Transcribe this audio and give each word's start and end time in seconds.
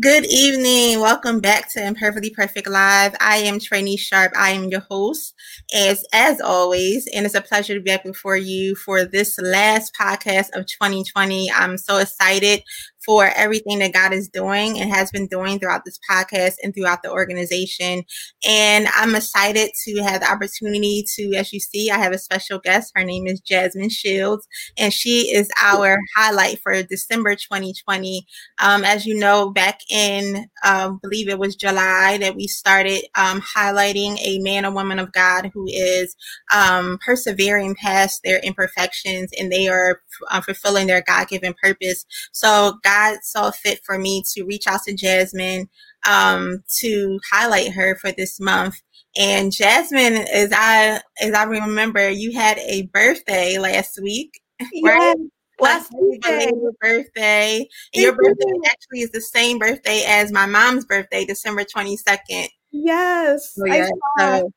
Good 0.00 0.26
evening. 0.26 1.00
Welcome 1.00 1.40
back 1.40 1.72
to 1.72 1.84
Imperfectly 1.84 2.30
Perfect 2.30 2.68
Live. 2.68 3.16
I 3.20 3.38
am 3.38 3.58
Trinice 3.58 3.98
Sharp. 3.98 4.32
I 4.36 4.50
am 4.50 4.68
your 4.68 4.78
host, 4.78 5.34
as 5.74 6.04
as 6.12 6.40
always, 6.40 7.08
and 7.08 7.26
it's 7.26 7.34
a 7.34 7.40
pleasure 7.40 7.74
to 7.74 7.80
be 7.80 7.90
back 7.90 8.04
before 8.04 8.36
you 8.36 8.76
for 8.76 9.04
this 9.04 9.40
last 9.40 9.92
podcast 10.00 10.50
of 10.54 10.66
2020. 10.66 11.50
I'm 11.50 11.76
so 11.76 11.96
excited 11.96 12.62
for 13.08 13.30
everything 13.36 13.78
that 13.78 13.94
God 13.94 14.12
is 14.12 14.28
doing 14.28 14.78
and 14.78 14.90
has 14.90 15.10
been 15.10 15.26
doing 15.28 15.58
throughout 15.58 15.86
this 15.86 15.98
podcast 16.10 16.56
and 16.62 16.74
throughout 16.74 17.02
the 17.02 17.10
organization. 17.10 18.04
And 18.46 18.86
I'm 18.94 19.14
excited 19.14 19.70
to 19.86 20.02
have 20.02 20.20
the 20.20 20.30
opportunity 20.30 21.06
to, 21.16 21.32
as 21.34 21.50
you 21.50 21.58
see, 21.58 21.90
I 21.90 21.96
have 21.96 22.12
a 22.12 22.18
special 22.18 22.58
guest. 22.58 22.92
Her 22.94 23.04
name 23.04 23.26
is 23.26 23.40
Jasmine 23.40 23.88
Shields, 23.88 24.46
and 24.76 24.92
she 24.92 25.34
is 25.34 25.48
our 25.62 25.98
highlight 26.16 26.60
for 26.60 26.82
December 26.82 27.34
2020. 27.34 28.26
Um, 28.62 28.84
as 28.84 29.06
you 29.06 29.18
know, 29.18 29.48
back 29.48 29.80
in, 29.90 30.44
uh, 30.62 30.90
believe 31.02 31.30
it 31.30 31.38
was 31.38 31.56
July 31.56 32.18
that 32.18 32.36
we 32.36 32.46
started 32.46 33.06
um, 33.16 33.40
highlighting 33.40 34.18
a 34.20 34.38
man 34.40 34.66
or 34.66 34.70
woman 34.70 34.98
of 34.98 35.12
God 35.12 35.50
who 35.54 35.66
is 35.66 36.14
um, 36.54 36.98
persevering 37.02 37.74
past 37.74 38.20
their 38.22 38.40
imperfections 38.40 39.30
and 39.40 39.50
they 39.50 39.66
are 39.66 40.02
uh, 40.30 40.40
fulfilling 40.40 40.86
their 40.86 41.02
God 41.02 41.28
given 41.28 41.54
purpose. 41.62 42.04
So, 42.32 42.78
God 42.82 43.18
saw 43.22 43.50
fit 43.50 43.80
for 43.84 43.98
me 43.98 44.22
to 44.34 44.44
reach 44.44 44.66
out 44.66 44.82
to 44.84 44.94
Jasmine 44.94 45.68
um, 46.08 46.62
to 46.80 47.18
highlight 47.30 47.72
her 47.72 47.96
for 47.96 48.12
this 48.12 48.40
month. 48.40 48.80
And 49.16 49.52
Jasmine, 49.52 50.14
as 50.14 50.52
I 50.52 51.00
as 51.20 51.34
I 51.34 51.44
remember, 51.44 52.08
you 52.08 52.32
had 52.32 52.58
a 52.58 52.82
birthday 52.92 53.58
last 53.58 53.98
week, 54.02 54.40
right? 54.82 55.16
Last 55.60 55.90
birthday. 55.90 56.52
birthday. 56.80 57.68
And 57.94 58.02
your 58.02 58.12
birthday 58.12 58.52
actually 58.66 59.00
is 59.00 59.10
the 59.10 59.20
same 59.20 59.58
birthday 59.58 60.04
as 60.06 60.30
my 60.30 60.46
mom's 60.46 60.84
birthday, 60.84 61.24
December 61.24 61.64
22nd. 61.64 62.48
Yes. 62.70 63.54
So, 63.54 63.64
yeah, 63.66 63.88
so 64.18 64.52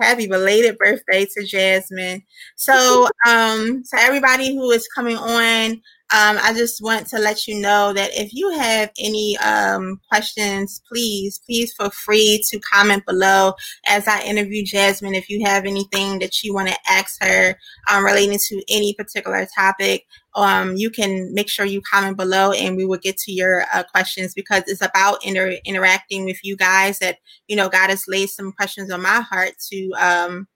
happy 0.00 0.26
belated 0.26 0.78
birthday 0.78 1.26
to 1.26 1.44
Jasmine. 1.44 2.22
So, 2.56 3.08
um, 3.26 3.82
to 3.92 4.00
everybody 4.00 4.54
who 4.54 4.70
is 4.70 4.88
coming 4.88 5.16
on, 5.16 5.80
um, 6.12 6.38
I 6.42 6.52
just 6.52 6.82
want 6.82 7.06
to 7.08 7.20
let 7.20 7.46
you 7.46 7.60
know 7.60 7.92
that 7.92 8.10
if 8.12 8.34
you 8.34 8.50
have 8.50 8.90
any 8.98 9.38
um, 9.38 10.00
questions, 10.08 10.82
please, 10.90 11.38
please 11.46 11.72
feel 11.72 11.90
free 11.90 12.42
to 12.48 12.58
comment 12.58 13.06
below 13.06 13.54
as 13.86 14.08
I 14.08 14.22
interview 14.22 14.64
Jasmine. 14.64 15.14
If 15.14 15.30
you 15.30 15.44
have 15.44 15.66
anything 15.66 16.18
that 16.18 16.42
you 16.42 16.52
want 16.52 16.68
to 16.68 16.76
ask 16.88 17.22
her 17.22 17.54
um, 17.88 18.04
relating 18.04 18.36
to 18.48 18.62
any 18.68 18.92
particular 18.94 19.46
topic, 19.54 20.04
um, 20.34 20.74
you 20.74 20.90
can 20.90 21.32
make 21.32 21.48
sure 21.48 21.64
you 21.64 21.80
comment 21.80 22.16
below 22.16 22.50
and 22.50 22.76
we 22.76 22.84
will 22.84 22.98
get 22.98 23.16
to 23.18 23.32
your 23.32 23.64
uh, 23.72 23.84
questions 23.84 24.34
because 24.34 24.64
it's 24.66 24.82
about 24.82 25.24
inter- 25.24 25.58
interacting 25.64 26.24
with 26.24 26.40
you 26.42 26.56
guys 26.56 26.98
that, 26.98 27.18
you 27.46 27.54
know, 27.54 27.68
God 27.68 27.88
has 27.88 28.04
laid 28.08 28.30
some 28.30 28.50
questions 28.50 28.90
on 28.90 29.00
my 29.00 29.20
heart 29.20 29.52
to 29.70 29.90
um, 29.92 30.48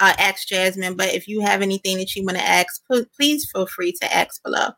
uh, 0.00 0.14
ask 0.18 0.48
Jasmine. 0.48 0.96
But 0.96 1.14
if 1.14 1.28
you 1.28 1.42
have 1.42 1.60
anything 1.60 1.98
that 1.98 2.16
you 2.16 2.24
want 2.24 2.38
to 2.38 2.44
ask, 2.44 2.82
please 3.14 3.46
feel 3.52 3.66
free 3.66 3.92
to 4.00 4.14
ask 4.14 4.42
below. 4.42 4.70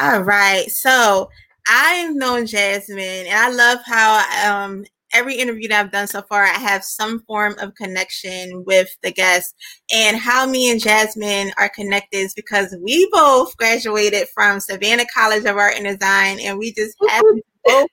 All 0.00 0.22
right. 0.22 0.70
So 0.70 1.30
I've 1.68 2.14
known 2.14 2.46
Jasmine 2.46 3.26
and 3.26 3.38
I 3.38 3.50
love 3.50 3.78
how 3.86 4.24
um, 4.46 4.84
every 5.12 5.36
interview 5.36 5.68
that 5.68 5.84
I've 5.84 5.92
done 5.92 6.08
so 6.08 6.22
far, 6.22 6.42
I 6.42 6.58
have 6.58 6.82
some 6.84 7.20
form 7.26 7.54
of 7.60 7.74
connection 7.76 8.64
with 8.66 8.88
the 9.02 9.12
guests. 9.12 9.54
And 9.92 10.16
how 10.16 10.46
me 10.46 10.70
and 10.70 10.80
Jasmine 10.80 11.52
are 11.56 11.68
connected 11.68 12.18
is 12.18 12.34
because 12.34 12.76
we 12.82 13.08
both 13.12 13.56
graduated 13.56 14.28
from 14.34 14.58
Savannah 14.60 15.06
College 15.14 15.44
of 15.44 15.56
Art 15.56 15.74
and 15.76 15.86
Design, 15.86 16.40
and 16.40 16.58
we 16.58 16.72
just 16.72 16.96
to 16.98 17.42
both 17.64 17.88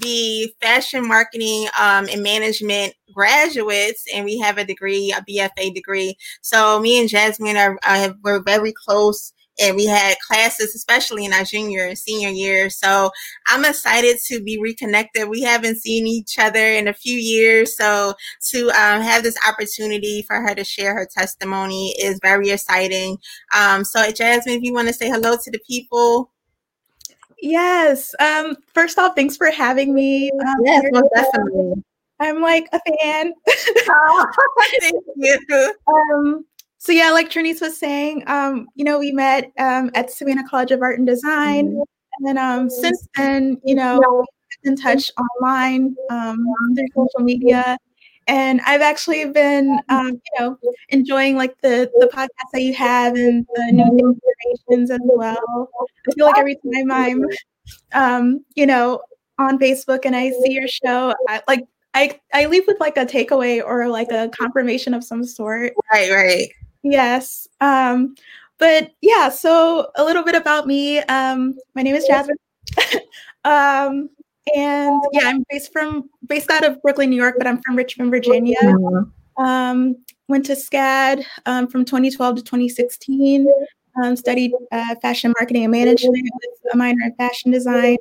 be 0.00 0.54
fashion 0.62 1.06
marketing 1.06 1.66
um, 1.78 2.08
and 2.10 2.22
management 2.22 2.94
graduates, 3.14 4.04
and 4.14 4.24
we 4.24 4.38
have 4.38 4.56
a 4.56 4.64
degree, 4.64 5.12
a 5.12 5.22
BFA 5.30 5.74
degree. 5.74 6.16
So 6.40 6.80
me 6.80 6.98
and 6.98 7.10
Jasmine 7.10 7.58
are, 7.58 7.78
are 7.86 8.14
we're 8.24 8.42
very 8.42 8.72
close 8.86 9.34
and 9.60 9.76
we 9.76 9.86
had 9.86 10.16
classes, 10.26 10.74
especially 10.74 11.24
in 11.24 11.32
our 11.32 11.44
junior 11.44 11.84
and 11.84 11.98
senior 11.98 12.30
year. 12.30 12.70
So 12.70 13.10
I'm 13.48 13.64
excited 13.64 14.18
to 14.26 14.42
be 14.42 14.58
reconnected. 14.60 15.28
We 15.28 15.42
haven't 15.42 15.80
seen 15.80 16.06
each 16.06 16.38
other 16.38 16.64
in 16.64 16.88
a 16.88 16.94
few 16.94 17.16
years. 17.16 17.76
So 17.76 18.14
to 18.50 18.68
um, 18.70 19.02
have 19.02 19.22
this 19.22 19.38
opportunity 19.46 20.22
for 20.22 20.40
her 20.40 20.54
to 20.54 20.64
share 20.64 20.94
her 20.94 21.08
testimony 21.10 21.94
is 22.00 22.18
very 22.22 22.50
exciting. 22.50 23.18
Um, 23.56 23.84
so, 23.84 24.10
Jasmine, 24.10 24.54
if 24.54 24.62
you 24.62 24.72
want 24.72 24.88
to 24.88 24.94
say 24.94 25.08
hello 25.08 25.36
to 25.42 25.50
the 25.50 25.60
people. 25.66 26.30
Yes. 27.40 28.14
Um, 28.20 28.56
first 28.72 28.98
off, 28.98 29.16
thanks 29.16 29.36
for 29.36 29.50
having 29.50 29.94
me. 29.94 30.30
Um, 30.30 30.56
yes, 30.64 30.84
most 30.92 31.08
definitely. 31.14 31.82
I'm 32.20 32.40
like 32.40 32.68
a 32.72 32.80
fan. 32.80 33.34
oh, 33.88 34.26
thank 34.80 34.94
you. 35.16 35.74
um, 35.88 36.44
so 36.82 36.90
yeah, 36.90 37.12
like 37.12 37.30
Trinice 37.30 37.60
was 37.60 37.78
saying, 37.78 38.24
um, 38.26 38.66
you 38.74 38.84
know, 38.84 38.98
we 38.98 39.12
met 39.12 39.52
um, 39.56 39.92
at 39.94 40.10
Savannah 40.10 40.42
College 40.48 40.72
of 40.72 40.82
Art 40.82 40.98
and 40.98 41.06
Design, 41.06 41.68
mm-hmm. 41.68 41.82
and 42.18 42.26
then 42.26 42.38
um, 42.38 42.68
since 42.68 43.06
then, 43.16 43.56
you 43.64 43.76
know, 43.76 44.24
in 44.64 44.74
touch 44.74 45.08
online 45.16 45.94
um, 46.10 46.44
through 46.74 46.88
social 46.92 47.24
media, 47.24 47.78
and 48.26 48.60
I've 48.66 48.80
actually 48.80 49.26
been, 49.26 49.78
um, 49.90 50.08
you 50.08 50.40
know, 50.40 50.58
enjoying 50.88 51.36
like 51.36 51.54
the 51.60 51.88
the 52.00 52.10
podcast 52.12 52.50
that 52.52 52.62
you 52.62 52.74
have 52.74 53.14
and 53.14 53.46
the 53.54 53.70
new 53.70 54.18
inspirations 54.48 54.90
as 54.90 55.00
well. 55.04 55.68
I 56.08 56.12
feel 56.16 56.26
like 56.26 56.38
every 56.38 56.56
time 56.56 56.90
I'm, 56.90 57.24
um, 57.92 58.44
you 58.56 58.66
know, 58.66 59.02
on 59.38 59.56
Facebook 59.56 60.00
and 60.04 60.16
I 60.16 60.30
see 60.30 60.50
your 60.50 60.66
show, 60.66 61.14
I, 61.28 61.42
like 61.46 61.64
I 61.94 62.18
I 62.34 62.46
leave 62.46 62.64
with 62.66 62.80
like 62.80 62.96
a 62.96 63.06
takeaway 63.06 63.62
or 63.64 63.86
like 63.86 64.10
a 64.10 64.30
confirmation 64.30 64.94
of 64.94 65.04
some 65.04 65.22
sort. 65.22 65.74
Right, 65.92 66.10
right. 66.10 66.48
Yes. 66.82 67.48
Um, 67.60 68.14
but 68.58 68.92
yeah, 69.00 69.28
so 69.28 69.90
a 69.96 70.04
little 70.04 70.22
bit 70.22 70.34
about 70.34 70.66
me. 70.66 70.98
Um, 71.00 71.58
my 71.74 71.82
name 71.82 71.94
is 71.94 72.06
Jasmine. 72.06 72.36
um, 73.44 74.08
and 74.54 75.02
yeah, 75.12 75.28
I'm 75.28 75.44
based 75.50 75.72
from 75.72 76.08
based 76.26 76.50
out 76.50 76.64
of 76.64 76.80
Brooklyn, 76.82 77.10
New 77.10 77.16
York, 77.16 77.36
but 77.38 77.46
I'm 77.46 77.60
from 77.62 77.76
Richmond, 77.76 78.10
Virginia. 78.10 78.56
Mm-hmm. 78.62 79.42
Um, 79.42 79.96
went 80.28 80.46
to 80.46 80.52
SCAD 80.52 81.24
um, 81.46 81.66
from 81.66 81.84
2012 81.84 82.36
to 82.36 82.42
2016. 82.42 83.46
Um, 84.02 84.16
studied 84.16 84.52
uh, 84.70 84.94
fashion 85.02 85.34
marketing 85.38 85.64
and 85.64 85.72
management 85.72 86.28
with 86.32 86.74
a 86.74 86.76
minor 86.76 87.04
in 87.04 87.14
fashion 87.16 87.50
design. 87.50 87.98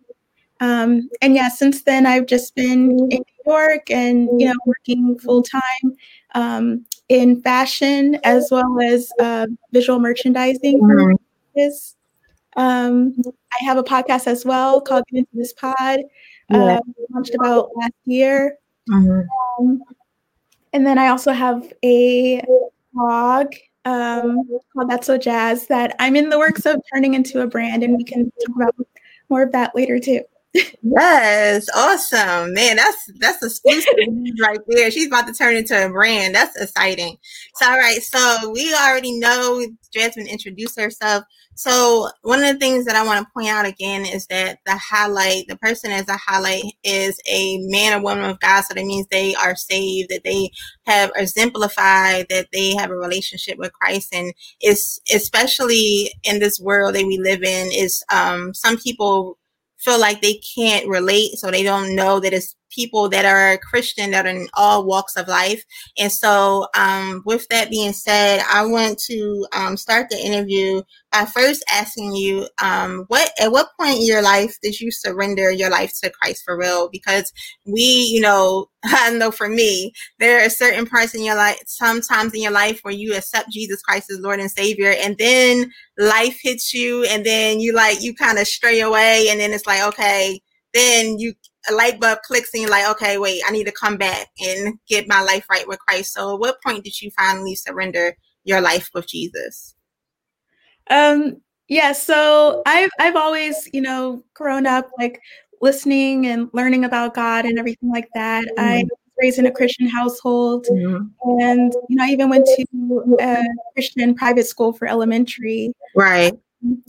Um, 0.61 1.09
and 1.21 1.35
yeah, 1.35 1.49
since 1.49 1.81
then 1.83 2.05
I've 2.05 2.27
just 2.27 2.55
been 2.55 2.91
in 3.09 3.17
New 3.17 3.25
York 3.45 3.89
and 3.89 4.29
you 4.39 4.47
know 4.47 4.55
working 4.65 5.17
full 5.19 5.43
time 5.43 5.95
um, 6.35 6.85
in 7.11 7.41
fashion 7.41 8.17
as 8.23 8.47
well 8.49 8.79
as 8.81 9.11
uh, 9.19 9.45
visual 9.73 9.99
merchandising. 9.99 10.79
Mm-hmm. 10.79 11.61
Um, 12.55 13.13
I 13.27 13.65
have 13.65 13.77
a 13.77 13.83
podcast 13.83 14.27
as 14.27 14.45
well 14.45 14.79
called 14.79 15.03
Get 15.11 15.19
Into 15.19 15.31
This 15.33 15.51
Pod. 15.51 15.99
Yeah. 16.49 16.77
Uh, 16.77 16.79
launched 17.09 17.35
about 17.35 17.69
last 17.75 17.91
year. 18.05 18.57
Mm-hmm. 18.89 19.27
Um, 19.59 19.83
and 20.71 20.87
then 20.87 20.97
I 20.97 21.07
also 21.07 21.33
have 21.33 21.73
a 21.83 22.41
blog 22.93 23.47
um, 23.83 24.47
called 24.71 24.89
That's 24.89 25.07
So 25.07 25.17
Jazz 25.17 25.67
that 25.67 25.97
I'm 25.99 26.15
in 26.15 26.29
the 26.29 26.39
works 26.39 26.65
of 26.65 26.81
turning 26.93 27.13
into 27.13 27.41
a 27.41 27.47
brand, 27.47 27.83
and 27.83 27.97
we 27.97 28.05
can 28.05 28.31
talk 28.45 28.55
about 28.55 28.75
more 29.27 29.43
of 29.43 29.51
that 29.51 29.75
later 29.75 29.99
too 29.99 30.21
yes, 30.53 31.67
awesome, 31.75 32.53
man. 32.53 32.75
That's 32.75 33.11
that's 33.19 33.41
a 33.43 33.45
exclusive 33.47 33.93
right 34.41 34.59
there. 34.67 34.91
She's 34.91 35.07
about 35.07 35.27
to 35.27 35.33
turn 35.33 35.55
into 35.55 35.85
a 35.85 35.89
brand. 35.89 36.35
That's 36.35 36.59
exciting. 36.59 37.17
So, 37.55 37.69
all 37.69 37.77
right. 37.77 38.01
So 38.01 38.51
we 38.51 38.73
already 38.73 39.17
know 39.17 39.65
Jasmine 39.93 40.27
introduced 40.27 40.79
herself. 40.79 41.23
So 41.55 42.09
one 42.23 42.43
of 42.43 42.51
the 42.53 42.59
things 42.59 42.85
that 42.85 42.95
I 42.95 43.05
want 43.05 43.19
to 43.19 43.31
point 43.33 43.49
out 43.49 43.65
again 43.65 44.05
is 44.05 44.25
that 44.27 44.59
the 44.65 44.75
highlight, 44.77 45.47
the 45.47 45.57
person 45.57 45.91
as 45.91 46.07
a 46.07 46.17
highlight, 46.17 46.63
is 46.83 47.19
a 47.29 47.59
man 47.63 47.93
or 47.93 48.03
woman 48.03 48.29
of 48.29 48.39
God. 48.39 48.61
So 48.61 48.73
that 48.73 48.85
means 48.85 49.05
they 49.07 49.35
are 49.35 49.55
saved, 49.55 50.09
that 50.09 50.23
they 50.23 50.49
have 50.85 51.11
exemplified, 51.15 52.27
that 52.29 52.47
they 52.51 52.73
have 52.75 52.89
a 52.89 52.95
relationship 52.95 53.57
with 53.57 53.73
Christ, 53.73 54.09
and 54.13 54.33
it's 54.59 54.99
especially 55.13 56.11
in 56.23 56.39
this 56.39 56.59
world 56.59 56.95
that 56.95 57.05
we 57.05 57.17
live 57.17 57.43
in. 57.43 57.71
Is 57.71 58.03
um, 58.11 58.53
some 58.53 58.77
people 58.77 59.37
feel 59.83 59.99
like 59.99 60.21
they 60.21 60.35
can't 60.55 60.87
relate, 60.87 61.37
so 61.37 61.51
they 61.51 61.63
don't 61.63 61.95
know 61.95 62.19
that 62.19 62.33
it's 62.33 62.55
people 62.71 63.09
that 63.09 63.25
are 63.25 63.57
Christian 63.57 64.11
that 64.11 64.25
are 64.25 64.29
in 64.29 64.47
all 64.55 64.85
walks 64.85 65.15
of 65.15 65.27
life. 65.27 65.63
And 65.97 66.11
so, 66.11 66.67
um, 66.75 67.21
with 67.25 67.47
that 67.49 67.69
being 67.69 67.93
said, 67.93 68.41
I 68.51 68.65
want 68.65 68.99
to 69.07 69.47
um, 69.53 69.77
start 69.77 70.07
the 70.09 70.17
interview 70.17 70.81
by 71.11 71.25
first 71.25 71.63
asking 71.71 72.15
you, 72.15 72.47
um, 72.61 73.05
what 73.07 73.31
at 73.39 73.51
what 73.51 73.69
point 73.79 73.97
in 73.97 74.05
your 74.05 74.21
life 74.21 74.57
did 74.61 74.79
you 74.79 74.91
surrender 74.91 75.51
your 75.51 75.69
life 75.69 75.93
to 76.01 76.09
Christ 76.09 76.43
for 76.45 76.57
real? 76.57 76.89
Because 76.89 77.31
we, 77.65 77.81
you 77.81 78.21
know, 78.21 78.67
I 78.83 79.11
know 79.11 79.31
for 79.31 79.49
me, 79.49 79.93
there 80.19 80.43
are 80.45 80.49
certain 80.49 80.85
parts 80.85 81.13
in 81.13 81.23
your 81.23 81.35
life, 81.35 81.59
sometimes 81.67 82.33
in 82.33 82.41
your 82.41 82.51
life 82.51 82.79
where 82.83 82.93
you 82.93 83.15
accept 83.15 83.51
Jesus 83.51 83.81
Christ 83.81 84.09
as 84.11 84.19
Lord 84.19 84.39
and 84.39 84.49
Savior, 84.51 84.93
and 84.97 85.17
then 85.17 85.71
life 85.97 86.39
hits 86.41 86.73
you, 86.73 87.03
and 87.05 87.25
then 87.25 87.59
you 87.59 87.73
like 87.73 88.01
you 88.01 88.15
kind 88.15 88.39
of 88.39 88.47
stray 88.47 88.79
away, 88.79 89.27
and 89.29 89.39
then 89.39 89.53
it's 89.53 89.67
like, 89.67 89.83
okay, 89.83 90.41
then 90.73 91.19
you 91.19 91.33
a 91.69 91.73
light 91.73 91.99
bulb 91.99 92.19
clicks 92.23 92.53
and 92.53 92.61
you're 92.61 92.71
like, 92.71 92.89
okay, 92.91 93.17
wait, 93.17 93.41
I 93.47 93.51
need 93.51 93.65
to 93.65 93.71
come 93.71 93.97
back 93.97 94.27
and 94.39 94.77
get 94.87 95.07
my 95.07 95.21
life 95.21 95.45
right 95.49 95.67
with 95.67 95.79
Christ. 95.79 96.13
So, 96.13 96.33
at 96.33 96.39
what 96.39 96.61
point 96.65 96.83
did 96.83 96.99
you 97.01 97.11
finally 97.11 97.55
surrender 97.55 98.15
your 98.43 98.61
life 98.61 98.89
with 98.93 99.07
Jesus? 99.07 99.75
Um, 100.89 101.37
yeah, 101.67 101.93
so 101.93 102.61
I've 102.65 102.89
I've 102.99 103.15
always, 103.15 103.69
you 103.71 103.81
know, 103.81 104.23
grown 104.33 104.65
up 104.67 104.89
like 104.97 105.21
listening 105.61 106.27
and 106.27 106.49
learning 106.53 106.83
about 106.85 107.13
God 107.13 107.45
and 107.45 107.57
everything 107.57 107.89
like 107.89 108.09
that. 108.15 108.43
Mm-hmm. 108.43 108.59
I 108.59 108.83
was 108.83 108.99
raised 109.21 109.39
in 109.39 109.45
a 109.45 109.51
Christian 109.51 109.87
household, 109.87 110.65
mm-hmm. 110.69 111.05
and 111.41 111.73
you 111.87 111.95
know, 111.95 112.03
I 112.03 112.07
even 112.07 112.29
went 112.29 112.45
to 112.45 113.17
a 113.21 113.43
Christian 113.73 114.15
private 114.15 114.47
school 114.47 114.73
for 114.73 114.87
elementary. 114.87 115.71
Right. 115.95 116.33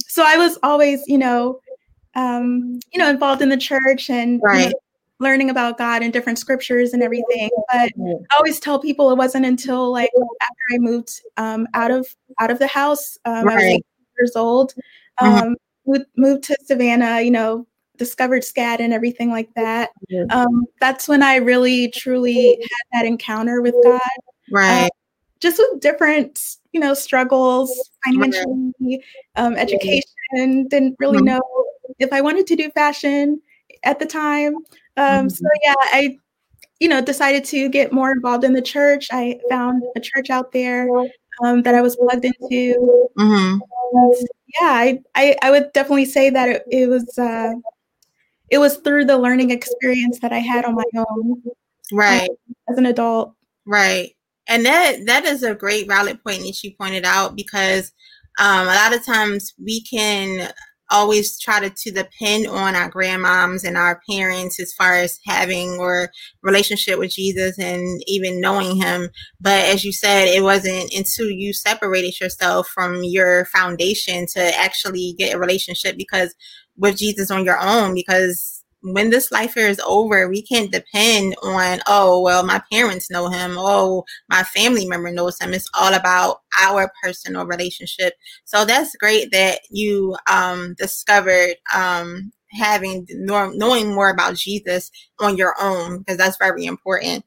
So 0.06 0.24
I 0.26 0.36
was 0.36 0.58
always, 0.62 1.02
you 1.06 1.18
know, 1.18 1.60
um, 2.14 2.80
you 2.92 2.98
know, 2.98 3.08
involved 3.08 3.42
in 3.42 3.48
the 3.48 3.56
church 3.56 4.10
and 4.10 4.40
right. 4.42 4.58
you 4.60 4.66
know, 4.66 4.72
learning 5.22 5.50
about 5.50 5.78
God 5.78 6.02
and 6.02 6.12
different 6.12 6.38
scriptures 6.38 6.92
and 6.92 7.02
everything. 7.02 7.48
But 7.72 7.90
I 7.96 8.36
always 8.36 8.60
tell 8.60 8.78
people 8.78 9.10
it 9.10 9.16
wasn't 9.16 9.46
until 9.46 9.90
like 9.90 10.10
after 10.42 10.74
I 10.74 10.78
moved 10.78 11.20
um, 11.36 11.66
out 11.74 11.90
of 11.90 12.06
out 12.40 12.50
of 12.50 12.58
the 12.58 12.66
house, 12.66 13.16
um, 13.24 13.44
right. 13.44 13.52
I 13.52 13.54
was 13.54 13.64
eight 13.64 13.86
years 14.18 14.36
old, 14.36 14.74
mm-hmm. 15.20 15.26
um, 15.26 15.42
mm-hmm. 15.42 15.52
moved, 15.90 16.06
moved 16.16 16.44
to 16.44 16.56
Savannah, 16.64 17.20
you 17.20 17.30
know, 17.30 17.66
discovered 17.96 18.42
SCAD 18.42 18.80
and 18.80 18.92
everything 18.92 19.30
like 19.30 19.48
that. 19.54 19.90
Um, 20.30 20.64
that's 20.80 21.08
when 21.08 21.22
I 21.22 21.36
really 21.36 21.90
truly 21.90 22.58
had 22.60 23.00
that 23.00 23.06
encounter 23.06 23.62
with 23.62 23.74
God. 23.84 24.00
Right. 24.50 24.84
Um, 24.84 24.90
just 25.40 25.58
with 25.58 25.80
different, 25.80 26.56
you 26.72 26.80
know, 26.80 26.94
struggles, 26.94 27.90
financially, 28.04 29.02
um, 29.36 29.54
education. 29.56 30.68
Didn't 30.68 30.96
really 31.00 31.18
mm-hmm. 31.18 31.26
know 31.26 31.40
if 32.02 32.12
I 32.12 32.20
wanted 32.20 32.46
to 32.48 32.56
do 32.56 32.70
fashion 32.70 33.40
at 33.84 33.98
the 33.98 34.06
time. 34.06 34.56
Um, 34.96 35.26
mm-hmm. 35.26 35.28
So 35.28 35.46
yeah, 35.62 35.74
I, 35.78 36.18
you 36.80 36.88
know, 36.88 37.00
decided 37.00 37.44
to 37.46 37.68
get 37.68 37.92
more 37.92 38.10
involved 38.10 38.44
in 38.44 38.52
the 38.52 38.62
church. 38.62 39.08
I 39.12 39.38
found 39.48 39.82
a 39.96 40.00
church 40.00 40.30
out 40.30 40.52
there 40.52 40.88
um, 41.42 41.62
that 41.62 41.74
I 41.74 41.80
was 41.80 41.96
plugged 41.96 42.24
into. 42.24 43.08
Mm-hmm. 43.18 43.58
yeah, 44.60 44.68
I, 44.68 45.00
I, 45.14 45.36
I 45.42 45.50
would 45.50 45.72
definitely 45.72 46.06
say 46.06 46.30
that 46.30 46.48
it, 46.48 46.62
it 46.70 46.88
was 46.88 47.18
uh, 47.18 47.52
it 48.50 48.58
was 48.58 48.78
through 48.78 49.06
the 49.06 49.16
learning 49.18 49.50
experience 49.50 50.18
that 50.20 50.32
I 50.32 50.38
had 50.38 50.64
on 50.64 50.74
my 50.74 50.84
own, 50.96 51.42
right, 51.92 52.28
um, 52.28 52.56
as 52.68 52.78
an 52.78 52.86
adult, 52.86 53.34
right. 53.66 54.12
And 54.48 54.66
that 54.66 55.06
that 55.06 55.24
is 55.24 55.42
a 55.42 55.54
great 55.54 55.86
valid 55.86 56.22
point 56.22 56.42
that 56.42 56.62
you 56.62 56.72
pointed 56.76 57.04
out 57.04 57.36
because 57.36 57.92
um, 58.38 58.62
a 58.62 58.74
lot 58.74 58.94
of 58.94 59.04
times 59.06 59.54
we 59.62 59.82
can 59.82 60.52
always 60.92 61.38
try 61.38 61.60
to, 61.60 61.70
to 61.70 61.90
depend 61.90 62.46
on 62.46 62.76
our 62.76 62.90
grandmoms 62.90 63.64
and 63.64 63.76
our 63.76 64.00
parents 64.08 64.60
as 64.60 64.72
far 64.72 64.94
as 64.94 65.18
having 65.26 65.78
or 65.78 66.10
relationship 66.42 66.98
with 66.98 67.10
Jesus 67.10 67.58
and 67.58 68.02
even 68.06 68.40
knowing 68.40 68.76
him. 68.76 69.08
But 69.40 69.64
as 69.64 69.84
you 69.84 69.92
said, 69.92 70.28
it 70.28 70.42
wasn't 70.42 70.92
until 70.94 71.30
you 71.30 71.52
separated 71.52 72.20
yourself 72.20 72.68
from 72.68 73.02
your 73.02 73.46
foundation 73.46 74.26
to 74.34 74.58
actually 74.58 75.14
get 75.18 75.34
a 75.34 75.38
relationship 75.38 75.96
because 75.96 76.34
with 76.76 76.96
Jesus 76.96 77.30
on 77.30 77.44
your 77.44 77.58
own 77.58 77.94
because 77.94 78.61
when 78.82 79.10
this 79.10 79.30
life 79.30 79.54
here 79.54 79.68
is 79.68 79.80
over, 79.86 80.28
we 80.28 80.42
can't 80.42 80.72
depend 80.72 81.36
on, 81.42 81.80
oh, 81.86 82.20
well, 82.20 82.44
my 82.44 82.60
parents 82.70 83.10
know 83.10 83.28
him. 83.28 83.54
Oh, 83.56 84.04
my 84.28 84.42
family 84.42 84.86
member 84.86 85.10
knows 85.12 85.40
him. 85.40 85.54
It's 85.54 85.70
all 85.74 85.94
about 85.94 86.40
our 86.60 86.90
personal 87.02 87.46
relationship. 87.46 88.14
So 88.44 88.64
that's 88.64 88.96
great 88.96 89.30
that 89.30 89.60
you 89.70 90.16
um, 90.30 90.74
discovered 90.78 91.54
um, 91.74 92.32
having 92.50 93.06
knowing 93.10 93.94
more 93.94 94.10
about 94.10 94.36
Jesus 94.36 94.90
on 95.20 95.36
your 95.36 95.54
own 95.60 95.98
because 95.98 96.16
that's 96.18 96.36
very 96.36 96.64
important. 96.64 97.24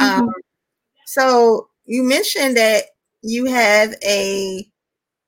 Mm-hmm. 0.00 0.22
Um, 0.22 0.30
so 1.06 1.68
you 1.84 2.02
mentioned 2.02 2.56
that 2.56 2.84
you 3.22 3.44
have 3.46 3.94
a 4.04 4.66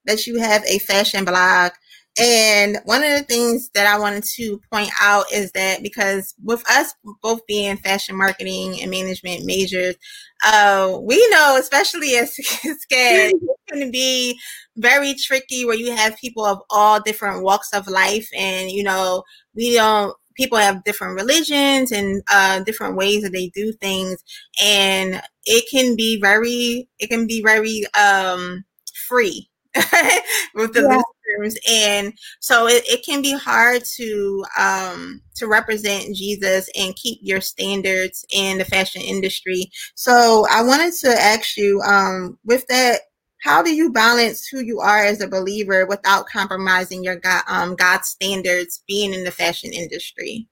that 0.06 0.26
you 0.26 0.38
have 0.38 0.64
a 0.64 0.78
fashion 0.78 1.24
blog 1.24 1.72
and 2.18 2.78
one 2.84 3.04
of 3.04 3.10
the 3.10 3.22
things 3.22 3.68
that 3.74 3.86
I 3.86 3.98
wanted 3.98 4.24
to 4.36 4.58
point 4.72 4.90
out 5.00 5.26
is 5.32 5.52
that 5.52 5.82
because 5.82 6.34
with 6.42 6.68
us 6.70 6.94
both 7.22 7.46
being 7.46 7.76
fashion 7.76 8.16
marketing 8.16 8.80
and 8.80 8.90
management 8.90 9.44
majors, 9.44 9.96
uh, 10.44 10.98
we 11.02 11.16
know, 11.28 11.56
especially 11.60 12.16
as 12.16 12.32
SCAD, 12.64 13.32
it 13.32 13.58
can 13.68 13.90
be 13.90 14.38
very 14.76 15.14
tricky 15.14 15.66
where 15.66 15.76
you 15.76 15.92
have 15.92 16.16
people 16.16 16.46
of 16.46 16.60
all 16.70 17.00
different 17.00 17.42
walks 17.42 17.72
of 17.74 17.86
life. 17.86 18.28
And, 18.34 18.70
you 18.70 18.82
know, 18.82 19.22
we 19.54 19.74
don't, 19.74 20.16
people 20.36 20.56
have 20.56 20.84
different 20.84 21.16
religions 21.16 21.92
and 21.92 22.22
uh, 22.30 22.60
different 22.60 22.96
ways 22.96 23.24
that 23.24 23.32
they 23.32 23.48
do 23.48 23.72
things. 23.72 24.22
And 24.62 25.20
it 25.44 25.64
can 25.70 25.96
be 25.96 26.18
very, 26.18 26.88
it 26.98 27.08
can 27.08 27.26
be 27.26 27.42
very 27.42 27.84
um, 27.94 28.64
free 29.06 29.50
with 30.54 30.72
the 30.72 30.82
yeah. 30.82 31.48
and 31.68 32.12
so 32.40 32.66
it, 32.66 32.82
it 32.86 33.04
can 33.04 33.20
be 33.20 33.32
hard 33.32 33.84
to 33.84 34.44
um, 34.58 35.20
to 35.34 35.46
represent 35.46 36.14
jesus 36.14 36.70
and 36.78 36.96
keep 36.96 37.18
your 37.20 37.40
standards 37.40 38.24
in 38.30 38.58
the 38.58 38.64
fashion 38.64 39.02
industry. 39.02 39.70
So 39.94 40.46
i 40.50 40.62
wanted 40.62 40.94
to 41.00 41.08
ask 41.08 41.56
you 41.56 41.80
um, 41.82 42.38
with 42.44 42.66
that 42.68 43.00
how 43.42 43.62
do 43.62 43.74
you 43.74 43.92
balance 43.92 44.46
who 44.46 44.60
you 44.60 44.80
are 44.80 45.04
as 45.04 45.20
a 45.20 45.28
believer 45.28 45.86
without 45.86 46.26
compromising 46.26 47.04
your 47.04 47.16
god 47.16 47.42
um, 47.48 47.76
god 47.76 48.04
standards 48.04 48.82
being 48.88 49.12
in 49.12 49.24
the 49.24 49.30
fashion 49.30 49.72
industry? 49.72 50.48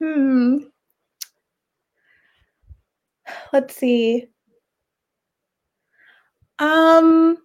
Hmm. 0.00 0.56
Let's 3.52 3.76
see. 3.76 4.28
Um 6.58 7.38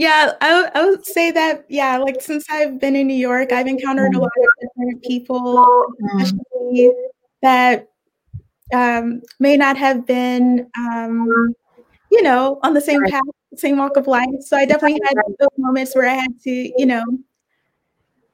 yeah, 0.00 0.32
I, 0.40 0.70
I 0.74 0.86
would 0.86 1.04
say 1.04 1.30
that, 1.30 1.66
yeah, 1.68 1.98
like 1.98 2.22
since 2.22 2.46
I've 2.48 2.80
been 2.80 2.96
in 2.96 3.06
New 3.06 3.12
York, 3.12 3.52
I've 3.52 3.66
encountered 3.66 4.14
a 4.14 4.18
lot 4.18 4.30
of 4.34 4.48
different 4.62 5.02
people, 5.02 5.86
especially 6.18 6.90
that 7.42 7.90
um, 8.72 9.20
may 9.40 9.58
not 9.58 9.76
have 9.76 10.06
been, 10.06 10.70
um, 10.78 11.54
you 12.10 12.22
know, 12.22 12.58
on 12.62 12.72
the 12.72 12.80
same 12.80 13.02
path, 13.10 13.20
same 13.56 13.76
walk 13.76 13.98
of 13.98 14.06
life. 14.06 14.24
So 14.40 14.56
I 14.56 14.64
definitely 14.64 15.02
had 15.04 15.16
those 15.38 15.48
moments 15.58 15.94
where 15.94 16.08
I 16.08 16.14
had 16.14 16.40
to, 16.44 16.50
you 16.50 16.86
know, 16.86 17.04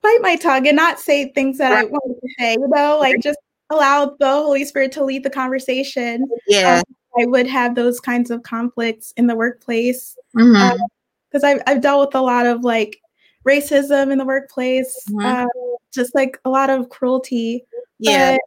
bite 0.03 0.21
my 0.21 0.37
tongue 0.37 0.69
and 0.69 0.77
not 0.77 1.01
say 1.01 1.33
things 1.33 1.59
that 1.59 1.73
I 1.73 1.83
wanted 1.83 2.21
to 2.21 2.29
say, 2.39 2.53
you 2.53 2.69
know, 2.69 2.99
like 3.01 3.21
just 3.21 3.41
allow 3.71 4.15
the 4.21 4.31
Holy 4.31 4.65
Spirit 4.65 4.93
to 4.93 5.03
lead 5.03 5.25
the 5.25 5.31
conversation. 5.31 6.29
Yeah. 6.47 6.77
Um, 6.77 6.95
I 7.19 7.27
would 7.27 7.49
have 7.49 7.75
those 7.75 7.99
kinds 7.99 8.31
of 8.31 8.45
conflicts 8.45 9.13
in 9.17 9.27
the 9.27 9.35
workplace. 9.35 10.17
Mm-hmm. 10.37 10.55
Um, 10.55 10.89
because 11.37 11.45
I've, 11.45 11.63
I've 11.67 11.83
dealt 11.83 12.09
with 12.09 12.15
a 12.15 12.23
lot 12.23 12.47
of 12.47 12.65
like 12.65 12.99
racism 13.47 14.11
in 14.11 14.17
the 14.17 14.25
workplace, 14.25 14.97
mm-hmm. 15.11 15.45
uh, 15.45 15.47
just 15.93 16.15
like 16.15 16.39
a 16.47 16.51
lot 16.51 16.71
of 16.71 16.89
cruelty. 16.89 17.63
Yeah. 17.99 18.39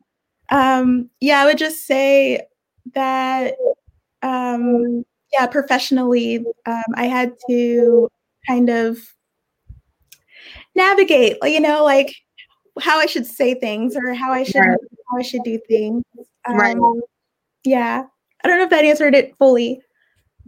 But, 0.50 0.58
um, 0.58 1.10
yeah, 1.20 1.42
I 1.42 1.46
would 1.46 1.60
just 1.60 1.86
say 1.86 2.42
that, 2.96 3.54
um, 4.24 5.06
yeah, 5.32 5.46
professionally, 5.46 6.44
um, 6.66 6.84
I 6.96 7.06
had 7.06 7.36
to 7.48 8.10
kind 8.48 8.70
of 8.70 8.98
navigate, 10.74 11.38
you 11.44 11.60
know, 11.60 11.84
like 11.84 12.16
how 12.82 12.98
I 12.98 13.06
should 13.06 13.28
say 13.28 13.54
things 13.54 13.96
or 13.96 14.16
how 14.16 14.32
I 14.32 14.44
should 14.44 14.62
right. 14.62 14.80
how 15.12 15.20
I 15.20 15.22
should 15.22 15.44
do 15.44 15.60
things. 15.68 16.04
Um, 16.48 16.58
right. 16.58 16.78
Yeah. 17.64 18.06
I 18.44 18.48
don't 18.48 18.58
know 18.58 18.64
if 18.64 18.72
that 18.72 18.86
answered 18.86 19.14
it 19.14 19.36
fully. 19.38 19.80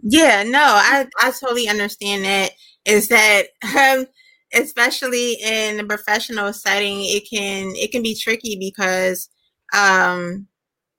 Yeah, 0.02 0.42
no, 0.42 0.60
I, 0.62 1.06
I 1.20 1.30
totally 1.30 1.68
understand 1.68 2.24
that. 2.24 2.50
Is 2.84 3.08
that 3.08 3.44
um, 3.78 4.06
especially 4.52 5.34
in 5.34 5.78
a 5.80 5.84
professional 5.84 6.52
setting, 6.52 7.02
it 7.04 7.28
can 7.30 7.72
it 7.76 7.92
can 7.92 8.02
be 8.02 8.16
tricky 8.16 8.56
because 8.58 9.28
um, 9.72 10.48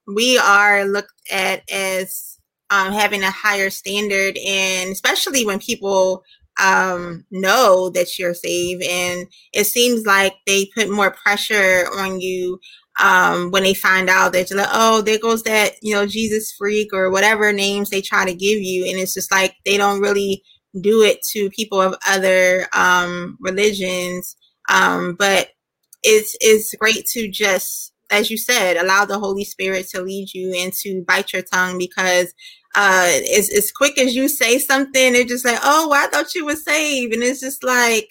we 0.07 0.37
are 0.39 0.85
looked 0.85 1.13
at 1.31 1.63
as 1.71 2.39
um, 2.71 2.93
having 2.93 3.23
a 3.23 3.31
higher 3.31 3.69
standard, 3.69 4.37
and 4.45 4.91
especially 4.91 5.45
when 5.45 5.59
people 5.59 6.23
um, 6.61 7.25
know 7.31 7.89
that 7.91 8.19
you're 8.19 8.33
safe, 8.35 8.81
and 8.87 9.27
it 9.53 9.65
seems 9.65 10.05
like 10.05 10.33
they 10.47 10.69
put 10.75 10.89
more 10.91 11.11
pressure 11.23 11.87
on 11.97 12.21
you 12.21 12.59
um, 12.99 13.51
when 13.51 13.63
they 13.63 13.73
find 13.73 14.09
out 14.09 14.33
that 14.33 14.49
you're 14.49 14.59
like, 14.59 14.69
oh, 14.71 15.01
there 15.01 15.19
goes 15.19 15.43
that, 15.43 15.73
you 15.81 15.93
know, 15.93 16.05
Jesus 16.05 16.51
freak 16.51 16.89
or 16.93 17.09
whatever 17.09 17.51
names 17.51 17.89
they 17.89 18.01
try 18.01 18.25
to 18.25 18.33
give 18.33 18.59
you. 18.59 18.85
And 18.85 18.99
it's 18.99 19.13
just 19.13 19.31
like 19.31 19.55
they 19.65 19.77
don't 19.77 20.01
really 20.01 20.43
do 20.79 21.01
it 21.01 21.21
to 21.31 21.49
people 21.49 21.81
of 21.81 21.95
other 22.07 22.67
um, 22.73 23.37
religions. 23.39 24.35
Um, 24.69 25.15
but 25.17 25.49
it's, 26.03 26.35
it's 26.39 26.73
great 26.75 27.05
to 27.07 27.27
just, 27.29 27.93
as 28.11 28.29
you 28.29 28.37
said, 28.37 28.77
allow 28.77 29.05
the 29.05 29.19
Holy 29.19 29.43
Spirit 29.43 29.87
to 29.89 30.01
lead 30.01 30.33
you 30.33 30.53
and 30.55 30.71
to 30.81 31.03
bite 31.07 31.33
your 31.33 31.41
tongue 31.41 31.77
because 31.77 32.33
uh, 32.75 33.11
as, 33.35 33.49
as 33.49 33.71
quick 33.71 33.97
as 33.99 34.15
you 34.15 34.27
say 34.27 34.59
something, 34.59 35.15
it's 35.15 35.31
just 35.31 35.45
like, 35.45 35.59
oh, 35.63 35.89
well, 35.89 36.05
I 36.05 36.09
thought 36.09 36.35
you 36.35 36.45
were 36.45 36.55
saved. 36.55 37.13
And 37.13 37.23
it's 37.23 37.39
just 37.39 37.63
like, 37.63 38.09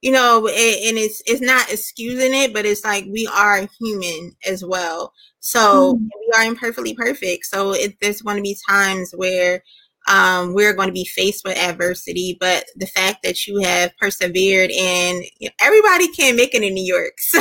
you 0.00 0.12
know, 0.12 0.46
it, 0.46 0.88
and 0.88 0.98
it's 0.98 1.22
it's 1.26 1.40
not 1.40 1.72
excusing 1.72 2.34
it, 2.34 2.52
but 2.52 2.64
it's 2.64 2.84
like 2.84 3.04
we 3.10 3.26
are 3.26 3.66
human 3.80 4.36
as 4.46 4.64
well. 4.64 5.12
So 5.40 5.94
mm-hmm. 5.94 6.04
we 6.04 6.32
are 6.36 6.44
imperfectly 6.44 6.94
perfect. 6.94 7.46
So 7.46 7.72
it, 7.72 7.96
there's 8.00 8.22
going 8.22 8.36
to 8.36 8.42
be 8.42 8.56
times 8.68 9.12
where 9.16 9.62
um, 10.08 10.54
we're 10.54 10.72
going 10.72 10.88
to 10.88 10.92
be 10.92 11.04
faced 11.04 11.44
with 11.44 11.58
adversity, 11.58 12.36
but 12.40 12.64
the 12.76 12.86
fact 12.86 13.22
that 13.22 13.46
you 13.46 13.60
have 13.60 13.92
persevered 14.00 14.70
and 14.70 15.22
you 15.38 15.48
know, 15.48 15.54
everybody 15.60 16.08
can 16.08 16.36
make 16.36 16.54
it 16.54 16.62
in 16.62 16.74
New 16.74 16.84
York. 16.84 17.12
So 17.28 17.40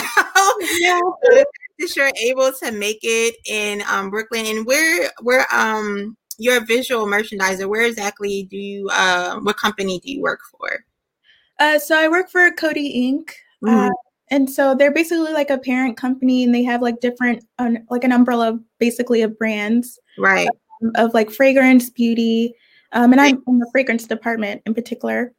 yeah. 0.80 1.00
that 1.80 1.96
you're 1.96 2.12
able 2.24 2.52
to 2.64 2.72
make 2.72 3.00
it 3.04 3.36
in 3.46 3.84
um, 3.90 4.10
Brooklyn 4.10 4.46
and 4.46 4.66
where 4.66 5.12
where 5.22 5.46
um 5.54 6.18
you're 6.38 6.58
a 6.58 6.66
visual 6.66 7.06
merchandiser, 7.06 7.68
where 7.68 7.84
exactly 7.84 8.48
do 8.50 8.58
you 8.58 8.90
uh, 8.92 9.40
what 9.40 9.58
company 9.58 10.00
do 10.00 10.12
you 10.12 10.22
work 10.22 10.40
for? 10.52 10.84
Uh, 11.60 11.80
so 11.80 11.98
I 11.98 12.08
work 12.08 12.30
for 12.30 12.50
Coty 12.52 12.96
Inc. 12.96 13.30
Uh, 13.66 13.70
mm-hmm. 13.70 13.90
Uh, 13.90 13.94
and 14.30 14.50
so 14.50 14.76
they're 14.76 14.94
basically 14.94 15.32
like 15.32 15.50
a 15.50 15.58
parent 15.58 15.98
company 15.98 16.44
and 16.44 16.54
they 16.54 16.64
have 16.64 16.82
like 16.82 17.00
different 17.00 17.44
um, 17.60 17.78
like 17.90 18.04
an 18.04 18.12
umbrella 18.12 18.50
of 18.50 18.60
basically 18.80 19.22
of 19.22 19.38
brands 19.38 20.00
right 20.18 20.48
um, 20.84 20.92
of 20.96 21.14
like 21.14 21.32
fragrance 21.32 21.90
beauty 21.90 22.54
um, 22.94 23.12
and 23.12 23.22
i'm 23.22 23.42
in 23.48 23.60
the 23.60 23.70
fragrance 23.72 24.06
department 24.06 24.62
in 24.66 24.74
particular 24.74 25.34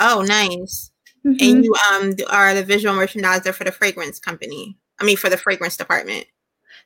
oh 0.00 0.24
nice 0.26 0.90
mm-hmm. 1.24 1.36
and 1.40 1.64
you 1.64 1.74
um 1.90 2.14
are 2.30 2.54
the 2.54 2.64
visual 2.64 2.94
merchandiser 2.94 3.54
for 3.54 3.64
the 3.64 3.72
fragrance 3.72 4.18
company 4.18 4.76
i 5.00 5.04
mean 5.04 5.16
for 5.16 5.30
the 5.30 5.36
fragrance 5.36 5.76
department 5.76 6.26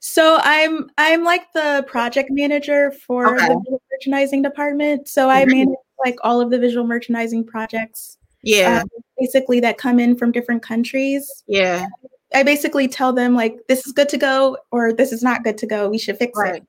so 0.01 0.39
i'm 0.43 0.91
i'm 0.99 1.25
like 1.25 1.53
the 1.55 1.85
project 1.87 2.29
manager 2.31 2.91
for 2.91 3.35
okay. 3.35 3.47
the 3.47 3.79
merchandising 3.93 4.43
department 4.43 5.09
so 5.09 5.31
i 5.31 5.45
manage 5.45 5.75
like 6.05 6.17
all 6.23 6.41
of 6.41 6.51
the 6.51 6.59
visual 6.59 6.87
merchandising 6.87 7.45
projects 7.45 8.19
yeah. 8.47 8.83
Um, 8.83 8.89
basically 9.19 9.61
that 9.61 9.79
come 9.79 9.99
in 9.99 10.17
from 10.17 10.33
different 10.33 10.63
countries. 10.63 11.45
Yeah. 11.47 11.87
I 12.35 12.43
basically 12.43 12.89
tell 12.89 13.13
them 13.13 13.35
like 13.35 13.57
this 13.69 13.87
is 13.87 13.93
good 13.93 14.09
to 14.11 14.19
go 14.19 14.59
or 14.71 14.93
this 14.93 15.13
is 15.13 15.23
not 15.23 15.45
good 15.45 15.59
to 15.59 15.67
go. 15.67 15.89
We 15.89 15.99
should 15.99 16.19
fix 16.19 16.39
right. 16.39 16.57
it 16.57 16.67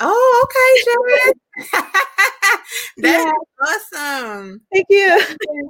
oh 0.00 0.46
okay 0.46 1.32
that's 2.98 3.24
yeah. 3.24 3.32
awesome. 3.62 4.60
Thank 4.72 4.86
you. 4.90 5.08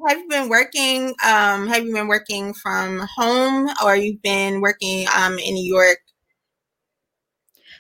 Have 0.06 0.18
you 0.18 0.26
been 0.28 0.48
working 0.48 1.14
um 1.24 1.66
have 1.66 1.84
you 1.84 1.92
been 1.92 2.08
working 2.08 2.52
from 2.54 3.06
home 3.16 3.70
or 3.84 3.96
you've 3.96 4.22
been 4.22 4.60
working 4.60 5.06
um 5.16 5.38
in 5.38 5.54
new 5.54 5.74
york? 5.74 5.98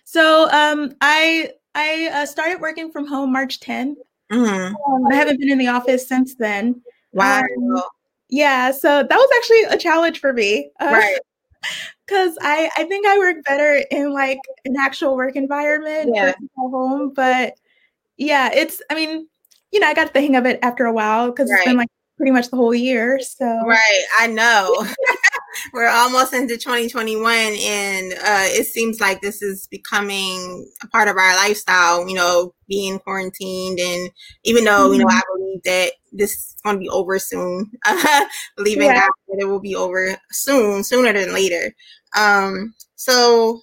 So 0.04 0.48
um 0.50 0.94
i 1.00 1.50
i 1.74 2.10
uh, 2.12 2.26
started 2.26 2.60
working 2.60 2.90
from 2.90 3.06
home 3.06 3.32
march 3.32 3.60
10th 3.60 3.96
Mm-hmm. 4.30 4.74
Um, 4.74 5.06
I 5.10 5.14
haven't 5.14 5.40
been 5.40 5.50
in 5.50 5.58
the 5.58 5.68
office 5.68 6.06
since 6.06 6.34
then. 6.34 6.80
Wow. 7.12 7.40
Um, 7.40 7.82
yeah, 8.28 8.70
so 8.72 9.02
that 9.02 9.10
was 9.10 9.30
actually 9.38 9.62
a 9.74 9.78
challenge 9.78 10.20
for 10.20 10.32
me. 10.32 10.70
Uh, 10.80 10.86
right. 10.92 11.18
Because 12.06 12.38
I, 12.40 12.70
I 12.74 12.84
think 12.84 13.06
I 13.06 13.18
work 13.18 13.44
better 13.44 13.82
in 13.90 14.14
like 14.14 14.38
an 14.64 14.76
actual 14.80 15.14
work 15.14 15.36
environment 15.36 16.12
yeah. 16.14 16.32
home. 16.56 17.12
But 17.14 17.52
yeah, 18.16 18.48
it's, 18.50 18.80
I 18.88 18.94
mean, 18.94 19.28
you 19.72 19.80
know, 19.80 19.88
I 19.88 19.92
got 19.92 20.14
the 20.14 20.20
hang 20.22 20.36
of 20.36 20.46
it 20.46 20.58
after 20.62 20.86
a 20.86 20.92
while 20.92 21.26
because 21.26 21.50
right. 21.50 21.58
it's 21.58 21.66
been 21.66 21.76
like 21.76 21.90
pretty 22.16 22.32
much 22.32 22.50
the 22.50 22.56
whole 22.56 22.74
year. 22.74 23.20
So 23.20 23.44
right, 23.44 24.04
I 24.18 24.26
know. 24.26 24.86
We're 25.72 25.88
almost 25.88 26.32
into 26.32 26.56
2021, 26.56 27.34
and 27.34 28.12
uh, 28.12 28.46
it 28.48 28.66
seems 28.66 29.00
like 29.00 29.20
this 29.20 29.42
is 29.42 29.66
becoming 29.68 30.70
a 30.82 30.86
part 30.88 31.08
of 31.08 31.16
our 31.16 31.36
lifestyle. 31.36 32.08
You 32.08 32.14
know, 32.14 32.54
being 32.68 32.98
quarantined, 32.98 33.78
and 33.80 34.10
even 34.44 34.64
though 34.64 34.92
you 34.92 34.98
know, 34.98 35.06
I 35.08 35.14
mm-hmm. 35.14 35.38
believe 35.38 35.62
that 35.64 35.92
this 36.12 36.32
is 36.32 36.56
going 36.64 36.76
to 36.76 36.80
be 36.80 36.88
over 36.88 37.18
soon. 37.18 37.70
believing 38.56 38.86
yeah. 38.86 38.94
that 38.94 39.10
it 39.38 39.44
will 39.46 39.60
be 39.60 39.76
over 39.76 40.16
soon, 40.30 40.84
sooner 40.84 41.12
than 41.12 41.32
later. 41.32 41.74
Um, 42.16 42.74
so 42.96 43.62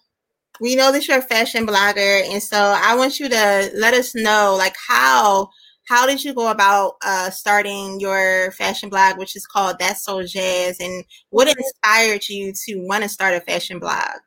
we 0.59 0.75
know 0.75 0.91
that 0.91 1.07
you're 1.07 1.19
a 1.19 1.21
fashion 1.21 1.67
blogger, 1.67 2.23
and 2.31 2.41
so 2.41 2.57
I 2.57 2.95
want 2.95 3.19
you 3.19 3.29
to 3.29 3.71
let 3.75 3.93
us 3.93 4.15
know, 4.15 4.55
like, 4.57 4.75
how 4.87 5.49
how 5.85 6.07
did 6.07 6.23
you 6.23 6.33
go 6.33 6.49
about 6.49 6.95
uh, 7.05 7.29
starting 7.29 7.99
your 7.99 8.51
fashion 8.51 8.89
blog, 8.89 9.17
which 9.17 9.35
is 9.35 9.45
called 9.45 9.77
That's 9.79 10.03
So 10.03 10.23
Jazz, 10.23 10.79
and 10.79 11.03
what 11.29 11.47
inspired 11.47 12.27
you 12.27 12.53
to 12.65 12.75
want 12.87 13.03
to 13.03 13.09
start 13.09 13.35
a 13.35 13.41
fashion 13.41 13.79
blog? 13.79 14.19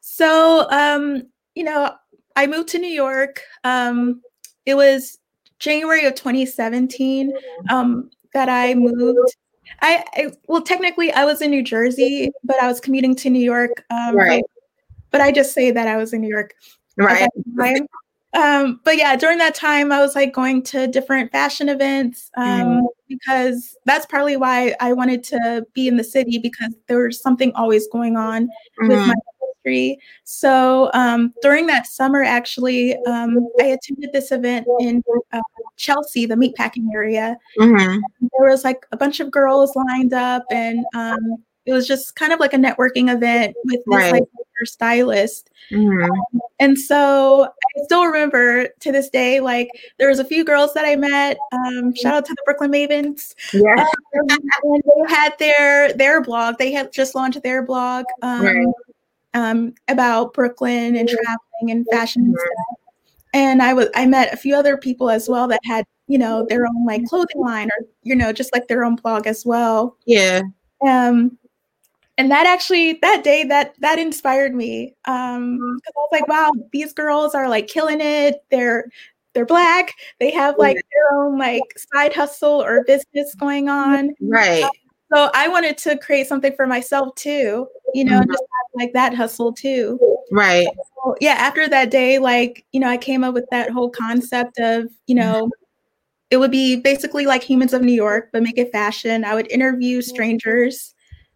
So, 0.00 0.68
um, 0.70 1.24
you 1.54 1.64
know, 1.64 1.94
I 2.34 2.46
moved 2.46 2.68
to 2.70 2.78
New 2.78 2.90
York. 2.90 3.42
Um, 3.64 4.22
it 4.66 4.74
was 4.74 5.18
January 5.58 6.04
of 6.04 6.14
2017 6.14 7.32
um, 7.70 8.10
that 8.32 8.48
I 8.48 8.74
moved. 8.74 9.36
I, 9.82 10.04
I, 10.14 10.32
well, 10.46 10.62
technically, 10.62 11.12
I 11.12 11.24
was 11.24 11.42
in 11.42 11.50
New 11.50 11.62
Jersey, 11.62 12.30
but 12.42 12.60
I 12.60 12.66
was 12.66 12.80
commuting 12.80 13.14
to 13.16 13.30
New 13.30 13.38
York. 13.38 13.84
Um, 13.90 14.16
right. 14.16 14.42
But, 15.10 15.18
but 15.18 15.20
I 15.20 15.30
just 15.30 15.52
say 15.52 15.70
that 15.70 15.86
I 15.86 15.96
was 15.96 16.12
in 16.12 16.20
New 16.20 16.28
York. 16.28 16.54
Right. 16.96 17.28
Um, 18.34 18.80
but 18.84 18.96
yeah, 18.96 19.16
during 19.16 19.38
that 19.38 19.54
time, 19.54 19.90
I 19.90 20.00
was 20.00 20.14
like 20.14 20.32
going 20.32 20.62
to 20.64 20.86
different 20.86 21.32
fashion 21.32 21.68
events 21.68 22.30
um, 22.36 22.62
mm. 22.62 22.82
because 23.08 23.76
that's 23.86 24.06
partly 24.06 24.36
why 24.36 24.74
I 24.80 24.92
wanted 24.92 25.24
to 25.24 25.66
be 25.72 25.88
in 25.88 25.96
the 25.96 26.04
city 26.04 26.38
because 26.38 26.74
there 26.88 27.06
was 27.06 27.20
something 27.20 27.52
always 27.54 27.88
going 27.88 28.16
on 28.16 28.44
mm-hmm. 28.46 28.88
with 28.88 28.98
my 28.98 29.14
industry. 29.42 29.98
So 30.24 30.90
um, 30.92 31.32
during 31.40 31.66
that 31.68 31.86
summer, 31.86 32.22
actually, 32.22 32.96
um, 33.06 33.48
I 33.60 33.64
attended 33.64 34.12
this 34.12 34.30
event 34.30 34.66
in 34.80 35.02
uh, 35.32 35.40
Chelsea, 35.76 36.26
the 36.26 36.34
meatpacking 36.34 36.86
area. 36.92 37.36
Mm-hmm. 37.58 37.98
There 38.20 38.50
was 38.50 38.62
like 38.62 38.84
a 38.92 38.96
bunch 38.96 39.20
of 39.20 39.30
girls 39.30 39.74
lined 39.74 40.12
up, 40.12 40.44
and 40.50 40.84
um, 40.94 41.18
it 41.68 41.72
was 41.72 41.86
just 41.86 42.16
kind 42.16 42.32
of 42.32 42.40
like 42.40 42.54
a 42.54 42.56
networking 42.56 43.14
event 43.14 43.54
with 43.64 43.80
this 43.84 43.94
right. 43.94 44.12
like 44.12 44.24
stylist. 44.64 45.50
Mm-hmm. 45.70 46.02
Um, 46.02 46.40
and 46.58 46.78
so 46.78 47.44
I 47.44 47.84
still 47.84 48.06
remember 48.06 48.68
to 48.80 48.90
this 48.90 49.10
day, 49.10 49.40
like 49.40 49.68
there 49.98 50.08
was 50.08 50.18
a 50.18 50.24
few 50.24 50.44
girls 50.44 50.72
that 50.72 50.86
I 50.86 50.96
met. 50.96 51.36
Um, 51.52 51.94
shout 51.94 52.14
out 52.14 52.24
to 52.24 52.32
the 52.32 52.42
Brooklyn 52.46 52.72
Mavens. 52.72 53.34
Yeah. 53.52 53.84
Um, 54.18 54.26
they 54.68 55.14
had 55.14 55.38
their 55.38 55.92
their 55.92 56.22
blog. 56.22 56.56
They 56.56 56.72
had 56.72 56.90
just 56.90 57.14
launched 57.14 57.42
their 57.42 57.62
blog 57.62 58.06
um, 58.22 58.46
right. 58.46 58.66
um, 59.34 59.74
about 59.88 60.32
Brooklyn 60.32 60.96
and 60.96 61.06
traveling 61.06 61.70
and 61.70 61.86
fashion 61.92 62.22
mm-hmm. 62.22 62.30
and 62.30 62.38
stuff. 62.38 62.94
And 63.34 63.62
I 63.62 63.74
was 63.74 63.88
I 63.94 64.06
met 64.06 64.32
a 64.32 64.38
few 64.38 64.56
other 64.56 64.78
people 64.78 65.10
as 65.10 65.28
well 65.28 65.46
that 65.48 65.60
had 65.64 65.84
you 66.06 66.16
know 66.16 66.46
their 66.48 66.66
own 66.66 66.86
like 66.86 67.04
clothing 67.04 67.42
line 67.42 67.68
or 67.68 67.86
you 68.02 68.16
know 68.16 68.32
just 68.32 68.54
like 68.54 68.68
their 68.68 68.84
own 68.84 68.96
blog 68.96 69.26
as 69.26 69.44
well. 69.44 69.98
Yeah. 70.06 70.40
Um, 70.86 71.37
and 72.18 72.30
that 72.30 72.46
actually 72.46 72.94
that 72.94 73.24
day 73.24 73.44
that 73.44 73.74
that 73.78 73.98
inspired 73.98 74.54
me 74.54 74.94
um 75.06 75.56
because 75.76 75.94
i 75.96 76.00
was 76.00 76.08
like 76.12 76.28
wow 76.28 76.50
these 76.72 76.92
girls 76.92 77.34
are 77.34 77.48
like 77.48 77.68
killing 77.68 78.00
it. 78.00 78.44
They're 78.50 78.90
they're 79.34 79.46
black. 79.46 79.94
They 80.18 80.30
have 80.32 80.58
like 80.58 80.76
their 80.76 81.18
own 81.18 81.38
like 81.38 81.62
side 81.94 82.12
hustle 82.12 82.62
or 82.62 82.84
business 82.84 83.34
going 83.36 83.68
on. 83.68 84.14
Right. 84.20 84.64
Um, 84.64 84.70
so 85.10 85.30
i 85.32 85.48
wanted 85.48 85.78
to 85.78 85.96
create 85.96 86.26
something 86.26 86.52
for 86.54 86.66
myself 86.66 87.14
too 87.14 87.66
you 87.94 88.04
know 88.04 88.20
mm-hmm. 88.20 88.30
just 88.30 88.44
like 88.74 88.92
that 88.92 89.14
hustle 89.14 89.52
too. 89.52 89.98
Right. 90.30 90.66
So, 91.04 91.16
yeah 91.20 91.36
after 91.38 91.66
that 91.68 91.90
day 91.90 92.18
like 92.18 92.66
you 92.72 92.80
know 92.80 92.88
i 92.88 92.98
came 92.98 93.24
up 93.24 93.32
with 93.32 93.46
that 93.50 93.70
whole 93.70 93.88
concept 93.88 94.58
of 94.58 94.88
you 95.06 95.14
know 95.14 95.44
mm-hmm. 95.44 95.64
it 96.30 96.36
would 96.36 96.50
be 96.50 96.76
basically 96.76 97.24
like 97.24 97.42
humans 97.42 97.72
of 97.72 97.80
new 97.80 97.92
york 97.92 98.28
but 98.32 98.42
make 98.42 98.58
it 98.58 98.70
fashion. 98.72 99.24
I 99.24 99.34
would 99.34 99.50
interview 99.50 100.02
strangers 100.02 100.94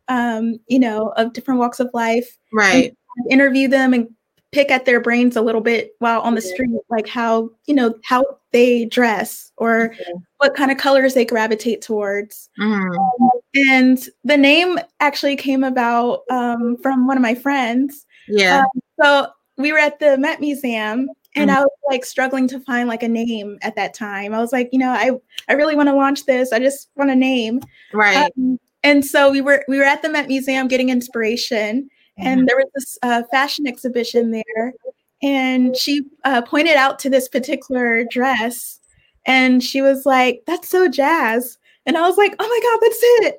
um, 0.09 0.59
you 0.67 0.79
know, 0.79 1.13
of 1.17 1.33
different 1.33 1.61
walks 1.61 1.81
of 1.81 1.91
life. 1.93 2.37
Right. 2.53 2.97
Interview 3.31 3.69
them 3.69 3.93
and 3.93 4.09
pick 4.53 4.71
at 4.71 4.85
their 4.85 5.01
brains 5.01 5.35
a 5.35 5.43
little 5.43 5.61
bit 5.61 5.93
while 5.99 6.21
on 6.21 6.35
the 6.35 6.41
street, 6.43 6.71
like 6.91 7.09
how, 7.09 7.51
you 7.67 7.75
know, 7.75 7.95
how 8.05 8.23
they 8.53 8.85
dress 8.85 9.51
or 9.57 9.95
what 10.39 10.55
kind 10.55 10.71
of 10.71 10.77
colors 10.77 11.15
they 11.15 11.25
gravitate 11.25 11.81
towards. 11.81 12.51
Mm-hmm. 12.61 12.99
Um, 12.99 13.31
and 13.55 14.09
the 14.25 14.37
name 14.37 14.79
actually 15.01 15.37
came 15.37 15.65
about 15.65 16.21
um, 16.31 16.77
from 16.83 17.07
one 17.07 17.17
of 17.17 17.23
my 17.23 17.35
friends. 17.35 18.07
Yeah. 18.29 18.61
Um, 18.61 18.83
so 19.03 19.27
we 19.57 19.73
were 19.73 19.79
at 19.79 19.99
the 19.99 20.19
Met 20.19 20.41
Museum 20.41 21.09
and 21.35 21.51
mm-hmm. 21.51 21.59
I 21.59 21.63
was 21.63 21.71
like 21.89 22.05
struggling 22.05 22.47
to 22.49 22.61
find 22.61 22.89
like 22.89 23.03
a 23.03 23.09
name 23.09 23.59
at 23.63 23.75
that 23.77 23.95
time. 23.95 24.35
I 24.35 24.39
was 24.39 24.53
like, 24.53 24.69
you 24.73 24.79
know, 24.79 24.91
I 24.91 25.13
I 25.49 25.55
really 25.55 25.77
want 25.77 25.89
to 25.89 25.95
launch 25.95 26.27
this. 26.27 26.53
I 26.53 26.59
just 26.59 26.91
want 26.97 27.11
a 27.11 27.17
name. 27.17 27.61
Right. 27.93 28.31
Um, 28.37 28.59
and 28.83 29.05
so 29.05 29.31
we 29.31 29.41
were 29.41 29.65
we 29.69 29.79
were 29.79 29.85
at 29.85 30.03
the 30.03 30.09
Met 30.09 30.29
Museum 30.29 30.69
getting 30.69 30.89
inspiration, 30.89 31.89
and 32.19 32.41
mm-hmm. 32.41 32.47
there 32.47 32.57
was 32.57 32.71
this 32.75 32.99
uh, 33.03 33.23
fashion 33.31 33.67
exhibition 33.67 34.31
there, 34.31 34.75
and 35.23 35.77
she 35.77 36.03
uh, 36.25 36.43
pointed 36.43 36.77
out 36.77 36.99
to 37.01 37.11
this 37.11 37.29
particular 37.29 38.05
dress, 38.05 38.81
and 39.27 39.63
she 39.63 39.81
was 39.81 40.05
like, 40.05 40.43
"That's 40.47 40.69
so 40.69 40.89
jazz." 40.89 41.59
And 41.87 41.97
I 41.97 42.03
was 42.03 42.17
like, 42.17 42.35
"Oh 42.39 42.49
my 42.49 42.61
god, 42.63 42.79
that's 42.81 43.01
it!" 43.03 43.37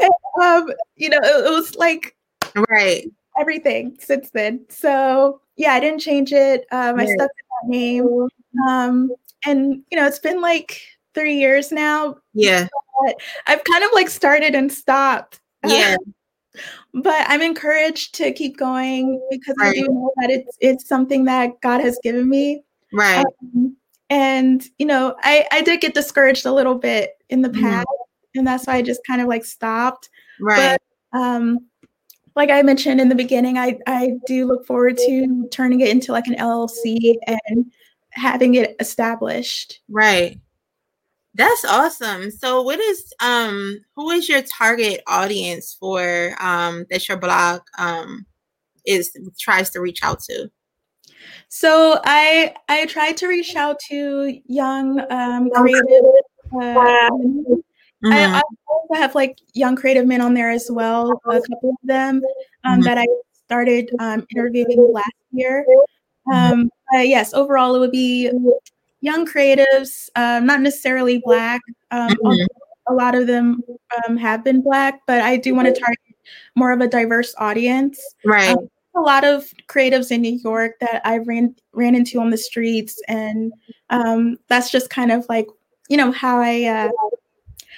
and, 0.00 0.12
um, 0.42 0.74
you 0.96 1.08
know, 1.08 1.18
it, 1.22 1.46
it 1.46 1.50
was 1.50 1.74
like 1.76 2.16
right 2.68 3.06
everything 3.38 3.96
since 4.00 4.30
then. 4.30 4.64
So 4.68 5.40
yeah, 5.56 5.72
I 5.72 5.80
didn't 5.80 6.00
change 6.00 6.32
it. 6.32 6.66
Um, 6.70 6.98
I 6.98 7.06
stuck 7.06 7.18
with 7.18 7.28
that 7.62 7.68
name, 7.68 8.28
um, 8.68 9.10
and 9.44 9.82
you 9.90 9.98
know, 9.98 10.06
it's 10.06 10.18
been 10.18 10.40
like 10.40 10.80
three 11.16 11.36
years 11.36 11.72
now. 11.72 12.16
Yeah. 12.34 12.68
I've 13.46 13.64
kind 13.64 13.82
of 13.84 13.90
like 13.94 14.08
started 14.08 14.54
and 14.54 14.72
stopped. 14.72 15.40
Yeah. 15.66 15.96
but 16.94 17.24
I'm 17.28 17.42
encouraged 17.42 18.14
to 18.16 18.32
keep 18.32 18.56
going 18.56 19.20
because 19.30 19.54
right. 19.58 19.70
I 19.70 19.72
do 19.72 19.88
know 19.88 20.12
that 20.18 20.30
it's 20.30 20.56
it's 20.60 20.88
something 20.88 21.24
that 21.24 21.60
God 21.60 21.80
has 21.80 21.98
given 22.02 22.28
me. 22.28 22.62
Right. 22.92 23.24
Um, 23.42 23.76
and 24.10 24.64
you 24.78 24.86
know, 24.86 25.16
I 25.22 25.46
I 25.50 25.62
did 25.62 25.80
get 25.80 25.94
discouraged 25.94 26.46
a 26.46 26.52
little 26.52 26.76
bit 26.76 27.14
in 27.28 27.42
the 27.42 27.48
mm-hmm. 27.48 27.62
past, 27.62 27.86
mm-hmm. 27.86 28.38
and 28.38 28.46
that's 28.46 28.66
why 28.66 28.76
I 28.76 28.82
just 28.82 29.00
kind 29.06 29.20
of 29.20 29.28
like 29.28 29.44
stopped. 29.44 30.08
Right. 30.40 30.78
But, 31.12 31.18
um, 31.18 31.66
like 32.36 32.50
I 32.50 32.62
mentioned 32.62 33.00
in 33.00 33.08
the 33.08 33.14
beginning, 33.14 33.58
I 33.58 33.78
I 33.86 34.12
do 34.26 34.46
look 34.46 34.66
forward 34.66 34.96
to 34.98 35.48
turning 35.50 35.80
it 35.80 35.88
into 35.88 36.12
like 36.12 36.26
an 36.28 36.36
LLC 36.36 37.14
and 37.26 37.72
having 38.10 38.54
it 38.54 38.76
established. 38.80 39.80
Right. 39.88 40.38
That's 41.36 41.66
awesome. 41.66 42.30
So 42.30 42.62
what 42.62 42.80
is 42.80 43.12
um 43.20 43.78
who 43.94 44.10
is 44.10 44.28
your 44.28 44.40
target 44.42 45.02
audience 45.06 45.76
for 45.78 46.34
um 46.40 46.86
that 46.90 47.06
your 47.08 47.18
blog 47.18 47.60
um 47.78 48.24
is 48.86 49.14
tries 49.38 49.68
to 49.70 49.80
reach 49.80 50.02
out 50.02 50.20
to? 50.20 50.50
So 51.48 52.00
I 52.04 52.54
I 52.70 52.86
try 52.86 53.12
to 53.12 53.28
reach 53.28 53.54
out 53.54 53.78
to 53.90 54.40
young 54.46 55.00
um 55.10 55.50
creative 55.50 56.04
uh, 56.60 57.10
Mm-hmm. 58.04 58.12
I, 58.12 58.38
I, 58.38 58.42
also 58.68 58.94
have 58.94 59.14
like 59.14 59.38
young 59.54 59.74
creative 59.74 60.06
men 60.06 60.20
on 60.20 60.34
there 60.34 60.50
as 60.50 60.70
well, 60.70 61.10
a 61.24 61.40
couple 61.40 61.70
of 61.70 61.76
them 61.82 62.20
um, 62.64 62.74
mm-hmm. 62.74 62.82
that 62.82 62.98
I 62.98 63.06
started 63.46 63.90
um, 63.98 64.26
interviewing 64.30 64.92
last 64.92 65.14
year. 65.32 65.64
Um, 66.30 66.70
yes, 66.92 67.32
overall 67.32 67.74
it 67.74 67.80
would 67.80 67.90
be 67.90 68.30
young 69.06 69.24
creatives, 69.24 70.10
uh, 70.16 70.40
not 70.40 70.60
necessarily 70.60 71.22
black. 71.24 71.60
Um, 71.92 72.10
mm-hmm. 72.10 72.44
A 72.88 72.92
lot 72.92 73.14
of 73.14 73.26
them 73.26 73.62
um, 74.06 74.16
have 74.16 74.44
been 74.44 74.60
black, 74.60 75.00
but 75.06 75.20
I 75.22 75.36
do 75.36 75.54
want 75.54 75.72
to 75.72 75.80
target 75.80 75.98
more 76.56 76.72
of 76.72 76.80
a 76.80 76.88
diverse 76.88 77.34
audience. 77.38 77.98
Right. 78.24 78.50
Um, 78.56 78.68
a 78.96 79.00
lot 79.00 79.24
of 79.24 79.44
creatives 79.68 80.10
in 80.10 80.22
New 80.22 80.38
York 80.42 80.72
that 80.80 81.02
I 81.04 81.18
ran 81.18 81.54
ran 81.72 81.94
into 81.94 82.18
on 82.18 82.30
the 82.30 82.38
streets, 82.38 83.00
and 83.08 83.52
um, 83.90 84.38
that's 84.48 84.70
just 84.70 84.90
kind 84.90 85.12
of 85.12 85.26
like 85.28 85.46
you 85.88 85.96
know 85.96 86.10
how 86.10 86.40
I 86.40 86.64
uh, 86.64 86.88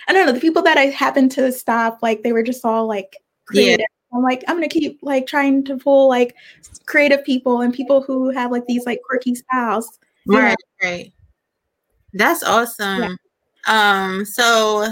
I 0.06 0.12
don't 0.12 0.26
know 0.26 0.32
the 0.32 0.40
people 0.40 0.62
that 0.62 0.78
I 0.78 0.86
happened 0.86 1.32
to 1.32 1.52
stop 1.52 1.98
like 2.02 2.22
they 2.22 2.32
were 2.32 2.42
just 2.42 2.64
all 2.64 2.86
like 2.86 3.16
creative. 3.46 3.80
Yeah. 3.80 4.16
I'm 4.16 4.22
like 4.22 4.44
I'm 4.46 4.56
gonna 4.56 4.68
keep 4.68 5.00
like 5.02 5.26
trying 5.26 5.64
to 5.64 5.76
pull 5.76 6.08
like 6.08 6.34
creative 6.86 7.24
people 7.24 7.62
and 7.62 7.74
people 7.74 8.00
who 8.00 8.30
have 8.30 8.52
like 8.52 8.66
these 8.66 8.86
like 8.86 9.00
quirky 9.02 9.34
styles. 9.34 9.98
Right, 10.26 10.56
know? 10.82 10.88
right. 10.88 11.12
That's 12.12 12.42
awesome. 12.42 13.18
Yeah. 13.66 14.08
Um, 14.08 14.24
so 14.24 14.86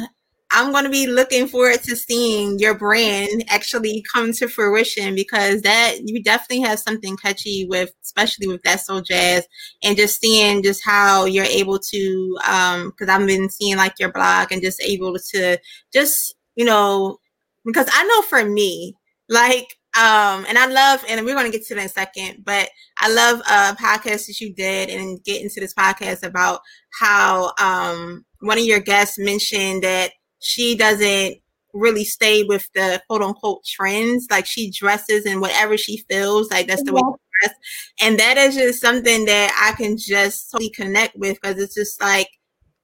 I'm 0.52 0.70
going 0.70 0.85
to 0.85 0.90
be 0.90 1.06
looking 1.06 1.49
forward 1.49 1.82
to 1.85 1.96
seeing 1.96 2.58
your 2.58 2.75
brand 2.78 3.44
actually 3.49 4.04
come 4.12 4.32
to 4.35 4.49
fruition 4.49 5.14
because 5.14 5.62
that 5.62 5.96
you 6.04 6.23
definitely 6.23 6.61
have 6.61 6.78
something 6.78 7.16
catchy 7.16 7.66
with, 7.68 7.92
especially 8.04 8.46
with 8.46 8.62
that 8.62 8.80
soul 8.80 9.00
jazz, 9.00 9.46
and 9.82 9.96
just 9.96 10.20
seeing 10.20 10.62
just 10.62 10.85
how 10.85 11.25
you're 11.25 11.44
able 11.44 11.78
to, 11.78 12.38
um, 12.46 12.90
because 12.90 13.08
I've 13.08 13.26
been 13.26 13.50
seeing 13.50 13.76
like 13.76 13.99
your 13.99 14.12
blog 14.12 14.52
and 14.52 14.62
just 14.62 14.80
able 14.82 15.16
to 15.32 15.58
just, 15.92 16.37
you 16.54 16.64
know, 16.64 17.18
because 17.64 17.88
I 17.92 18.04
know 18.04 18.23
for 18.23 18.44
me, 18.44 18.94
like 19.28 19.76
um, 19.97 20.45
and 20.47 20.59
I 20.59 20.67
love, 20.67 21.03
and 21.09 21.25
we're 21.25 21.35
going 21.35 21.50
to 21.50 21.57
get 21.57 21.67
to 21.69 21.75
that 21.75 21.81
in 21.81 21.87
a 21.87 21.88
second, 21.88 22.45
but 22.45 22.69
I 22.99 23.11
love 23.11 23.41
a 23.41 23.76
podcast 23.76 24.26
that 24.26 24.41
you 24.41 24.53
did 24.53 24.91
and 24.91 25.23
get 25.25 25.41
into 25.41 25.59
this 25.59 25.73
podcast 25.73 26.23
about 26.23 26.61
how 27.00 27.53
um, 27.59 28.25
one 28.41 28.59
of 28.59 28.65
your 28.65 28.81
guests 28.81 29.19
mentioned 29.19 29.85
that 29.85 30.12
she 30.41 30.76
doesn't 30.76 31.38
really 31.73 32.05
stay 32.05 32.43
with 32.43 32.69
the 32.75 33.00
quote 33.09 33.23
unquote 33.23 33.65
trends. 33.65 34.26
Like 34.31 34.45
she 34.45 34.71
dresses 34.71 35.25
and 35.25 35.41
whatever 35.41 35.79
she 35.79 36.05
feels, 36.11 36.50
like 36.50 36.67
that's 36.67 36.83
the 36.83 36.93
yeah. 36.93 37.00
way 37.00 37.12
she 37.15 37.47
dress. 37.47 37.59
And 38.03 38.18
that 38.18 38.37
is 38.37 38.55
just 38.55 38.81
something 38.81 39.25
that 39.25 39.70
I 39.73 39.77
can 39.77 39.97
just 39.97 40.51
totally 40.51 40.70
connect 40.70 41.16
with 41.16 41.38
because 41.40 41.59
it's 41.59 41.75
just 41.75 42.01
like 42.03 42.29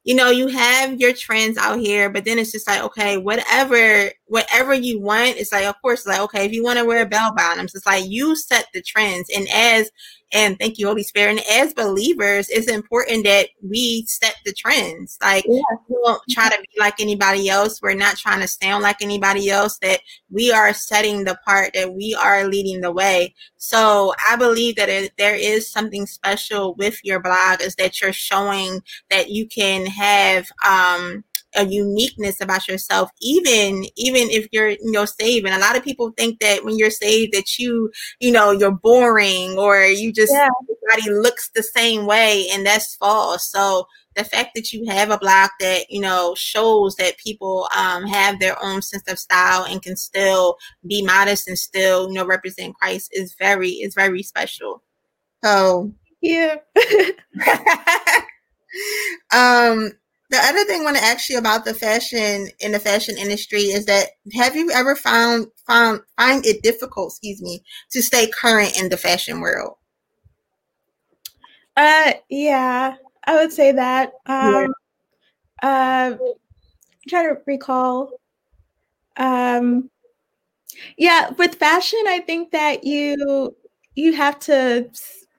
you 0.05 0.15
know, 0.15 0.31
you 0.31 0.49
have 0.49 1.01
your 1.01 1.12
trends 1.12 1.57
out 1.57 1.79
here, 1.79 2.11
but 2.11 2.25
then 2.25 2.38
it's 2.38 2.51
just 2.51 2.67
like, 2.67 2.83
okay, 2.83 3.19
whatever, 3.19 4.11
whatever 4.27 4.75
you 4.75 5.01
want, 5.01 5.37
it's 5.37 5.53
like, 5.53 5.65
of 5.65 5.81
course, 5.81 6.07
like, 6.07 6.21
okay, 6.21 6.45
if 6.45 6.53
you 6.53 6.65
want 6.65 6.79
to 6.79 6.85
wear 6.85 7.07
bell 7.07 7.33
bottoms, 7.37 7.75
it's 7.75 7.87
like 7.87 8.05
you 8.09 8.35
set 8.35 8.67
the 8.75 8.83
trends. 8.83 9.31
And 9.35 9.47
as 9.53 9.91
and 10.33 10.59
thank 10.59 10.79
you, 10.79 10.87
Holy 10.87 11.03
Spirit. 11.03 11.31
And 11.31 11.66
as 11.66 11.75
believers, 11.75 12.49
it's 12.49 12.68
important 12.68 13.25
that 13.25 13.49
we 13.62 14.07
set 14.09 14.37
the 14.45 14.53
trends. 14.53 15.18
Like 15.23 15.45
yeah. 15.47 15.61
we 15.88 15.97
won't 16.03 16.23
try 16.31 16.49
to 16.49 16.59
be 16.59 16.81
like 16.81 17.01
anybody 17.01 17.49
else. 17.49 17.81
We're 17.83 17.95
not 17.95 18.16
trying 18.16 18.40
to 18.40 18.49
sound 18.49 18.83
like 18.83 19.03
anybody 19.03 19.51
else. 19.51 19.79
That 19.83 20.01
we 20.31 20.51
are 20.53 20.73
setting 20.73 21.25
the 21.25 21.38
part 21.47 21.73
that 21.75 21.92
we 21.95 22.14
are 22.14 22.45
leading 22.49 22.81
the 22.81 22.92
way. 22.92 23.35
So 23.57 24.14
I 24.29 24.37
believe 24.37 24.77
that 24.77 24.88
it, 24.88 25.12
there 25.18 25.37
is 25.37 25.71
something 25.71 26.07
special 26.07 26.75
with 26.75 26.99
your 27.05 27.21
blog 27.21 27.61
is 27.61 27.75
that 27.77 28.01
you're 28.01 28.12
showing 28.12 28.81
that 29.11 29.31
you 29.31 29.47
can 29.47 29.87
have 29.87 30.49
um 30.66 31.25
a 31.55 31.67
uniqueness 31.67 32.41
about 32.41 32.67
yourself 32.67 33.11
even 33.21 33.85
even 33.97 34.31
if 34.31 34.47
you're 34.53 34.71
you 34.71 34.91
know 34.91 35.05
saved 35.05 35.47
and 35.47 35.55
a 35.55 35.59
lot 35.59 35.77
of 35.77 35.85
people 35.85 36.12
think 36.17 36.41
that 36.41 36.65
when 36.65 36.79
you're 36.79 36.91
saved 36.91 37.33
that 37.33 37.59
you 37.59 37.91
you 38.21 38.31
know 38.31 38.51
you're 38.51 38.71
boring 38.71 39.59
or 39.59 39.85
you 39.85 40.12
just 40.12 40.33
yeah. 40.33 40.49
everybody 40.93 41.19
looks 41.21 41.51
the 41.55 41.62
same 41.62 42.07
way 42.07 42.47
and 42.53 42.67
that's 42.67 42.97
false. 42.97 43.51
So 43.51 43.87
the 44.17 44.25
fact 44.25 44.51
that 44.55 44.73
you 44.73 44.85
have 44.91 45.11
a 45.11 45.19
blog 45.19 45.51
that 45.61 45.91
you 45.91 46.01
know 46.01 46.35
shows 46.37 46.97
that 46.97 47.17
people 47.19 47.69
um, 47.77 48.07
have 48.07 48.41
their 48.41 48.62
own 48.62 48.83
sense 48.83 49.09
of 49.09 49.19
style 49.19 49.65
and 49.65 49.83
can 49.83 49.97
still 49.97 50.57
be 50.87 51.03
modest 51.03 51.49
and 51.49 51.59
still 51.59 52.09
you 52.09 52.15
know 52.15 52.27
represent 52.27 52.75
christ 52.77 53.11
is 53.12 53.35
very 53.38 53.71
is 53.71 53.95
very 53.95 54.23
special. 54.23 54.83
So 55.43 55.93
yeah 56.21 56.57
um 59.33 59.93
the 60.33 60.38
other 60.38 60.64
thing 60.64 60.81
I 60.81 60.85
want 60.85 60.97
to 60.97 61.05
ask 61.05 61.29
you 61.29 61.37
about 61.37 61.66
the 61.66 61.75
fashion 61.75 62.49
in 62.59 62.73
the 62.73 62.79
fashion 62.79 63.18
industry 63.18 63.64
is 63.64 63.85
that 63.85 64.09
have 64.35 64.57
you 64.57 64.71
ever 64.73 64.97
found 64.97 65.49
found 65.66 66.01
find 66.16 66.45
it 66.47 66.62
difficult, 66.62 67.12
excuse 67.12 67.42
me, 67.42 67.62
to 67.90 68.03
stay 68.03 68.29
current 68.29 68.81
in 68.81 68.88
the 68.88 68.97
fashion 68.97 69.40
world? 69.40 69.77
Uh 71.77 72.14
yeah, 72.31 72.97
I 73.25 73.35
would 73.37 73.53
say 73.53 73.73
that. 73.73 74.14
Um 74.25 74.53
yeah. 74.55 74.66
uh 75.62 76.16
I'm 76.18 77.09
trying 77.09 77.35
to 77.35 77.40
recall. 77.47 78.12
Um 79.18 79.90
yeah, 80.97 81.31
with 81.37 81.57
fashion, 81.57 82.03
I 82.07 82.21
think 82.21 82.53
that 82.53 82.85
you 82.85 83.55
you 83.95 84.14
have 84.14 84.38
to 84.40 84.88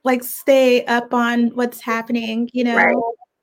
like 0.03 0.23
stay 0.23 0.85
up 0.85 1.15
on 1.15 1.47
what's 1.55 1.81
happening, 1.81 2.47
you 2.53 2.63
know. 2.63 2.75
Right 2.75 2.95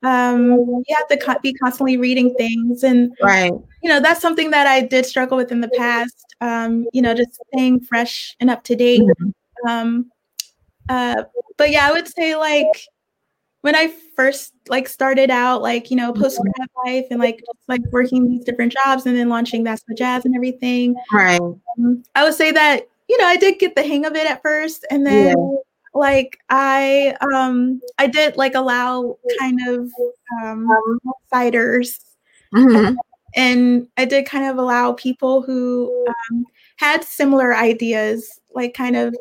um 0.03 0.53
you 0.89 0.97
have 0.97 1.09
to 1.09 1.17
co- 1.19 1.39
be 1.43 1.53
constantly 1.55 1.97
reading 1.97 2.35
things 2.35 2.83
and 2.85 3.13
right. 3.23 3.53
you 3.83 3.89
know 3.89 4.01
that's 4.01 4.21
something 4.21 4.51
that 4.51 4.67
i 4.67 4.81
did 4.81 5.05
struggle 5.05 5.37
with 5.37 5.53
in 5.53 5.61
the 5.61 5.69
past 5.77 6.35
um 6.41 6.87
you 6.93 7.03
know 7.03 7.13
just 7.13 7.39
staying 7.53 7.81
fresh 7.81 8.35
and 8.41 8.49
up 8.49 8.65
to 8.65 8.75
date. 8.75 9.03
Mm-hmm. 9.03 9.69
um 9.69 10.11
uh 10.89 11.25
but 11.59 11.71
yeah 11.71 11.87
i 11.87 11.93
would 11.93 12.09
say 12.09 12.35
like 12.35 12.89
when 13.61 13.77
i 13.77 13.93
first 14.17 14.55
like 14.69 14.89
started 14.89 15.31
out 15.31 15.61
like 15.61 15.91
you 15.91 15.97
know 15.99 16.15
post 16.15 16.41
grad 16.41 16.69
life 16.87 17.07
and 17.11 17.21
like 17.21 17.37
just 17.37 17.69
like 17.69 17.83
working 17.93 18.27
these 18.27 18.45
different 18.45 18.73
jobs 18.73 19.05
and 19.05 19.15
then 19.15 19.29
launching 19.29 19.63
that's 19.63 19.83
the 19.87 19.95
jazz 19.95 20.25
and 20.25 20.35
everything 20.35 20.95
right. 21.13 21.41
um, 21.79 22.03
i 22.15 22.25
would 22.25 22.35
say 22.35 22.51
that 22.51 22.89
you 23.07 23.19
know 23.19 23.27
i 23.27 23.37
did 23.37 23.59
get 23.59 23.75
the 23.75 23.83
hang 23.83 24.07
of 24.07 24.15
it 24.15 24.27
at 24.27 24.41
first 24.41 24.87
and 24.91 25.07
then 25.07 25.37
yeah 25.37 25.57
like 25.95 26.39
i 26.51 27.15
um 27.33 27.81
i 27.99 28.07
did 28.07 28.37
like 28.37 28.55
allow 28.55 29.17
kind 29.39 29.59
of 29.69 29.91
um 30.43 30.69
outsiders 31.09 32.01
mm-hmm. 32.55 32.95
and 33.35 33.89
i 33.97 34.05
did 34.05 34.25
kind 34.27 34.47
of 34.47 34.57
allow 34.57 34.93
people 34.93 35.43
who 35.43 36.07
um, 36.09 36.45
had 36.77 37.03
similar 37.03 37.55
ideas 37.55 38.41
like 38.55 38.75
kind 38.75 38.97
of 38.97 39.15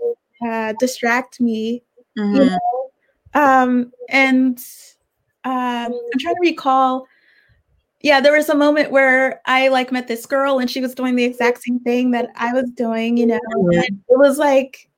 uh, 0.47 0.73
distract 0.79 1.41
me 1.41 1.81
mm-hmm. 2.17 2.35
you 2.35 2.45
know? 2.45 2.59
um 3.33 3.91
and 4.09 4.59
um 5.45 5.91
i'm 5.91 6.19
trying 6.19 6.35
to 6.35 6.41
recall 6.41 7.05
yeah 8.01 8.21
there 8.21 8.37
was 8.37 8.49
a 8.49 8.55
moment 8.55 8.91
where 8.91 9.41
i 9.45 9.67
like 9.69 9.91
met 9.91 10.07
this 10.07 10.25
girl 10.25 10.59
and 10.59 10.69
she 10.69 10.81
was 10.81 10.93
doing 10.93 11.15
the 11.15 11.23
exact 11.23 11.63
same 11.63 11.79
thing 11.79 12.11
that 12.11 12.29
i 12.35 12.53
was 12.53 12.69
doing 12.71 13.17
you 13.17 13.25
know 13.25 13.39
mm-hmm. 13.55 13.79
it 13.79 14.17
was 14.17 14.37
like 14.37 14.88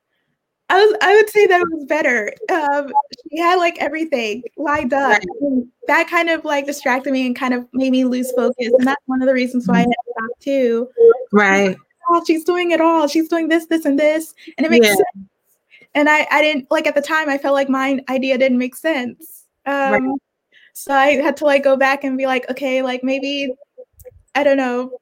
I 0.72 0.86
was 0.86 0.98
I 1.02 1.16
would 1.16 1.30
say 1.30 1.48
that 1.48 1.60
it 1.60 1.68
was 1.70 1.84
better. 1.84 2.34
Um, 2.50 2.94
she 3.30 3.40
had 3.40 3.56
like 3.56 3.78
everything 3.80 4.42
lined 4.56 4.94
up. 4.94 5.22
Right. 5.42 5.64
That 5.88 6.10
kind 6.10 6.30
of 6.30 6.46
like 6.46 6.66
distracted 6.66 7.12
me 7.12 7.26
and 7.26 7.36
kind 7.36 7.54
of 7.54 7.68
made 7.74 7.92
me 7.92 8.06
lose 8.06 8.32
focus. 8.32 8.72
And 8.78 8.88
that's 8.88 9.02
one 9.06 9.22
of 9.22 9.28
the 9.28 9.34
reasons 9.34 9.68
why 9.68 9.76
I 9.76 9.80
had 9.80 9.90
stopped 10.12 10.42
too. 10.42 10.88
Right. 11.34 11.76
Oh, 12.10 12.24
she's 12.26 12.46
doing 12.46 12.72
it 12.72 12.80
all. 12.80 13.10
She's 13.10 13.28
doing 13.28 13.50
this, 13.50 13.66
this, 13.66 13.84
and 13.84 14.00
this. 14.00 14.34
And 14.58 14.66
it 14.66 14.70
makes 14.70 14.88
yeah. 14.88 14.96
sense. 14.96 15.28
And 15.94 16.10
I, 16.10 16.26
I 16.32 16.42
didn't 16.42 16.72
like 16.72 16.88
at 16.88 16.96
the 16.96 17.02
time 17.02 17.30
I 17.30 17.38
felt 17.38 17.54
like 17.54 17.68
my 17.68 18.00
idea 18.10 18.38
didn't 18.38 18.58
make 18.58 18.78
sense. 18.78 19.44
Um, 19.66 19.92
right. 19.92 20.20
So 20.72 20.94
I 20.94 21.22
had 21.22 21.36
to 21.38 21.46
like 21.46 21.66
go 21.66 21.76
back 21.76 22.06
and 22.06 22.18
be 22.18 22.28
like, 22.28 22.50
okay, 22.50 22.82
like 22.82 23.04
maybe 23.04 23.54
I 24.36 24.46
don't 24.46 24.56
know. 24.56 24.98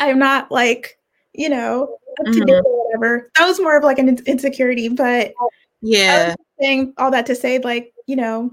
I'm 0.00 0.18
not 0.18 0.52
like, 0.52 0.95
you 1.36 1.48
know, 1.48 1.98
up 2.20 2.26
to 2.32 2.40
date 2.40 2.54
Mhm. 2.54 2.64
or 2.64 2.84
whatever. 2.86 3.30
That 3.38 3.46
was 3.46 3.60
more 3.60 3.76
of 3.76 3.84
like 3.84 3.98
an 3.98 4.08
in- 4.08 4.24
insecurity, 4.26 4.88
but 4.88 5.32
Yeah. 5.82 6.34
saying 6.60 6.94
all 6.98 7.10
that 7.10 7.26
to 7.26 7.34
say, 7.34 7.58
like, 7.58 7.92
you 8.06 8.16
know, 8.16 8.50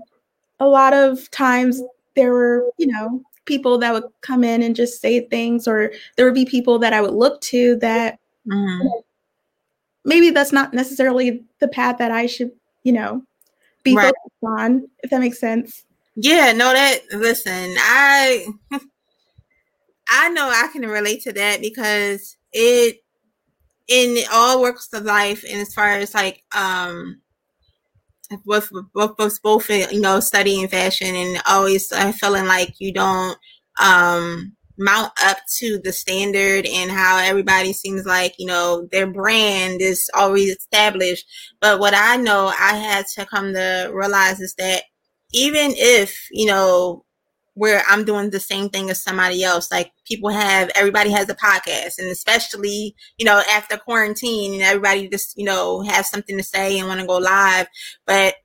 a 0.60 0.67
lot 0.67 0.93
of 0.93 1.30
times 1.32 1.82
there 2.15 2.32
were, 2.32 2.69
you 2.78 2.88
know, 2.88 3.22
people 3.46 3.78
that 3.78 3.93
would 3.93 4.06
come 4.22 4.43
in 4.43 4.62
and 4.62 4.76
just 4.76 5.02
say 5.02 5.22
things, 5.28 5.67
or 5.67 5.91
there 6.15 6.26
would 6.26 6.34
be 6.36 6.46
people 6.46 6.80
that 6.80 6.93
I 6.93 7.02
would 7.02 7.13
look 7.13 7.41
to 7.41 7.76
that 7.78 8.19
Mhm. 8.48 9.04
maybe 10.06 10.30
that's 10.30 10.52
not 10.52 10.74
necessarily 10.74 11.43
the 11.60 11.67
path 11.67 11.98
that 11.98 12.12
I 12.12 12.26
should, 12.26 12.52
you 12.84 12.91
know, 12.93 13.24
be 13.84 13.96
Right. 13.96 14.08
focused 14.08 14.43
on, 14.43 14.89
if 15.04 15.10
that 15.10 15.19
makes 15.19 15.39
sense. 15.39 15.86
Yeah, 16.15 16.52
no, 16.52 16.74
that 16.74 17.00
listen, 17.13 17.76
I 17.80 18.48
I 20.10 20.30
know 20.30 20.50
I 20.50 20.67
can 20.72 20.84
relate 20.88 21.22
to 21.24 21.34
that 21.34 21.62
because 21.62 22.38
it 22.54 22.98
in 23.88 24.18
all 24.32 24.62
works 24.62 24.89
of 24.94 25.06
life. 25.06 25.44
And 25.50 25.62
as 25.62 25.74
far 25.74 25.89
as 25.89 26.13
like 26.13 26.44
um 26.56 27.22
with 28.46 28.70
both 28.94 29.18
both 29.18 29.42
both 29.42 29.70
you 29.70 30.02
know 30.02 30.20
studying 30.20 30.68
fashion 30.68 31.16
and 31.16 31.42
always 31.48 31.92
uh, 31.92 32.12
feeling 32.12 32.46
like 32.46 32.74
you 32.80 32.92
don't 32.92 33.38
um 33.80 34.56
mount 34.78 35.12
up 35.24 35.38
to 35.58 35.80
the 35.84 35.92
standard 35.92 36.66
and 36.66 36.89
how 36.89 37.18
everybody 37.18 37.74
seems 37.74 38.06
like 38.06 38.34
you 38.39 38.46
know 38.46 38.88
their 38.92 39.06
brand 39.06 39.82
is 39.82 40.10
always 40.16 40.50
established. 40.56 41.26
But 41.62 41.80
what 41.80 41.94
i 41.96 42.16
know 42.18 42.48
i 42.48 42.76
had 42.76 43.06
to 43.16 43.26
come 43.26 43.54
to 43.54 43.92
realize 43.94 44.39
is 44.39 44.56
that 44.56 44.84
even 45.34 45.74
if 45.76 46.28
you 46.32 46.46
know 46.46 47.06
where 47.56 47.84
i'm 47.89 48.04
doing 48.04 48.30
the 48.30 48.39
same 48.39 48.70
thing 48.70 48.89
as 48.89 49.02
somebody 49.02 49.44
else 49.44 49.72
like 49.72 49.92
people 50.06 50.30
have 50.30 50.70
everybody 50.76 51.12
has 51.12 51.30
a 51.30 51.36
podcast 51.36 51.98
and 52.00 52.10
especially 52.10 52.96
you 53.18 53.26
know 53.26 53.42
after 53.52 53.78
quarantine 53.78 54.54
and 54.54 54.63
everybody 54.63 55.08
just 55.08 55.38
you 55.38 55.46
know 55.46 55.82
have 55.82 56.06
something 56.06 56.38
to 56.38 56.44
say 56.44 56.80
and 56.80 56.88
want 56.88 57.00
to 57.00 57.08
go 57.08 57.18
live 57.18 57.68
but 58.06 58.36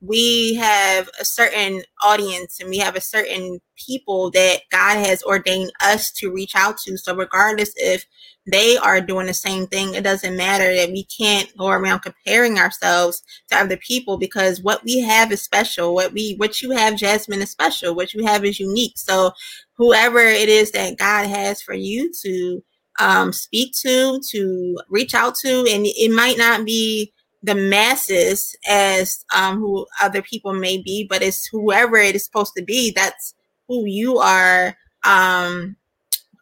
we 0.00 0.54
have 0.54 1.08
a 1.20 1.24
certain 1.24 1.82
audience 2.02 2.60
and 2.60 2.68
we 2.68 2.78
have 2.78 2.96
a 2.96 3.00
certain 3.00 3.60
people 3.76 4.30
that 4.30 4.60
God 4.70 4.98
has 5.04 5.22
ordained 5.22 5.72
us 5.82 6.12
to 6.12 6.30
reach 6.30 6.54
out 6.54 6.76
to. 6.84 6.98
So 6.98 7.14
regardless 7.14 7.72
if 7.76 8.04
they 8.46 8.76
are 8.76 9.00
doing 9.00 9.26
the 9.26 9.34
same 9.34 9.66
thing, 9.66 9.94
it 9.94 10.04
doesn't 10.04 10.36
matter 10.36 10.74
that 10.74 10.90
we 10.90 11.04
can't 11.04 11.54
go 11.56 11.68
around 11.68 12.00
comparing 12.00 12.58
ourselves 12.58 13.22
to 13.50 13.56
other 13.56 13.76
people 13.76 14.18
because 14.18 14.62
what 14.62 14.84
we 14.84 15.00
have 15.00 15.32
is 15.32 15.42
special. 15.42 15.94
What 15.94 16.12
we 16.12 16.34
what 16.36 16.62
you 16.62 16.70
have, 16.70 16.96
Jasmine, 16.96 17.42
is 17.42 17.50
special. 17.50 17.94
What 17.94 18.14
you 18.14 18.24
have 18.24 18.44
is 18.44 18.60
unique. 18.60 18.98
So 18.98 19.32
whoever 19.76 20.20
it 20.20 20.48
is 20.48 20.70
that 20.72 20.98
God 20.98 21.26
has 21.26 21.60
for 21.60 21.74
you 21.74 22.12
to 22.24 22.62
um, 22.98 23.32
speak 23.32 23.72
to, 23.82 24.20
to 24.30 24.78
reach 24.88 25.14
out 25.14 25.34
to, 25.44 25.66
and 25.68 25.84
it 25.86 26.14
might 26.14 26.38
not 26.38 26.64
be 26.64 27.12
the 27.42 27.54
masses 27.54 28.56
as 28.68 29.24
um, 29.34 29.58
who 29.58 29.86
other 30.02 30.22
people 30.22 30.52
may 30.52 30.78
be, 30.78 31.06
but 31.08 31.22
it's 31.22 31.46
whoever 31.52 31.96
it 31.96 32.14
is 32.14 32.24
supposed 32.24 32.52
to 32.56 32.64
be. 32.64 32.92
That's 32.94 33.34
who 33.68 33.84
you 33.86 34.18
are, 34.18 34.76
um, 35.04 35.76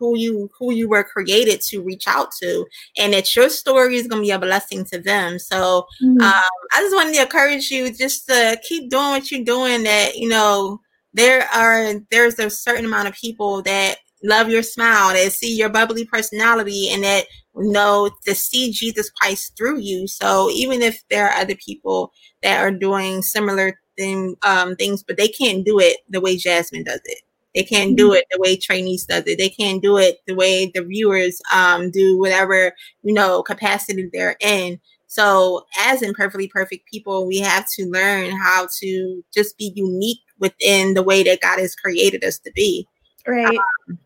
who 0.05 0.19
you 0.19 0.51
who 0.59 0.73
you 0.73 0.89
were 0.89 1.05
created 1.05 1.61
to 1.63 1.83
reach 1.83 2.07
out 2.07 2.29
to, 2.43 2.67
and 2.99 3.13
that 3.15 3.35
your 3.35 3.49
story 3.49 3.97
is 3.97 4.07
going 4.07 4.23
to 4.23 4.27
be 4.27 4.33
a 4.33 4.39
blessing 4.39 4.85
to 4.87 4.99
them. 4.99 5.39
So 5.39 5.87
Mm-hmm. 6.03 6.21
um, 6.21 6.43
I 6.73 6.81
just 6.81 6.95
wanted 6.95 7.15
to 7.15 7.23
encourage 7.23 7.71
you 7.71 7.93
just 7.93 8.27
to 8.29 8.61
keep 8.63 8.91
doing 8.91 9.11
what 9.11 9.31
you're 9.31 9.45
doing. 9.45 9.85
That 9.85 10.17
you 10.17 10.29
know 10.29 10.81
there 11.15 11.49
are 11.55 11.95
there's 12.11 12.39
a 12.39 12.51
certain 12.51 12.85
amount 12.85 13.09
of 13.09 13.15
people 13.15 13.63
that 13.63 13.97
love 14.23 14.49
your 14.49 14.63
smile, 14.63 15.15
that 15.15 15.33
see 15.33 15.57
your 15.57 15.69
bubbly 15.69 16.05
personality, 16.05 16.89
and 16.91 17.03
that 17.05 17.27
know 17.55 18.11
to 18.27 18.35
see 18.35 18.73
Jesus 18.73 19.11
Christ 19.11 19.55
through 19.57 19.81
you. 19.81 20.07
So 20.07 20.51
even 20.51 20.83
if 20.83 21.03
there 21.09 21.29
are 21.29 21.41
other 21.41 21.55
people 21.57 22.13
that 22.43 22.61
are 22.61 22.71
doing 22.71 23.23
similar 23.23 23.79
thing, 23.97 24.37
um, 24.43 24.77
things, 24.77 25.03
but 25.03 25.17
they 25.17 25.29
can't 25.29 25.65
do 25.65 25.79
it 25.79 25.99
the 26.09 26.21
way 26.21 26.37
Jasmine 26.37 26.85
does 26.85 27.01
it. 27.05 27.19
They 27.55 27.63
can't 27.63 27.97
do 27.97 28.13
it 28.13 28.25
the 28.31 28.41
way 28.41 28.57
Trinice 28.57 29.07
does 29.07 29.25
it. 29.27 29.39
They 29.39 29.49
can't 29.49 29.83
do 29.83 29.97
it 29.97 30.19
the 30.27 30.35
way 30.35 30.71
the 30.75 30.83
viewers 30.83 31.41
um, 31.53 31.91
do 31.91 32.19
whatever 32.19 32.73
you 33.03 33.15
know 33.15 33.43
capacity 33.43 34.09
they're 34.13 34.37
in. 34.41 34.81
So 35.07 35.65
as 35.79 36.03
imperfectly 36.03 36.49
perfect 36.49 36.91
people, 36.91 37.27
we 37.27 37.39
have 37.39 37.67
to 37.77 37.87
learn 37.87 38.33
how 38.33 38.67
to 38.81 39.25
just 39.33 39.57
be 39.57 39.73
unique 39.77 40.19
within 40.41 40.95
the 40.95 41.05
way 41.05 41.23
that 41.23 41.41
God 41.41 41.61
has 41.61 41.77
created 41.77 42.25
us 42.25 42.39
to 42.41 42.51
be. 42.53 42.89
Right. 43.27 43.59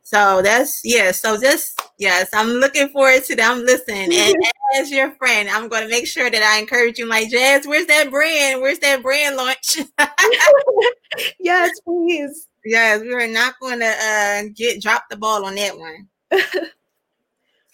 So 0.02 0.42
that's 0.42 0.80
yeah. 0.84 1.10
So 1.10 1.40
just 1.40 1.80
yes, 1.98 2.28
I'm 2.32 2.48
looking 2.48 2.88
forward 2.88 3.24
to 3.24 3.36
them. 3.36 3.64
Listen, 3.64 4.12
and 4.12 4.34
as 4.76 4.90
your 4.90 5.10
friend, 5.12 5.48
I'm 5.48 5.68
going 5.68 5.82
to 5.82 5.88
make 5.88 6.06
sure 6.06 6.30
that 6.30 6.42
I 6.42 6.60
encourage 6.60 6.98
you. 6.98 7.06
Like 7.06 7.30
Jazz, 7.30 7.66
where's 7.66 7.86
that 7.86 8.10
brand? 8.10 8.60
Where's 8.60 8.78
that 8.78 9.02
brand 9.02 9.36
launch? 9.36 9.78
yes, 11.40 11.80
please. 11.80 12.46
yes, 12.64 13.00
we 13.00 13.12
are 13.14 13.26
not 13.26 13.54
going 13.60 13.80
to 13.80 13.86
uh, 13.86 14.42
get 14.54 14.82
drop 14.82 15.04
the 15.10 15.16
ball 15.16 15.44
on 15.44 15.54
that 15.56 15.76
one. 15.76 16.08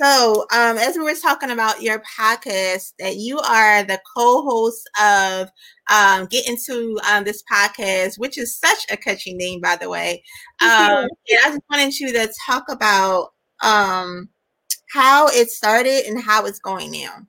So, 0.04 0.44
um, 0.52 0.76
as 0.76 0.96
we 0.98 1.02
were 1.02 1.14
talking 1.14 1.48
about 1.48 1.80
your 1.80 2.02
podcast, 2.18 2.92
that 2.98 3.16
you 3.16 3.38
are 3.38 3.82
the 3.84 3.98
co-host 4.14 4.86
of 5.02 5.48
um, 5.90 6.26
Get 6.26 6.46
Into 6.46 6.98
um, 7.10 7.24
this 7.24 7.42
podcast, 7.50 8.18
which 8.18 8.36
is 8.36 8.54
such 8.54 8.84
a 8.90 8.98
catchy 8.98 9.32
name, 9.32 9.62
by 9.62 9.76
the 9.76 9.88
way. 9.88 10.22
Um, 10.60 10.68
and 10.68 11.38
I 11.42 11.48
just 11.48 11.62
wanted 11.70 11.98
you 11.98 12.12
to 12.12 12.30
talk 12.46 12.64
about 12.68 13.30
um, 13.62 14.28
how 14.90 15.28
it 15.28 15.50
started 15.50 16.04
and 16.06 16.22
how 16.22 16.44
it's 16.44 16.58
going 16.58 16.92
now. 16.92 17.26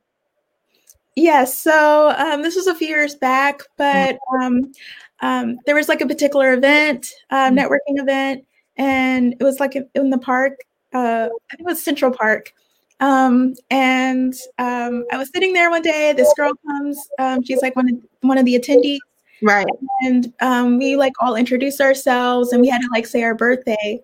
Yes. 1.16 1.58
So 1.58 2.14
um, 2.18 2.42
this 2.42 2.58
was 2.58 2.68
a 2.68 2.76
few 2.76 2.90
years 2.90 3.16
back, 3.16 3.62
but 3.78 4.18
um, 4.42 4.74
um, 5.22 5.60
there 5.66 5.76
was 5.76 5.88
like 5.88 6.02
a 6.02 6.08
particular 6.08 6.52
event, 6.52 7.08
uh, 7.30 7.50
networking 7.52 8.02
event, 8.02 8.44
and 8.76 9.34
it 9.40 9.44
was 9.46 9.62
like 9.62 9.78
in, 9.78 9.88
in 9.96 10.10
the 10.10 10.18
park. 10.18 10.60
Uh, 10.94 11.30
I 11.52 11.56
think 11.56 11.62
it 11.62 11.72
was 11.72 11.82
Central 11.82 12.12
Park. 12.12 12.52
Um, 13.00 13.54
and 13.70 14.34
um, 14.58 15.06
I 15.12 15.18
was 15.18 15.30
sitting 15.34 15.54
there 15.54 15.70
one 15.70 15.82
day. 15.82 16.14
This 16.14 16.34
girl 16.36 16.54
comes. 16.66 16.98
Um, 17.20 17.44
she's 17.44 17.62
like 17.62 17.76
one 17.76 17.90
of 17.90 17.96
one 18.22 18.38
of 18.38 18.46
the 18.46 18.58
attendees, 18.58 19.00
Right. 19.42 19.66
and 20.02 20.32
um, 20.42 20.78
we 20.78 20.96
like 20.96 21.14
all 21.22 21.36
introduced 21.36 21.82
ourselves, 21.82 22.52
and 22.54 22.62
we 22.62 22.70
had 22.70 22.82
to 22.82 22.88
like 22.94 23.06
say 23.06 23.24
our 23.24 23.36
birthday. 23.36 24.00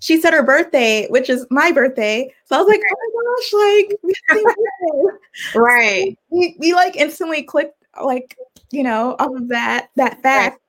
She 0.00 0.20
said 0.20 0.32
her 0.32 0.44
birthday, 0.44 1.08
which 1.08 1.28
is 1.28 1.44
my 1.50 1.72
birthday. 1.72 2.32
So 2.44 2.54
I 2.56 2.60
was 2.60 2.68
like, 2.68 2.80
oh 2.88 3.10
my 3.14 3.24
gosh, 3.34 3.88
like 3.90 3.98
we 4.04 4.12
have 4.28 4.38
the 4.38 4.54
same 4.54 5.04
birthday 5.04 5.58
Right. 5.58 6.18
we, 6.30 6.56
we 6.60 6.72
like 6.74 6.94
instantly 6.96 7.42
clicked 7.42 7.74
like 8.02 8.36
you 8.70 8.84
know 8.84 9.16
off 9.18 9.34
of 9.34 9.48
that 9.48 9.88
that 9.96 10.22
fact 10.22 10.60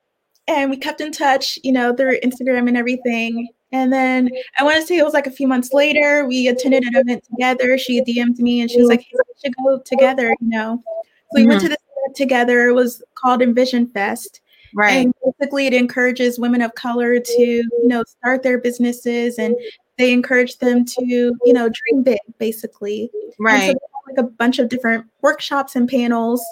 and 0.48 0.68
we 0.70 0.76
kept 0.76 1.00
in 1.00 1.12
touch 1.12 1.58
you 1.62 1.70
know 1.70 1.94
through 1.94 2.18
instagram 2.20 2.66
and 2.66 2.76
everything 2.76 3.46
and 3.72 3.92
then 3.92 4.28
i 4.58 4.64
want 4.64 4.76
to 4.80 4.86
say 4.86 4.96
it 4.96 5.04
was 5.04 5.14
like 5.14 5.26
a 5.26 5.30
few 5.30 5.46
months 5.46 5.72
later 5.72 6.26
we 6.26 6.48
attended 6.48 6.82
an 6.84 6.96
event 6.96 7.24
together 7.24 7.76
she 7.78 8.02
dm'd 8.02 8.38
me 8.38 8.60
and 8.60 8.70
she 8.70 8.78
was 8.78 8.88
like 8.88 9.00
hey, 9.00 9.16
we 9.16 9.34
should 9.42 9.54
go 9.64 9.78
together 9.84 10.34
you 10.40 10.48
know 10.48 10.82
so 10.84 11.40
we 11.40 11.46
went 11.46 11.60
to 11.60 11.68
this 11.68 11.78
event 11.96 12.16
together 12.16 12.68
it 12.68 12.74
was 12.74 13.02
called 13.14 13.42
envision 13.42 13.86
fest 13.88 14.40
Right. 14.72 15.06
and 15.06 15.14
basically 15.24 15.66
it 15.66 15.74
encourages 15.74 16.38
women 16.38 16.62
of 16.62 16.74
color 16.76 17.18
to 17.18 17.42
you 17.42 17.68
know 17.82 18.04
start 18.04 18.44
their 18.44 18.58
businesses 18.58 19.38
and 19.38 19.56
they 19.98 20.12
encourage 20.12 20.58
them 20.58 20.84
to 20.84 21.04
you 21.04 21.52
know 21.52 21.68
dream 21.68 22.04
big 22.04 22.20
basically 22.38 23.10
and 23.12 23.32
so 23.32 23.44
Right. 23.44 23.62
had, 23.66 23.76
like 24.06 24.18
a 24.18 24.28
bunch 24.28 24.58
of 24.58 24.68
different 24.68 25.06
workshops 25.22 25.76
and 25.76 25.88
panels. 25.88 26.44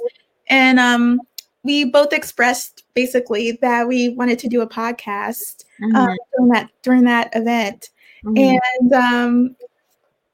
And 0.48 0.78
um, 0.78 1.20
we 1.62 1.84
both 1.84 2.12
expressed 2.12 2.84
basically 3.00 3.52
that 3.62 3.86
we 3.86 4.08
wanted 4.10 4.38
to 4.40 4.48
do 4.48 4.60
a 4.60 4.68
podcast 4.68 5.64
Mhm. 5.80 5.94
um, 5.96 6.16
during 6.36 6.48
that 6.52 6.70
during 6.82 7.04
that 7.04 7.30
event. 7.34 7.90
Mhm. 8.24 8.58
And 8.80 8.92
um, 8.92 9.56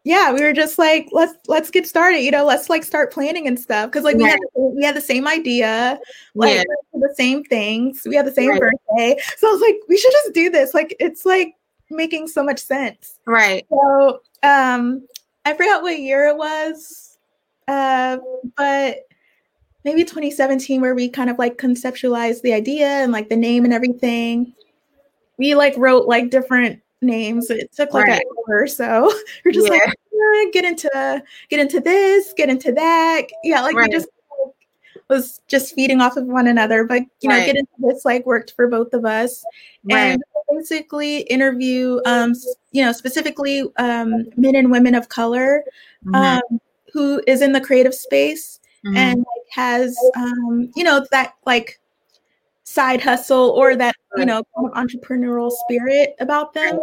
yeah, 0.05 0.33
we 0.33 0.43
were 0.43 0.53
just 0.53 0.79
like, 0.79 1.09
let's 1.13 1.35
let's 1.47 1.71
get 1.71 1.87
started. 1.87 2.21
You 2.21 2.31
know, 2.31 2.45
let's 2.45 2.69
like 2.71 2.85
start 2.85 3.13
planning 3.13 3.47
and 3.47 3.59
stuff 3.61 3.91
because 3.91 4.05
like 4.05 4.17
we 4.17 4.25
had 4.25 4.39
we 4.55 4.83
had 4.85 4.97
the 4.97 5.01
same 5.13 5.27
idea, 5.29 5.99
like 6.35 6.55
Yeah. 6.57 6.63
the 6.95 7.15
same 7.17 7.45
things. 7.45 8.03
We 8.07 8.17
had 8.17 8.27
the 8.27 8.33
same 8.33 8.51
Right. 8.51 8.61
birthday, 8.61 9.17
so 9.39 9.49
I 9.49 9.53
was 9.53 9.61
like, 9.61 9.77
we 9.89 9.97
should 9.99 10.13
just 10.13 10.33
do 10.35 10.49
this. 10.51 10.73
Like, 10.75 10.95
it's 11.01 11.25
like 11.27 11.55
making 11.91 12.29
so 12.29 12.43
much 12.43 12.61
sense. 12.61 13.19
Right. 13.27 13.67
So 13.71 14.21
um 14.43 15.07
I 15.47 15.53
forgot 15.55 15.83
what 15.83 15.99
year 15.99 16.29
it 16.29 16.37
was, 16.39 17.19
uh, 17.69 18.17
but 18.57 19.01
maybe 19.85 20.03
2017 20.05 20.81
where 20.81 20.95
we 20.95 21.09
kind 21.09 21.29
of 21.31 21.39
like 21.39 21.59
conceptualized 21.59 22.43
the 22.43 22.53
idea 22.53 22.87
and 22.87 23.13
like 23.13 23.29
the 23.29 23.37
name 23.37 23.65
and 23.65 23.73
everything. 23.75 24.53
We 25.39 25.55
like 25.55 25.75
wrote 25.77 26.07
like 26.07 26.31
different 26.31 26.81
names. 27.03 27.51
It 27.51 27.71
took 27.73 27.93
like 27.93 28.07
Right. 28.07 28.21
an 28.23 28.27
hour 28.49 28.63
or 28.63 28.67
so. 28.67 29.13
We're 29.45 29.53
just 29.53 29.69
like 29.69 29.83
Yeah. 29.85 29.93
"Uh, 29.93 30.51
get 30.53 30.65
into 30.65 31.23
get 31.51 31.61
into 31.61 31.81
this, 31.81 32.33
get 32.37 32.49
into 32.49 32.73
that. 32.73 33.23
Yeah, 33.43 33.61
like 33.61 33.77
Right. 33.77 33.91
we 33.91 33.97
just 33.97 34.09
like, 34.45 34.55
was 35.11 35.41
just 35.49 35.75
feeding 35.75 36.01
off 36.01 36.17
of 36.17 36.25
one 36.27 36.47
another. 36.47 36.85
But 36.85 37.03
you 37.21 37.29
know, 37.29 37.37
get 37.45 37.57
into 37.57 37.73
this 37.79 38.05
like 38.07 38.25
worked 38.25 38.53
for 38.57 38.69
both 38.69 38.95
of 38.95 39.05
us, 39.05 39.45
Right. 39.85 39.99
and 40.13 40.23
basically 40.51 41.19
interview, 41.23 42.01
um, 42.07 42.33
you 42.73 42.83
know, 42.83 42.93
specifically 42.93 43.65
um, 43.77 44.25
men 44.37 44.55
and 44.55 44.71
women 44.71 44.95
of 44.95 45.09
color 45.09 45.65
Mhm. 46.07 46.15
um, 46.15 46.61
who 46.93 47.21
is 47.27 47.43
in 47.43 47.53
the 47.53 47.61
creative 47.61 47.95
space 47.95 48.61
Mhm. 48.85 48.97
and 48.97 49.19
like, 49.19 49.47
has 49.51 49.97
um, 50.17 50.71
you 50.77 50.85
know 50.85 51.05
that 51.11 51.35
like 51.47 51.81
side 52.65 53.01
hustle 53.01 53.51
or 53.51 53.77
that 53.77 53.95
you 54.17 54.27
know 54.27 54.43
kind 54.57 54.69
of 54.69 54.73
entrepreneurial 54.75 55.51
spirit 55.51 56.15
about 56.21 56.53
them. 56.55 56.79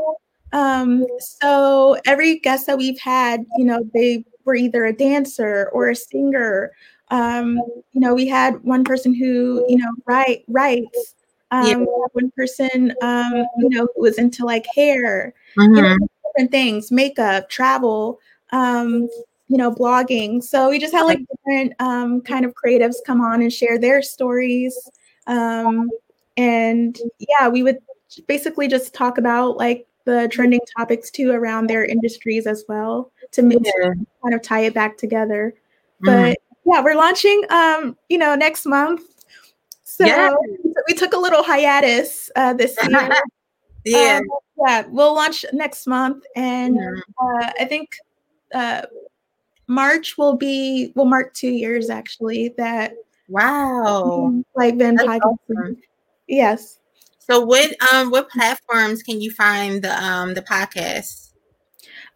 Um, 0.54 1.08
so 1.20 1.98
every 2.06 2.40
guest 2.40 2.68
that 2.68 2.78
we've 2.78 3.00
had, 3.00 3.46
you 3.58 3.64
know, 3.66 3.90
they 3.94 4.26
were 4.44 4.56
either 4.56 4.86
a 4.86 4.94
dancer 4.94 5.70
or 5.74 5.90
a 5.90 5.96
singer. 5.96 6.72
Um, 7.10 7.56
you 7.94 8.02
know, 8.02 8.14
we 8.14 8.28
had 8.28 8.62
one 8.64 8.84
person 8.84 9.14
who, 9.14 9.66
you 9.70 9.78
know, 9.78 9.92
write 10.06 10.44
writes. 10.50 11.16
Um, 11.52 11.66
Yeah. 11.68 11.86
one 12.14 12.32
person, 12.36 12.94
um, 13.02 13.34
you 13.60 13.70
know, 13.70 13.88
who 13.96 14.02
was 14.02 14.18
into 14.18 14.46
like 14.46 14.66
hair, 14.76 15.34
you 15.58 15.64
Mhm. 15.64 16.00
know, 16.00 16.08
different 16.26 16.52
things, 16.52 16.92
makeup, 16.92 17.50
travel, 17.50 18.20
um, 18.52 19.10
you 19.52 19.58
know, 19.58 19.70
blogging. 19.70 20.42
So 20.42 20.70
we 20.70 20.80
just 20.80 20.94
had 20.94 21.04
like 21.04 21.20
different 21.30 21.74
um, 21.82 22.22
kind 22.22 22.46
of 22.46 22.54
creatives 22.54 22.96
come 23.06 23.20
on 23.20 23.42
and 23.42 23.52
share 23.52 23.78
their 23.78 24.02
stories. 24.02 24.74
Um, 25.28 25.90
and 26.38 26.98
yeah, 27.20 27.50
we 27.50 27.62
would 27.62 27.80
basically 28.28 28.70
just 28.70 28.94
talk 28.94 29.18
about 29.18 29.58
like 29.58 29.86
the 30.06 30.30
trending 30.32 30.62
topics 30.78 31.12
too 31.12 31.32
around 31.32 31.68
their 31.68 31.84
industries 31.84 32.48
as 32.48 32.64
well 32.70 33.12
to 33.34 33.42
mix, 33.42 33.70
Yeah. 33.78 33.94
kind 34.24 34.34
of 34.34 34.42
tie 34.42 34.62
it 34.62 34.74
back 34.74 34.98
together. 34.98 35.54
Mhm. 36.02 36.06
But 36.06 36.38
yeah, 36.66 36.82
we're 36.82 36.96
launching 36.96 37.44
um, 37.50 37.98
you 38.08 38.18
know, 38.18 38.36
next 38.36 38.66
month. 38.66 39.02
So 39.84 40.06
Yeah. 40.06 40.32
we 40.88 40.94
took 40.94 41.12
a 41.14 41.18
little 41.18 41.44
hiatus 41.44 42.32
uh, 42.38 42.54
this 42.54 42.78
year. 42.90 43.10
yeah. 43.84 44.20
Um, 44.20 44.30
yeah, 44.66 44.84
we'll 44.88 45.14
launch 45.14 45.44
next 45.52 45.88
month, 45.88 46.24
and 46.38 46.78
Mhm. 46.78 47.02
uh, 47.22 47.52
I 47.60 47.66
think 47.66 47.98
uh, 48.54 48.84
March 49.72 50.18
will 50.18 50.36
be 50.36 50.92
will 50.96 51.06
mark 51.06 51.34
two 51.34 51.50
years 51.50 51.90
actually 51.90 52.54
that 52.58 52.94
Wow. 53.30 54.44
like 54.56 54.78
been 54.78 54.98
podcasting. 54.98 55.22
awesome. 55.22 55.78
Yes. 56.28 56.80
So 57.20 57.40
what 57.40 57.74
um 57.94 58.12
what 58.12 58.30
platforms 58.30 59.02
can 59.02 59.22
you 59.22 59.32
find 59.32 59.82
the 59.82 59.94
um 60.04 60.34
the 60.34 60.42
podcast? 60.42 61.30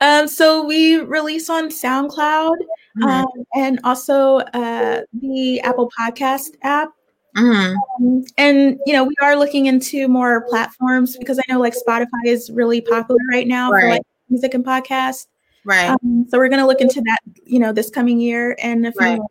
Um, 0.02 0.28
so 0.28 0.65
we 0.65 0.98
release 0.98 1.50
on 1.50 1.70
SoundCloud 1.70 2.58
Mhm. 2.98 3.04
um, 3.08 3.46
and 3.56 3.80
also 3.86 4.39
uh, 4.54 5.02
the 5.13 5.62
Apple 5.62 5.89
Podcast 5.98 6.56
app. 6.63 6.89
Mhm. 7.38 7.76
Um, 8.00 8.24
and 8.38 8.78
you 8.86 8.91
know 8.94 9.06
we 9.06 9.15
are 9.22 9.38
looking 9.38 9.68
into 9.68 10.08
more 10.10 10.41
platforms 10.50 11.15
because 11.18 11.39
I 11.39 11.44
know 11.50 11.60
like 11.62 11.74
Spotify 11.76 12.26
is 12.26 12.50
really 12.52 12.82
popular 12.82 13.20
right 13.32 13.48
now 13.48 13.70
for 13.70 13.88
like 13.88 14.02
music 14.30 14.54
and 14.54 14.65
podcast. 14.65 15.28
Right. 15.65 15.89
Um, 15.89 16.25
so 16.30 16.38
we're 16.38 16.47
gonna 16.49 16.67
look 16.67 16.80
into 16.80 17.01
that, 17.01 17.19
you 17.43 17.60
know, 17.60 17.73
this 17.73 17.89
coming 17.89 18.19
year 18.19 18.56
and 18.62 18.84
few 18.86 18.93
Right. 18.99 19.17
more. 19.17 19.28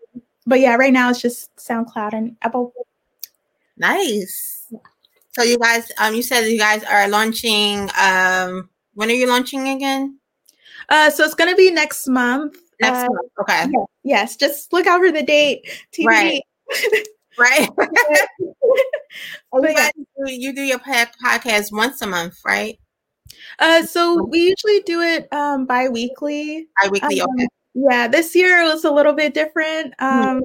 But 0.47 0.61
yeah, 0.61 0.75
right 0.75 0.93
now 0.93 1.09
it's 1.11 1.23
just 1.23 1.55
SoundCloud 1.57 2.13
and 2.13 2.37
Apple. 2.43 2.75
Nice. 3.77 4.73
So 5.33 5.43
you 5.43 5.59
guys 5.59 5.91
um 5.99 6.15
you 6.15 6.23
said 6.23 6.43
you 6.47 6.59
guys 6.59 6.85
are 6.85 7.09
launching 7.09 7.89
um 7.99 8.69
when 8.95 9.09
are 9.11 9.15
you 9.15 9.29
launching 9.29 9.69
again? 9.69 10.19
Uh, 10.89 11.09
so 11.11 11.25
it's 11.25 11.35
gonna 11.35 11.57
be 11.57 11.71
next 11.71 12.07
month. 12.09 12.57
Next 12.81 12.99
Uh, 12.99 13.07
month. 13.11 13.31
Okay. 13.41 13.63
yeah, 13.73 13.85
yes, 14.03 14.37
just 14.37 14.73
look 14.73 14.87
out 14.87 15.01
for 15.01 15.11
the 15.13 15.23
date. 15.23 15.65
TBD. 15.93 16.07
Right. 16.07 16.43
Right. 17.37 17.69
You, 19.53 19.61
yeah. 19.63 19.75
guys 19.75 19.91
do, 19.97 20.33
you 20.33 20.53
do 20.55 20.63
your 20.63 20.79
podcast 20.79 21.73
once 21.73 22.01
a 22.03 22.07
month, 22.07 22.39
right? 22.45 22.79
Uh, 23.59 23.83
so 23.85 24.25
we 24.25 24.39
usually 24.49 24.81
do 24.83 25.01
it 25.01 25.33
um, 25.33 25.67
bi-weekly. 25.67 26.69
Bi-weekly, 26.83 27.21
Um, 27.21 27.29
okay. 27.39 27.49
Yeah, 27.75 28.07
this 28.09 28.35
year 28.37 28.61
it 28.63 28.65
was 28.65 28.85
a 28.85 28.91
little 28.91 29.13
bit 29.13 29.35
different. 29.35 29.95
Um, 30.01 30.43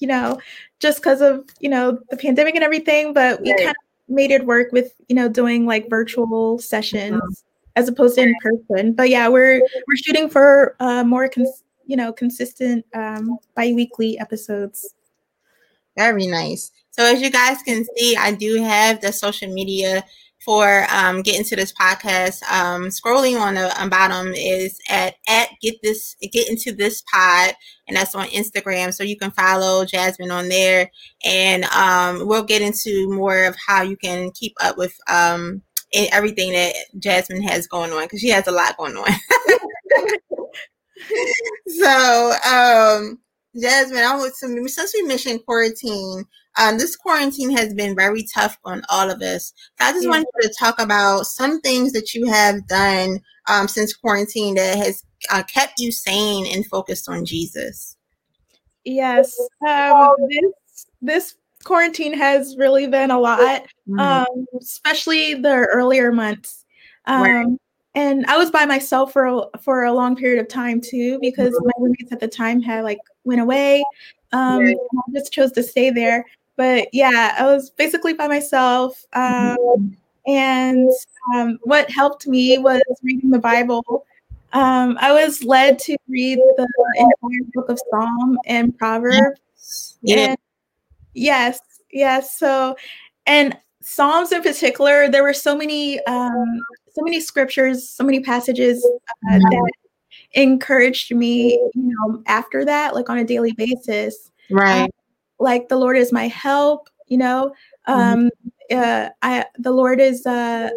You 0.00 0.08
know, 0.08 0.40
just 0.80 0.98
because 0.98 1.20
of 1.20 1.44
you 1.60 1.68
know 1.68 1.98
the 2.10 2.16
pandemic 2.16 2.54
and 2.54 2.64
everything, 2.64 3.12
but 3.12 3.40
we 3.42 3.50
Right. 3.50 3.58
kind 3.58 3.76
of 3.76 4.14
made 4.14 4.30
it 4.30 4.46
work 4.46 4.72
with 4.72 4.94
you 5.08 5.14
know 5.14 5.28
doing 5.28 5.66
like 5.66 5.90
virtual 5.90 6.58
sessions 6.58 7.44
as 7.76 7.86
opposed 7.88 8.14
to 8.16 8.22
in 8.22 8.34
person. 8.40 8.92
But 8.94 9.10
yeah, 9.10 9.28
we're 9.28 9.60
we're 9.60 9.96
shooting 9.96 10.30
for 10.30 10.74
uh, 10.80 11.04
more 11.04 11.28
cons- 11.28 11.64
you 11.86 11.96
know 11.96 12.12
consistent 12.14 12.86
um, 12.94 13.38
bi-weekly 13.54 14.18
episodes. 14.18 14.94
Very 15.98 16.26
nice. 16.26 16.72
So 16.92 17.04
as 17.04 17.20
you 17.20 17.30
guys 17.30 17.58
can 17.62 17.84
see, 17.96 18.16
I 18.16 18.32
do 18.32 18.56
have 18.62 19.00
the 19.02 19.12
social 19.12 19.52
media 19.52 20.02
for 20.44 20.86
um, 20.90 21.22
getting 21.22 21.44
to 21.44 21.56
this 21.56 21.72
podcast. 21.72 22.42
Um, 22.50 22.86
scrolling 22.86 23.40
on 23.40 23.54
the 23.54 23.80
um, 23.80 23.90
bottom 23.90 24.32
is 24.34 24.78
at 24.88 25.14
at 25.28 25.48
get 25.60 25.76
this 25.82 26.16
get 26.32 26.48
into 26.48 26.72
this 26.72 27.02
pod, 27.12 27.54
and 27.88 27.96
that's 27.96 28.14
on 28.14 28.26
Instagram. 28.28 28.92
So 28.94 29.04
you 29.04 29.16
can 29.16 29.30
follow 29.30 29.84
Jasmine 29.84 30.30
on 30.30 30.48
there, 30.48 30.90
and 31.24 31.64
um, 31.64 32.26
we'll 32.26 32.44
get 32.44 32.62
into 32.62 33.10
more 33.10 33.44
of 33.44 33.56
how 33.66 33.82
you 33.82 33.96
can 33.96 34.30
keep 34.32 34.54
up 34.60 34.76
with 34.76 34.96
um, 35.08 35.62
everything 35.92 36.52
that 36.52 36.74
Jasmine 36.98 37.42
has 37.42 37.66
going 37.66 37.92
on 37.92 38.02
because 38.04 38.20
she 38.20 38.30
has 38.30 38.46
a 38.46 38.52
lot 38.52 38.76
going 38.76 38.96
on. 38.96 39.10
so 41.66 42.32
um 42.46 43.18
Jasmine, 43.60 44.04
I 44.04 44.16
would 44.16 44.32
since 44.34 44.94
we 44.94 45.02
mentioned 45.02 45.44
quarantine, 45.44 46.24
um, 46.60 46.78
this 46.78 46.94
quarantine 46.94 47.50
has 47.56 47.72
been 47.74 47.96
very 47.96 48.24
tough 48.34 48.58
on 48.64 48.82
all 48.90 49.10
of 49.10 49.22
us. 49.22 49.52
So 49.78 49.86
I 49.86 49.92
just 49.92 50.04
Yeah. 50.04 50.10
wanted 50.10 50.26
you 50.40 50.48
to 50.48 50.54
talk 50.54 50.78
about 50.80 51.26
some 51.26 51.60
things 51.62 51.92
that 51.92 52.14
you 52.14 52.26
have 52.26 52.66
done 52.68 53.20
um, 53.48 53.66
since 53.66 53.94
quarantine 53.96 54.54
that 54.56 54.76
has 54.76 55.02
uh, 55.30 55.42
kept 55.44 55.80
you 55.80 55.90
sane 55.90 56.46
and 56.46 56.66
focused 56.66 57.08
on 57.08 57.24
Jesus. 57.24 57.96
Yes, 58.84 59.36
um, 59.66 60.14
this 60.28 60.86
this 61.02 61.34
quarantine 61.64 62.14
has 62.14 62.56
really 62.56 62.86
been 62.86 63.10
a 63.10 63.18
lot. 63.18 63.66
um, 63.98 64.46
especially 64.60 65.34
the 65.34 65.66
earlier 65.72 66.12
months. 66.12 66.64
Um, 67.06 67.22
Right. 67.22 67.46
And 67.96 68.24
I 68.26 68.36
was 68.38 68.52
by 68.52 68.66
myself 68.66 69.12
for 69.12 69.24
a, 69.26 69.58
for 69.60 69.82
a 69.84 69.92
long 69.92 70.14
period 70.14 70.40
of 70.40 70.46
time 70.46 70.80
too, 70.80 71.18
because 71.20 71.58
my 71.64 71.72
roommates 71.78 72.12
at 72.12 72.20
the 72.20 72.28
time 72.28 72.62
had 72.62 72.84
like 72.84 73.00
went 73.24 73.40
away. 73.40 73.82
Um, 74.32 74.60
Right. 74.60 74.76
I 74.92 75.12
just 75.12 75.32
chose 75.32 75.50
to 75.52 75.62
stay 75.62 75.90
there. 75.90 76.24
But 76.60 76.88
yeah, 76.92 77.34
I 77.38 77.46
was 77.46 77.70
basically 77.70 78.12
by 78.12 78.28
myself. 78.28 79.06
Um, 79.14 79.96
and 80.26 80.90
um, 81.34 81.58
what 81.62 81.90
helped 81.90 82.26
me 82.26 82.58
was 82.58 82.82
reading 83.02 83.30
the 83.30 83.38
Bible. 83.38 84.04
Um, 84.52 84.98
I 85.00 85.10
was 85.10 85.42
led 85.42 85.78
to 85.78 85.96
read 86.06 86.36
the 86.36 86.68
entire 86.98 87.50
book 87.54 87.70
of 87.70 87.80
Psalm 87.88 88.38
and 88.44 88.76
Proverbs. 88.76 89.96
yeah, 90.02 90.16
And 90.18 90.38
yes, 91.14 91.60
yes. 91.90 92.38
So, 92.38 92.76
and 93.24 93.56
Psalms 93.80 94.30
in 94.30 94.42
particular, 94.42 95.08
there 95.08 95.22
were 95.22 95.32
so 95.32 95.56
many, 95.56 95.98
um, 96.04 96.60
so 96.92 97.00
many 97.00 97.20
scriptures, 97.20 97.88
so 97.88 98.04
many 98.04 98.20
passages 98.20 98.86
uh, 99.32 99.38
that 99.38 99.72
encouraged 100.32 101.14
me, 101.14 101.52
you 101.54 101.70
know, 101.74 102.22
after 102.26 102.66
that, 102.66 102.94
like 102.94 103.08
on 103.08 103.16
a 103.16 103.24
daily 103.24 103.52
basis. 103.52 104.30
right, 104.50 104.90
Like 105.40 105.68
the 105.68 105.76
Lord 105.76 105.96
is 105.96 106.12
my 106.12 106.28
help, 106.28 106.88
you 107.08 107.18
know. 107.18 107.54
Um, 107.86 108.30
uh, 108.70 109.08
I 109.22 109.46
the 109.58 109.72
Lord 109.72 110.00
is 110.00 110.24
uh, 110.26 110.70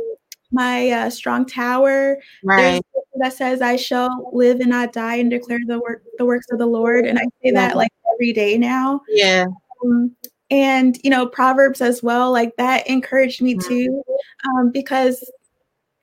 my 0.52 0.90
uh, 0.90 1.10
strong 1.10 1.46
tower. 1.46 2.18
Right, 2.44 2.82
that 3.20 3.34
says, 3.34 3.62
"I 3.62 3.76
shall 3.76 4.32
live 4.34 4.60
and 4.60 4.70
not 4.70 4.94
die 4.94 5.16
and 5.18 5.30
declare 5.30 5.60
the 5.68 5.80
work 5.80 6.04
the 6.18 6.26
works 6.26 6.48
of 6.52 6.58
the 6.60 6.66
Lord," 6.66 7.06
and 7.06 7.20
I 7.20 7.26
say 7.44 7.52
that 7.52 7.76
like 7.76 7.92
every 8.14 8.34
day 8.34 8.58
now. 8.58 9.02
yeah, 9.10 9.46
Um, 9.84 10.16
and 10.50 10.98
you 11.04 11.10
know 11.10 11.26
proverbs 11.26 11.82
as 11.82 12.04
well 12.04 12.32
like 12.32 12.56
that 12.58 12.88
encouraged 12.88 13.42
me 13.42 13.56
Mhm. 13.56 13.68
too 13.68 14.04
um, 14.46 14.72
because 14.72 15.30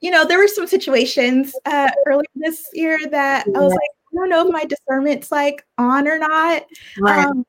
you 0.00 0.10
know 0.10 0.24
there 0.24 0.38
were 0.38 0.48
some 0.48 0.66
situations 0.66 1.54
uh, 1.66 1.90
earlier 2.06 2.24
this 2.34 2.68
year 2.72 2.98
that 3.10 3.46
i 3.54 3.60
was 3.60 3.70
like 3.72 3.90
i 4.12 4.16
don't 4.16 4.28
know 4.30 4.46
if 4.46 4.52
my 4.52 4.64
discernment's 4.64 5.30
like 5.30 5.64
on 5.78 6.08
or 6.08 6.18
not 6.18 6.64
right, 6.98 7.26
um, 7.26 7.44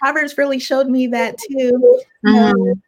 proverbs 0.00 0.36
really 0.38 0.58
showed 0.58 0.88
me 0.88 1.06
that 1.06 1.38
too 1.38 2.00
know, 2.22 2.54
Mhm. 2.54 2.82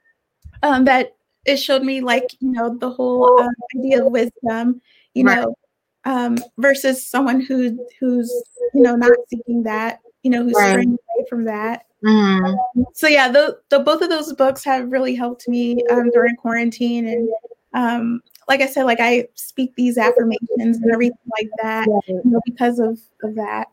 um, 0.62 0.85
that 0.85 1.14
it 1.44 1.57
showed 1.57 1.83
me 1.83 2.01
like 2.01 2.33
you 2.40 2.51
know 2.53 2.77
the 2.79 2.90
whole 2.90 3.40
um, 3.40 3.55
idea 3.77 4.05
of 4.05 4.11
wisdom 4.12 4.81
you 5.14 5.25
Right. 5.25 5.38
know 5.38 5.55
um, 6.05 6.38
versus 6.59 7.07
someone 7.07 7.40
who 7.40 7.79
who's 8.01 8.31
you 8.75 8.83
know 8.83 8.96
not 8.96 9.12
seeking 9.29 9.62
that 9.62 10.01
you 10.22 10.31
know 10.31 10.42
who's 10.42 10.57
Right. 10.57 10.70
straying 10.70 10.98
away 11.16 11.27
from 11.29 11.44
that 11.44 11.87
Mhm. 12.05 12.57
so 12.94 13.07
yeah 13.07 13.29
the, 13.29 13.59
the 13.68 13.79
both 13.79 14.03
of 14.03 14.09
those 14.11 14.33
books 14.33 14.64
have 14.64 14.90
really 14.90 15.14
helped 15.14 15.46
me 15.48 15.85
um, 15.90 16.11
during 16.11 16.35
quarantine 16.37 17.07
and 17.07 17.29
um, 17.75 18.22
like 18.48 18.61
i 18.61 18.66
said 18.66 18.85
like 18.85 19.01
i 19.01 19.27
speak 19.35 19.75
these 19.77 19.98
affirmations 19.98 20.79
and 20.79 20.90
everything 20.92 21.18
like 21.38 21.48
that 21.62 21.87
you 22.09 22.22
know, 22.25 22.40
because 22.44 22.79
of, 22.81 22.98
of 23.22 23.35
that 23.37 23.68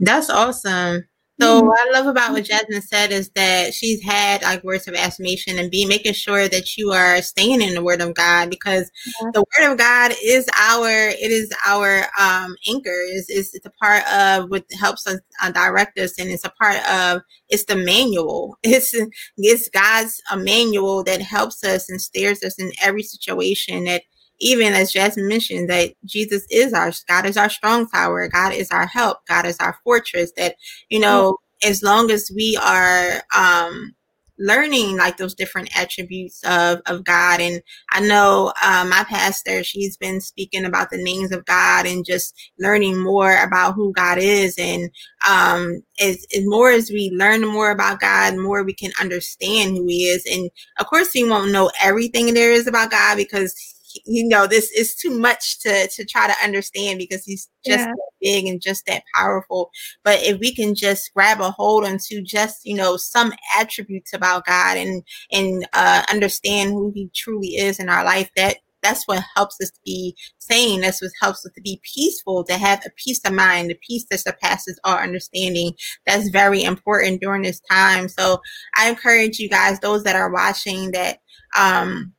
That's 0.00 0.30
awesome. 0.30 1.06
So 1.42 1.58
mm-hmm. 1.58 1.66
what 1.66 1.88
I 1.88 1.90
love 1.90 2.06
about 2.06 2.30
what 2.30 2.44
Jasmine 2.44 2.82
said 2.82 3.10
is 3.10 3.30
that 3.30 3.74
she's 3.74 4.00
had 4.00 4.42
like 4.42 4.62
words 4.62 4.86
of 4.86 4.94
affirmation 4.94 5.58
and 5.58 5.72
be 5.72 5.84
making 5.86 6.12
sure 6.12 6.48
that 6.48 6.76
you 6.76 6.92
are 6.92 7.20
staying 7.20 7.60
in 7.60 7.74
the 7.74 7.82
Word 7.82 8.00
of 8.00 8.14
God 8.14 8.48
because 8.48 8.88
yeah. 9.20 9.30
the 9.34 9.40
Word 9.40 9.72
of 9.72 9.76
God 9.76 10.12
is 10.22 10.48
our 10.56 10.88
it 10.88 11.32
is 11.32 11.52
our 11.66 12.04
um, 12.20 12.54
anchor. 12.68 13.02
is 13.10 13.28
is 13.28 13.52
it's 13.54 13.66
a 13.66 13.70
part 13.70 14.06
of 14.12 14.50
what 14.50 14.64
helps 14.78 15.04
us 15.08 15.18
uh, 15.42 15.50
direct 15.50 15.98
us 15.98 16.16
and 16.16 16.30
it's 16.30 16.44
a 16.44 16.50
part 16.50 16.76
of 16.88 17.22
it's 17.48 17.64
the 17.64 17.76
manual. 17.76 18.56
It's 18.64 18.94
it's 19.36 19.68
God's 19.68 20.20
a 20.30 20.36
manual 20.36 21.02
that 21.04 21.20
helps 21.20 21.64
us 21.64 21.90
and 21.90 22.00
steers 22.00 22.42
us 22.44 22.58
in 22.58 22.70
every 22.80 23.02
situation 23.02 23.84
that 23.84 24.02
even 24.42 24.74
as 24.74 24.92
Jasmine 24.92 25.28
mentioned, 25.28 25.70
that 25.70 25.94
Jesus 26.04 26.44
is 26.50 26.74
our 26.74 26.92
God 27.08 27.24
is 27.24 27.36
our 27.36 27.48
strong 27.48 27.88
tower, 27.88 28.28
God 28.28 28.52
is 28.52 28.70
our 28.70 28.86
help, 28.86 29.24
God 29.26 29.46
is 29.46 29.56
our 29.58 29.78
fortress. 29.84 30.32
That 30.36 30.56
you 30.90 30.98
know, 30.98 31.38
mm-hmm. 31.64 31.70
as 31.70 31.82
long 31.82 32.10
as 32.10 32.30
we 32.34 32.58
are 32.60 33.22
um, 33.34 33.94
learning 34.38 34.96
like 34.96 35.16
those 35.16 35.34
different 35.34 35.70
attributes 35.78 36.42
of 36.42 36.80
of 36.86 37.04
God, 37.04 37.40
and 37.40 37.62
I 37.92 38.00
know 38.00 38.52
uh, 38.60 38.84
my 38.90 39.04
pastor, 39.04 39.62
she's 39.62 39.96
been 39.96 40.20
speaking 40.20 40.64
about 40.64 40.90
the 40.90 41.00
names 41.00 41.30
of 41.30 41.44
God 41.44 41.86
and 41.86 42.04
just 42.04 42.34
learning 42.58 42.98
more 42.98 43.40
about 43.44 43.74
who 43.74 43.92
God 43.92 44.18
is, 44.18 44.56
and 44.58 44.90
um, 45.28 45.84
as, 46.00 46.26
as 46.36 46.44
more 46.46 46.72
as 46.72 46.90
we 46.90 47.12
learn 47.14 47.46
more 47.46 47.70
about 47.70 48.00
God, 48.00 48.36
more 48.36 48.64
we 48.64 48.74
can 48.74 48.90
understand 49.00 49.76
who 49.76 49.86
He 49.86 50.08
is, 50.08 50.26
and 50.26 50.50
of 50.80 50.86
course, 50.86 51.14
we 51.14 51.22
won't 51.22 51.52
know 51.52 51.70
everything 51.80 52.34
there 52.34 52.50
is 52.50 52.66
about 52.66 52.90
God 52.90 53.16
because 53.16 53.71
you 54.04 54.26
know 54.26 54.46
this 54.46 54.70
is 54.72 54.94
too 54.94 55.10
much 55.10 55.60
to 55.60 55.88
to 55.88 56.04
try 56.04 56.26
to 56.26 56.44
understand 56.44 56.98
because 56.98 57.24
he's 57.24 57.48
just 57.64 57.86
yeah. 57.86 57.92
big 58.20 58.46
and 58.46 58.60
just 58.60 58.86
that 58.86 59.02
powerful 59.14 59.70
but 60.04 60.20
if 60.22 60.38
we 60.38 60.54
can 60.54 60.74
just 60.74 61.12
grab 61.14 61.40
a 61.40 61.50
hold 61.50 61.84
onto 61.84 62.22
just 62.22 62.64
you 62.64 62.74
know 62.74 62.96
some 62.96 63.32
attributes 63.58 64.12
about 64.12 64.46
god 64.46 64.76
and 64.76 65.02
and 65.30 65.66
uh, 65.72 66.02
understand 66.10 66.72
who 66.72 66.92
he 66.94 67.10
truly 67.14 67.48
is 67.48 67.78
in 67.78 67.88
our 67.88 68.04
life 68.04 68.30
that 68.36 68.56
that's 68.82 69.06
what 69.06 69.22
helps 69.34 69.56
us 69.62 69.70
to 69.70 69.80
be 69.84 70.16
sane. 70.38 70.80
That's 70.80 71.00
what 71.00 71.12
helps 71.20 71.46
us 71.46 71.52
to 71.54 71.60
be 71.60 71.80
peaceful, 71.94 72.44
to 72.44 72.54
have 72.54 72.84
a 72.84 72.90
peace 72.96 73.20
of 73.24 73.32
mind, 73.32 73.70
a 73.70 73.76
peace 73.76 74.04
that 74.10 74.20
surpasses 74.20 74.78
our 74.84 75.02
understanding. 75.02 75.74
That's 76.04 76.28
very 76.28 76.64
important 76.64 77.20
during 77.20 77.42
this 77.42 77.60
time. 77.60 78.08
So 78.08 78.40
I 78.76 78.90
encourage 78.90 79.38
you 79.38 79.48
guys, 79.48 79.78
those 79.80 80.02
that 80.04 80.16
are 80.16 80.32
watching, 80.32 80.90
that 80.90 81.18
um, 81.56 82.12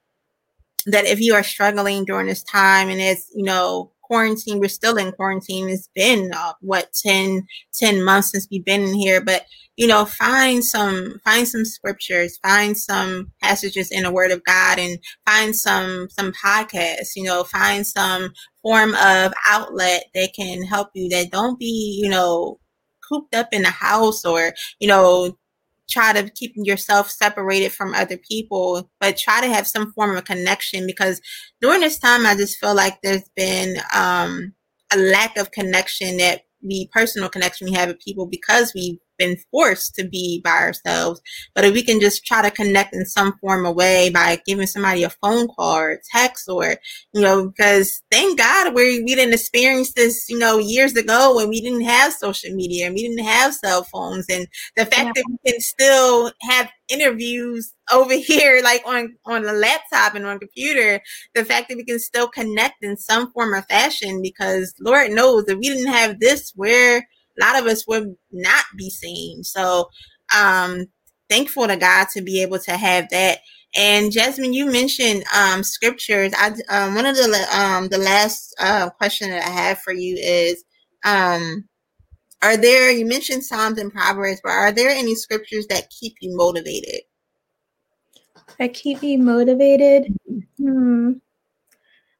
that 0.87 1.05
if 1.05 1.19
you 1.19 1.33
are 1.33 1.43
struggling 1.43 2.05
during 2.05 2.27
this 2.27 2.43
time 2.43 2.89
and 2.89 2.99
it's, 3.01 3.29
you 3.33 3.43
know, 3.43 3.91
quarantine, 4.01 4.59
we're 4.59 4.67
still 4.67 4.97
in 4.97 5.11
quarantine. 5.11 5.69
It's 5.69 5.89
been 5.95 6.31
uh, 6.35 6.53
what 6.61 6.93
10, 6.93 7.47
10 7.73 8.03
months 8.03 8.31
since 8.31 8.47
we've 8.51 8.65
been 8.65 8.83
in 8.83 8.93
here, 8.93 9.21
but 9.21 9.45
you 9.75 9.87
know, 9.87 10.05
find 10.05 10.63
some 10.63 11.19
find 11.23 11.47
some 11.47 11.65
scriptures, 11.65 12.37
find 12.43 12.77
some 12.77 13.31
passages 13.41 13.89
in 13.91 14.03
the 14.03 14.11
Word 14.11 14.31
of 14.31 14.43
God, 14.43 14.77
and 14.77 14.99
find 15.25 15.55
some 15.55 16.07
some 16.11 16.31
podcasts. 16.31 17.15
You 17.15 17.23
know, 17.23 17.43
find 17.43 17.85
some 17.85 18.33
form 18.61 18.93
of 18.93 19.33
outlet 19.47 20.05
that 20.13 20.33
can 20.35 20.63
help 20.63 20.89
you. 20.93 21.09
That 21.09 21.31
don't 21.31 21.57
be 21.57 21.99
you 22.03 22.09
know 22.09 22.59
cooped 23.09 23.33
up 23.35 23.49
in 23.51 23.63
the 23.63 23.71
house 23.71 24.23
or 24.25 24.53
you 24.79 24.87
know 24.87 25.37
try 25.89 26.13
to 26.13 26.29
keep 26.31 26.53
yourself 26.55 27.09
separated 27.09 27.71
from 27.71 27.93
other 27.93 28.17
people, 28.17 28.89
but 28.99 29.17
try 29.17 29.41
to 29.41 29.47
have 29.47 29.67
some 29.67 29.91
form 29.93 30.15
of 30.15 30.25
connection 30.25 30.87
because 30.87 31.21
during 31.61 31.81
this 31.81 31.99
time, 31.99 32.25
I 32.25 32.35
just 32.35 32.59
feel 32.59 32.75
like 32.75 32.99
there's 33.01 33.29
been 33.35 33.77
um, 33.93 34.53
a 34.91 34.97
lack 34.97 35.37
of 35.37 35.51
connection 35.51 36.17
that 36.17 36.41
we 36.63 36.87
personal 36.93 37.29
connection 37.29 37.67
we 37.69 37.75
have 37.75 37.89
with 37.89 37.99
people 37.99 38.25
because 38.25 38.73
we 38.73 38.99
been 39.23 39.37
forced 39.51 39.95
to 39.95 40.07
be 40.07 40.41
by 40.43 40.51
ourselves. 40.51 41.21
But 41.55 41.65
if 41.65 41.73
we 41.73 41.83
can 41.83 41.99
just 41.99 42.25
try 42.25 42.41
to 42.41 42.51
connect 42.51 42.93
in 42.93 43.05
some 43.05 43.37
form 43.39 43.65
of 43.65 43.75
way 43.75 44.09
by 44.09 44.41
giving 44.45 44.67
somebody 44.67 45.03
a 45.03 45.09
phone 45.09 45.47
call 45.47 45.77
or 45.77 45.99
text 46.13 46.49
or, 46.49 46.75
you 47.13 47.21
know, 47.21 47.47
because 47.47 48.01
thank 48.11 48.37
God 48.37 48.73
we, 48.73 49.03
we 49.03 49.15
didn't 49.15 49.33
experience 49.33 49.93
this, 49.93 50.25
you 50.29 50.37
know, 50.37 50.57
years 50.57 50.95
ago 50.95 51.35
when 51.35 51.49
we 51.49 51.61
didn't 51.61 51.85
have 51.85 52.13
social 52.13 52.53
media 52.53 52.87
and 52.87 52.95
we 52.95 53.07
didn't 53.07 53.25
have 53.25 53.53
cell 53.53 53.83
phones. 53.83 54.25
And 54.29 54.47
the 54.75 54.85
fact 54.85 55.05
yeah. 55.05 55.11
that 55.15 55.25
we 55.29 55.51
can 55.51 55.61
still 55.61 56.31
have 56.41 56.69
interviews 56.89 57.73
over 57.91 58.13
here 58.17 58.61
like 58.63 58.83
on 58.85 59.15
on 59.25 59.45
a 59.45 59.53
laptop 59.53 60.15
and 60.15 60.25
on 60.25 60.39
computer 60.39 61.01
the 61.33 61.43
fact 61.43 61.69
that 61.69 61.77
we 61.77 61.83
can 61.83 61.99
still 61.99 62.27
connect 62.27 62.83
in 62.83 62.95
some 62.97 63.31
form 63.31 63.53
or 63.53 63.61
fashion 63.63 64.21
because 64.21 64.73
lord 64.79 65.11
knows 65.11 65.45
if 65.47 65.57
we 65.57 65.69
didn't 65.69 65.91
have 65.91 66.19
this 66.19 66.51
where 66.55 67.07
a 67.39 67.45
lot 67.45 67.59
of 67.59 67.67
us 67.67 67.87
would 67.87 68.15
not 68.31 68.65
be 68.77 68.89
seen. 68.89 69.43
So, 69.43 69.89
um, 70.37 70.85
thankful 71.29 71.67
to 71.67 71.77
God 71.77 72.07
to 72.13 72.21
be 72.21 72.41
able 72.41 72.59
to 72.59 72.77
have 72.77 73.09
that. 73.09 73.39
And 73.75 74.11
Jasmine, 74.11 74.53
you 74.53 74.71
mentioned 74.71 75.23
um, 75.35 75.63
scriptures. 75.63 76.31
I 76.37 76.53
um, 76.69 76.95
one 76.95 77.07
of 77.07 77.15
the 77.15 77.47
um, 77.53 77.87
the 77.87 77.97
last 77.97 78.55
uh, 78.59 78.89
question 78.91 79.31
that 79.31 79.43
I 79.43 79.49
have 79.49 79.79
for 79.79 79.93
you 79.93 80.15
is, 80.15 80.63
um, 81.03 81.67
are 82.43 82.55
there? 82.55 82.91
You 82.91 83.05
mentioned 83.07 83.43
Psalms 83.43 83.79
and 83.79 83.91
Proverbs, 83.91 84.41
but 84.43 84.51
are 84.51 84.71
there 84.71 84.89
any 84.89 85.15
scriptures 85.15 85.65
that 85.67 85.89
keep 85.89 86.13
you 86.21 86.35
motivated? 86.37 87.01
That 88.59 88.75
keep 88.75 89.01
me 89.01 89.17
motivated. 89.17 90.13
Hmm. 90.59 91.13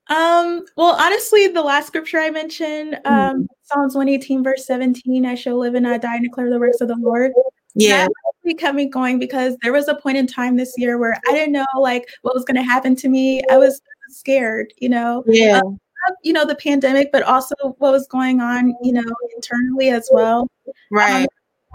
Um, 0.10 0.66
well, 0.76 0.96
honestly, 1.00 1.48
the 1.48 1.62
last 1.62 1.88
scripture 1.88 2.20
I 2.20 2.30
mentioned, 2.30 2.96
um, 3.06 3.14
mm-hmm. 3.14 3.42
Psalms 3.74 3.96
118, 3.96 4.44
verse 4.44 4.66
17, 4.66 5.26
I 5.26 5.36
shall 5.36 5.58
live 5.58 5.76
and 5.76 5.84
not 5.84 6.02
die 6.02 6.16
and 6.16 6.24
declare 6.24 6.50
the 6.50 6.60
works 6.60 6.82
of 6.82 6.88
the 6.88 6.96
Lord. 6.96 7.32
Yeah. 7.76 8.08
That 8.44 8.58
kept 8.58 8.76
me 8.76 8.86
going 8.86 9.20
because 9.20 9.56
there 9.62 9.74
was 9.74 9.88
a 9.88 9.96
point 9.96 10.18
in 10.18 10.28
time 10.28 10.58
this 10.58 10.74
year 10.78 10.98
where 10.98 11.20
I 11.28 11.32
didn't 11.32 11.54
know 11.54 11.66
like 11.80 12.08
what 12.22 12.36
was 12.36 12.44
going 12.44 12.58
to 12.58 12.64
happen 12.64 12.96
to 12.98 13.10
me. 13.10 13.42
I 13.50 13.58
was 13.58 13.82
scared, 14.10 14.74
you 14.78 14.90
know. 14.90 15.24
Yeah. 15.26 15.60
Um, 15.60 15.80
you 16.22 16.34
know, 16.34 16.46
the 16.46 16.56
pandemic, 16.56 17.12
but 17.12 17.24
also 17.24 17.56
what 17.78 17.94
was 17.94 18.08
going 18.08 18.42
on, 18.42 18.76
you 18.82 18.92
know, 18.92 19.04
internally 19.36 19.90
as 19.90 20.10
well. 20.12 20.48
Right. 20.92 21.22
Um, 21.22 21.28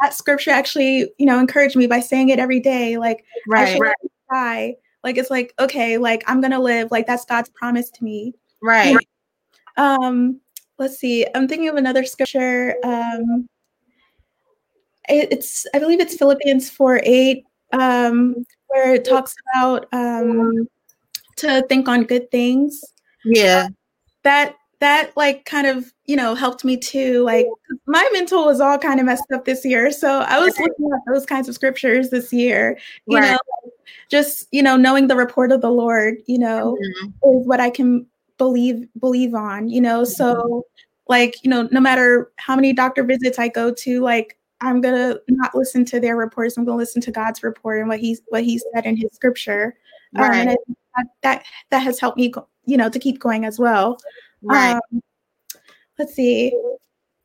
that 0.03 0.15
scripture 0.15 0.51
actually, 0.51 1.11
you 1.19 1.27
know, 1.27 1.41
encouraged 1.41 1.77
me 1.77 1.87
by 1.87 2.01
saying 2.01 2.29
it 2.29 2.39
every 2.39 2.61
day. 2.61 2.99
Like, 2.99 3.25
right. 3.49 3.77
I 3.77 3.79
right. 3.79 3.95
die 4.31 4.77
like 5.05 5.17
it's 5.17 5.31
like, 5.31 5.55
okay, 5.59 5.99
like 5.99 6.25
I'm 6.27 6.41
gonna 6.41 6.61
live, 6.61 6.91
like 6.91 7.07
that's 7.07 7.25
God's 7.25 7.49
promise 7.51 7.91
to 7.91 8.05
me. 8.05 8.35
Right. 8.63 8.97
Um, 9.77 10.41
let's 10.79 10.99
see. 10.99 11.27
I'm 11.35 11.49
thinking 11.49 11.69
of 11.69 11.77
another 11.77 12.05
scripture. 12.05 12.77
Um 12.85 13.49
it, 15.09 15.33
it's 15.33 15.67
I 15.75 15.79
believe 15.79 16.01
it's 16.01 16.17
Philippians 16.17 16.71
4 16.71 17.01
8, 17.03 17.45
um, 17.73 18.45
where 18.69 18.95
it 18.95 19.05
talks 19.05 19.35
about 19.55 19.87
um 19.93 20.69
to 21.37 21.63
think 21.69 21.89
on 21.89 22.05
good 22.05 22.31
things. 22.31 22.81
Yeah. 23.25 23.69
That 24.23 24.57
that 24.81 25.17
like 25.17 25.45
kind 25.45 25.67
of 25.67 25.93
you 26.07 26.15
know 26.15 26.35
helped 26.35 26.65
me 26.65 26.77
too 26.77 27.25
like 27.25 27.47
my 27.87 28.09
mental 28.13 28.45
was 28.45 28.61
all 28.61 28.79
kind 28.79 29.01
of 29.01 29.07
messed 29.07 29.25
up 29.35 29.45
this 29.45 29.65
year 29.65 29.91
so 29.91 30.21
i 30.21 30.39
was 30.39 30.57
looking 30.59 30.89
at 30.95 31.01
those 31.13 31.27
kinds 31.27 31.49
of 31.49 31.55
scriptures 31.55 32.11
this 32.11 32.33
year 32.33 32.79
you 33.07 33.19
right. 33.19 33.33
know 33.33 33.39
just 34.09 34.47
you 34.53 34.63
know 34.63 34.77
knowing 34.77 35.09
the 35.09 35.17
report 35.17 35.51
of 35.51 35.61
the 35.63 35.71
lord 35.71 36.15
you 36.27 36.39
know 36.39 36.77
mm-hmm. 36.81 37.07
is 37.09 37.47
what 37.47 37.59
i 37.59 37.69
can 37.69 38.07
believe 38.39 38.87
believe 38.99 39.35
on 39.35 39.69
you 39.69 39.81
know? 39.81 40.05
So 40.05 40.65
like 41.09 41.35
you 41.43 41.51
know 41.51 41.69
no 41.73 41.81
matter 41.81 42.31
how 42.37 42.55
many 42.55 42.73
doctor 42.73 43.03
visits 43.03 43.39
i 43.39 43.49
go 43.49 43.73
to 43.73 44.01
like 44.03 44.39
i'm 44.61 44.81
gonna 44.81 45.17
not 45.29 45.55
listen 45.55 45.85
to 45.87 46.01
their 46.01 46.17
reports. 46.17 46.57
I'm 46.57 46.65
gonna 46.65 46.77
listen 46.77 47.03
to 47.03 47.11
god's 47.11 47.43
report 47.43 47.81
and 47.81 47.89
what 47.89 48.01
he's 48.01 48.23
what 48.29 48.45
he 48.45 48.61
said 48.75 48.87
in 48.87 48.97
his 48.97 49.11
scripture. 49.13 49.75
Right. 50.17 50.41
Um, 50.43 50.49
and 50.49 50.59
that, 50.97 51.07
that 51.23 51.45
that 51.71 51.79
has 51.81 52.01
helped 52.01 52.19
me 52.19 52.33
you 52.65 52.77
know 52.77 52.89
to 52.89 52.99
keep 52.99 53.21
going 53.21 53.45
as 53.45 53.59
well. 53.59 53.99
Right. 54.43 54.73
Um, 54.73 55.03
let's 55.99 56.15
see. 56.15 56.53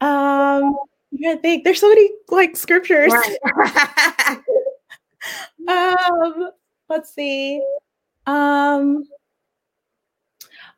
Um 0.02 0.76
i 1.26 1.36
think. 1.36 1.63
There's 1.63 1.80
so 1.80 1.89
many 1.89 2.10
like 2.30 2.56
scriptures. 2.56 3.13
Right. 3.13 4.39
um 5.67 6.49
let's 6.89 7.13
see. 7.13 7.62
Um, 8.26 9.04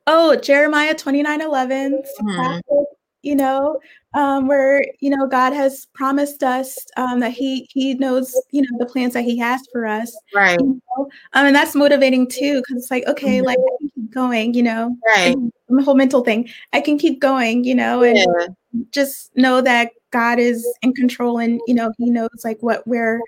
oh, 0.07 0.35
Jeremiah 0.35 0.93
29 0.93 1.41
11, 1.41 2.03
mm. 2.21 2.61
you 3.21 3.35
know, 3.35 3.79
um, 4.13 4.47
where, 4.47 4.81
you 4.99 5.09
know, 5.09 5.27
God 5.27 5.51
has 5.53 5.87
promised 5.93 6.43
us 6.43 6.77
um, 6.95 7.19
that 7.19 7.31
he, 7.31 7.67
he 7.71 7.95
knows, 7.95 8.33
you 8.51 8.61
know, 8.61 8.77
the 8.77 8.85
plans 8.85 9.13
that 9.13 9.23
he 9.23 9.37
has 9.39 9.61
for 9.71 9.85
us. 9.85 10.15
Right. 10.33 10.59
You 10.59 10.81
know? 10.97 11.09
um, 11.33 11.47
and 11.47 11.55
that's 11.55 11.75
motivating 11.75 12.27
too, 12.27 12.61
because 12.61 12.83
it's 12.83 12.91
like, 12.91 13.05
okay, 13.07 13.37
mm-hmm. 13.37 13.45
like 13.45 13.57
I 13.57 13.77
can 13.79 13.89
keep 13.95 14.11
going, 14.13 14.53
you 14.53 14.63
know, 14.63 14.95
right. 15.07 15.35
the 15.67 15.83
whole 15.83 15.95
mental 15.95 16.23
thing. 16.23 16.49
I 16.71 16.81
can 16.81 16.97
keep 16.97 17.19
going, 17.19 17.63
you 17.63 17.75
know, 17.75 18.03
and 18.03 18.17
yeah. 18.17 18.47
just 18.91 19.35
know 19.35 19.59
that 19.61 19.91
God 20.11 20.39
is 20.39 20.65
in 20.81 20.93
control 20.93 21.39
and, 21.39 21.59
you 21.67 21.73
know, 21.73 21.91
he 21.97 22.09
knows 22.09 22.29
like 22.43 22.61
what, 22.61 22.87
where 22.87 23.19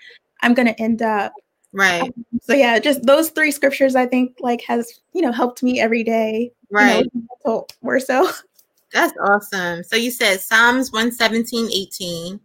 I'm 0.42 0.54
going 0.54 0.68
to 0.68 0.82
end 0.82 1.02
up. 1.02 1.34
Right. 1.74 2.02
Um, 2.02 2.14
so 2.42 2.54
yeah, 2.54 2.80
just 2.80 3.04
those 3.04 3.30
three 3.30 3.52
scriptures 3.52 3.96
I 3.96 4.06
think 4.06 4.38
like 4.40 4.62
has, 4.62 5.02
you 5.14 5.22
know, 5.22 5.32
helped 5.32 5.62
me 5.64 5.82
every 5.82 6.04
day. 6.04 6.52
Right. 6.72 7.06
You 7.14 7.28
know, 7.46 7.66
more 7.82 8.00
so. 8.00 8.30
That's 8.94 9.18
awesome. 9.18 9.84
So 9.84 9.96
you 9.96 10.12
said 10.12 10.40
Psalms 10.40 10.92
117, 10.92 11.70
18. 11.72 12.40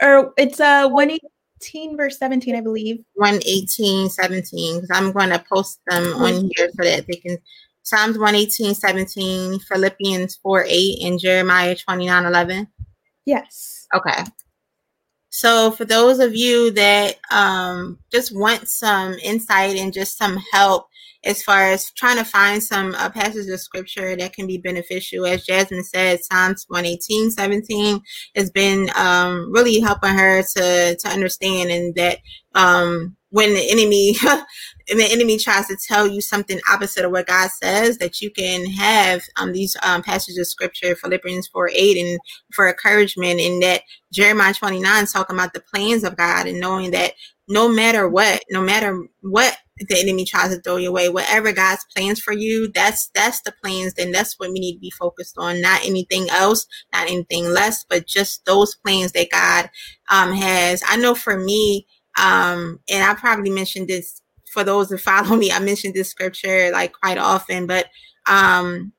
or 0.00 0.32
it's 0.36 0.60
uh 0.60 0.88
118 0.88 1.96
verse 1.96 2.18
17, 2.18 2.54
I 2.54 2.60
believe. 2.60 3.04
118, 3.14 4.08
17, 4.08 4.80
because 4.80 4.90
I'm 4.96 5.12
going 5.12 5.30
to 5.30 5.44
post 5.52 5.80
them 5.88 6.04
mm-hmm. 6.04 6.22
on 6.22 6.50
here 6.56 6.70
so 6.70 6.84
that 6.84 7.06
they 7.06 7.16
can 7.16 7.38
Psalms 7.82 8.18
118, 8.18 8.74
17, 8.74 9.60
Philippians 9.60 10.36
4, 10.36 10.64
8, 10.68 10.98
and 11.04 11.18
Jeremiah 11.18 11.74
29, 11.74 12.26
11. 12.26 12.68
Yes. 13.24 13.86
Okay. 13.94 14.24
So 15.30 15.70
for 15.70 15.84
those 15.84 16.18
of 16.18 16.34
you 16.34 16.70
that 16.72 17.16
um, 17.30 17.98
just 18.12 18.36
want 18.36 18.68
some 18.68 19.14
insight 19.14 19.76
and 19.76 19.92
just 19.92 20.18
some 20.18 20.36
help 20.52 20.88
as 21.24 21.42
far 21.42 21.64
as 21.64 21.90
trying 21.92 22.16
to 22.16 22.24
find 22.24 22.62
some 22.62 22.94
uh, 22.94 23.10
passages 23.10 23.48
of 23.48 23.60
scripture 23.60 24.16
that 24.16 24.32
can 24.32 24.46
be 24.46 24.58
beneficial. 24.58 25.26
As 25.26 25.44
Jasmine 25.44 25.84
said, 25.84 26.20
Psalms 26.22 26.64
118, 26.68 27.30
17 27.30 28.00
has 28.36 28.50
been 28.50 28.90
um, 28.96 29.52
really 29.52 29.80
helping 29.80 30.14
her 30.14 30.42
to, 30.42 30.96
to 30.96 31.08
understand 31.08 31.70
and 31.70 31.94
that 31.96 32.18
um, 32.54 33.16
when 33.30 33.52
the 33.52 33.70
enemy 33.70 34.16
and 34.90 34.98
the 34.98 35.10
enemy 35.10 35.38
tries 35.38 35.66
to 35.68 35.76
tell 35.86 36.06
you 36.06 36.20
something 36.20 36.58
opposite 36.70 37.04
of 37.04 37.10
what 37.10 37.26
God 37.26 37.50
says, 37.50 37.98
that 37.98 38.20
you 38.20 38.30
can 38.30 38.64
have 38.70 39.22
um, 39.36 39.52
these 39.52 39.76
um, 39.82 40.02
passages 40.02 40.38
of 40.38 40.46
scripture, 40.46 40.96
Philippians 40.96 41.48
4 41.48 41.70
8, 41.74 41.96
and 41.98 42.20
for 42.54 42.68
encouragement, 42.68 43.40
and 43.40 43.62
that 43.62 43.82
Jeremiah 44.12 44.54
29 44.54 45.04
is 45.04 45.12
talking 45.12 45.36
about 45.36 45.52
the 45.52 45.60
plans 45.60 46.04
of 46.04 46.16
God 46.16 46.46
and 46.46 46.60
knowing 46.60 46.92
that 46.92 47.12
no 47.48 47.68
matter 47.68 48.08
what, 48.08 48.42
no 48.50 48.62
matter 48.62 49.06
what 49.20 49.56
the 49.78 50.00
enemy 50.00 50.24
tries 50.24 50.54
to 50.54 50.60
throw 50.60 50.76
you 50.76 50.88
away 50.88 51.08
whatever 51.08 51.52
God's 51.52 51.84
plans 51.94 52.20
for 52.20 52.32
you, 52.32 52.70
that's 52.72 53.10
that's 53.14 53.40
the 53.42 53.52
plans, 53.62 53.94
then 53.94 54.12
that's 54.12 54.38
what 54.38 54.50
we 54.50 54.58
need 54.58 54.74
to 54.74 54.80
be 54.80 54.90
focused 54.90 55.36
on, 55.38 55.60
not 55.60 55.84
anything 55.84 56.28
else, 56.30 56.66
not 56.92 57.08
anything 57.08 57.46
less, 57.52 57.84
but 57.88 58.06
just 58.06 58.44
those 58.44 58.74
plans 58.76 59.12
that 59.12 59.30
God 59.30 59.70
um, 60.10 60.32
has. 60.32 60.82
I 60.86 60.96
know 60.96 61.14
for 61.14 61.38
me, 61.38 61.86
um, 62.20 62.80
and 62.90 63.04
I 63.04 63.14
probably 63.14 63.50
mentioned 63.50 63.88
this 63.88 64.20
for 64.52 64.64
those 64.64 64.88
that 64.88 64.98
follow 65.00 65.36
me. 65.36 65.52
I 65.52 65.58
mentioned 65.58 65.94
this 65.94 66.10
scripture 66.10 66.70
like 66.72 66.92
quite 66.92 67.18
often, 67.18 67.66
but 67.66 67.86
um, 68.26 68.92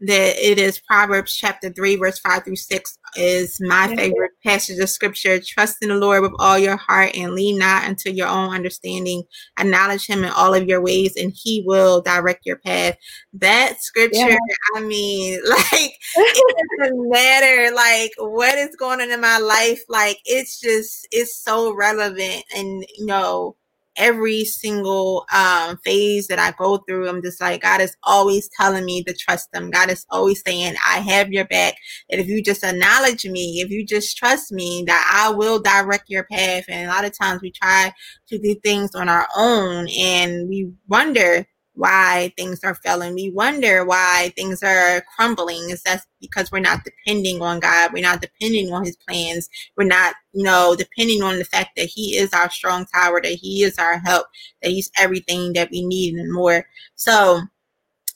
that 0.00 0.36
it 0.36 0.58
is 0.58 0.78
Proverbs 0.78 1.34
chapter 1.34 1.70
3, 1.70 1.96
verse 1.96 2.18
5 2.18 2.44
through 2.44 2.56
6 2.56 2.98
is 3.16 3.58
my 3.60 3.94
favorite 3.96 4.32
passage 4.44 4.78
of 4.78 4.90
scripture. 4.90 5.40
Trust 5.40 5.78
in 5.80 5.88
the 5.88 5.96
Lord 5.96 6.22
with 6.22 6.32
all 6.38 6.58
your 6.58 6.76
heart 6.76 7.12
and 7.16 7.32
lean 7.32 7.58
not 7.58 7.84
unto 7.84 8.10
your 8.10 8.28
own 8.28 8.54
understanding. 8.54 9.22
Acknowledge 9.58 10.06
him 10.06 10.22
in 10.22 10.30
all 10.30 10.52
of 10.52 10.68
your 10.68 10.82
ways 10.82 11.14
and 11.16 11.32
he 11.34 11.62
will 11.66 12.02
direct 12.02 12.44
your 12.44 12.58
path. 12.58 12.96
That 13.32 13.80
scripture, 13.80 14.30
yeah. 14.30 14.38
I 14.74 14.80
mean, 14.80 15.40
like, 15.48 15.92
it 16.16 16.56
doesn't 16.78 17.08
matter 17.10 17.74
like 17.74 18.12
what 18.18 18.58
is 18.58 18.76
going 18.76 19.00
on 19.00 19.10
in 19.10 19.20
my 19.20 19.38
life. 19.38 19.82
Like, 19.88 20.18
it's 20.26 20.60
just, 20.60 21.08
it's 21.10 21.42
so 21.42 21.74
relevant 21.74 22.44
and, 22.54 22.84
you 22.96 23.06
know, 23.06 23.56
every 23.96 24.44
single 24.44 25.26
um, 25.34 25.78
phase 25.84 26.28
that 26.28 26.38
I 26.38 26.52
go 26.52 26.78
through, 26.78 27.08
I'm 27.08 27.22
just 27.22 27.40
like, 27.40 27.62
God 27.62 27.80
is 27.80 27.96
always 28.02 28.48
telling 28.58 28.84
me 28.84 29.02
to 29.04 29.14
trust 29.14 29.48
Him. 29.54 29.70
God 29.70 29.90
is 29.90 30.06
always 30.10 30.42
saying, 30.46 30.76
I 30.86 31.00
have 31.00 31.32
your 31.32 31.46
back. 31.46 31.74
That 32.10 32.20
if 32.20 32.28
you 32.28 32.42
just 32.42 32.64
acknowledge 32.64 33.24
me, 33.26 33.60
if 33.60 33.70
you 33.70 33.84
just 33.86 34.16
trust 34.16 34.52
me, 34.52 34.84
that 34.86 35.10
I 35.12 35.34
will 35.34 35.60
direct 35.60 36.10
your 36.10 36.24
path. 36.24 36.64
And 36.68 36.86
a 36.90 36.94
lot 36.94 37.04
of 37.04 37.16
times 37.16 37.42
we 37.42 37.50
try 37.50 37.92
to 38.28 38.38
do 38.38 38.54
things 38.62 38.94
on 38.94 39.08
our 39.08 39.26
own 39.36 39.88
and 39.98 40.48
we 40.48 40.70
wonder, 40.88 41.46
why 41.76 42.32
things 42.36 42.64
are 42.64 42.74
failing. 42.74 43.14
We 43.14 43.30
wonder 43.30 43.84
why 43.84 44.32
things 44.34 44.62
are 44.62 45.02
crumbling. 45.14 45.70
Is 45.70 45.82
that 45.82 46.04
because 46.20 46.50
we're 46.50 46.58
not 46.58 46.84
depending 46.84 47.42
on 47.42 47.60
God? 47.60 47.92
We're 47.92 48.02
not 48.02 48.22
depending 48.22 48.72
on 48.72 48.84
His 48.84 48.96
plans. 48.96 49.48
We're 49.76 49.84
not, 49.84 50.14
you 50.32 50.42
know, 50.42 50.74
depending 50.76 51.22
on 51.22 51.38
the 51.38 51.44
fact 51.44 51.76
that 51.76 51.86
He 51.86 52.16
is 52.16 52.32
our 52.32 52.50
strong 52.50 52.86
tower, 52.86 53.20
that 53.22 53.32
He 53.32 53.62
is 53.62 53.78
our 53.78 53.98
help, 53.98 54.26
that 54.62 54.70
He's 54.70 54.90
everything 54.98 55.52
that 55.52 55.70
we 55.70 55.86
need 55.86 56.14
and 56.14 56.32
more. 56.32 56.66
So, 56.94 57.42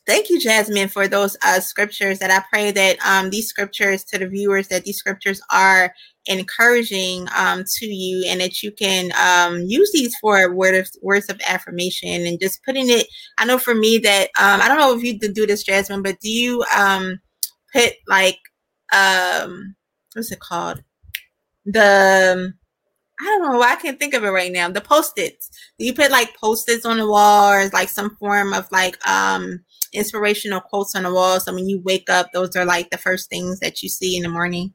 thank 0.06 0.30
you, 0.30 0.40
Jasmine, 0.40 0.88
for 0.88 1.08
those 1.08 1.36
uh, 1.44 1.60
scriptures. 1.60 2.18
That 2.18 2.30
I 2.30 2.44
pray 2.50 2.70
that 2.70 2.98
um, 3.06 3.30
these 3.30 3.48
scriptures 3.48 4.04
to 4.04 4.18
the 4.18 4.26
viewers, 4.26 4.68
that 4.68 4.84
these 4.84 4.98
scriptures 4.98 5.40
are 5.52 5.92
encouraging 6.26 7.26
um, 7.36 7.64
to 7.78 7.86
you 7.86 8.24
and 8.28 8.40
that 8.40 8.62
you 8.62 8.70
can 8.72 9.10
um, 9.20 9.60
use 9.62 9.90
these 9.92 10.14
for 10.20 10.52
word 10.54 10.74
of, 10.74 10.88
words 11.02 11.28
of 11.28 11.40
affirmation 11.48 12.26
and 12.26 12.38
just 12.40 12.62
putting 12.62 12.90
it 12.90 13.06
i 13.38 13.44
know 13.44 13.58
for 13.58 13.74
me 13.74 13.96
that 13.96 14.28
um, 14.38 14.60
i 14.60 14.68
don't 14.68 14.78
know 14.78 14.94
if 14.94 15.02
you 15.02 15.18
do 15.18 15.46
this 15.46 15.64
jasmine 15.64 16.02
but 16.02 16.20
do 16.20 16.28
you 16.28 16.62
um, 16.76 17.18
put 17.72 17.94
like 18.06 18.38
um, 18.92 19.74
what's 20.14 20.30
it 20.30 20.40
called 20.40 20.82
the 21.64 22.52
I 23.22 23.24
don't 23.24 23.52
know. 23.52 23.60
I 23.60 23.76
can't 23.76 23.98
think 23.98 24.14
of 24.14 24.24
it 24.24 24.30
right 24.30 24.50
now. 24.50 24.70
The 24.70 24.80
post-its. 24.80 25.50
Do 25.78 25.84
you 25.84 25.92
put 25.92 26.10
like 26.10 26.34
post-its 26.36 26.86
on 26.86 26.96
the 26.96 27.06
wall 27.06 27.52
or 27.52 27.68
like 27.68 27.90
some 27.90 28.16
form 28.16 28.54
of 28.54 28.66
like 28.72 28.96
um 29.06 29.60
inspirational 29.92 30.60
quotes 30.60 30.94
on 30.94 31.02
the 31.02 31.12
wall? 31.12 31.40
So 31.40 31.54
when 31.54 31.68
you 31.68 31.80
wake 31.80 32.08
up, 32.10 32.32
those 32.32 32.54
are 32.56 32.64
like 32.64 32.90
the 32.90 32.98
first 32.98 33.28
things 33.28 33.60
that 33.60 33.82
you 33.82 33.88
see 33.88 34.16
in 34.16 34.22
the 34.22 34.28
morning. 34.28 34.74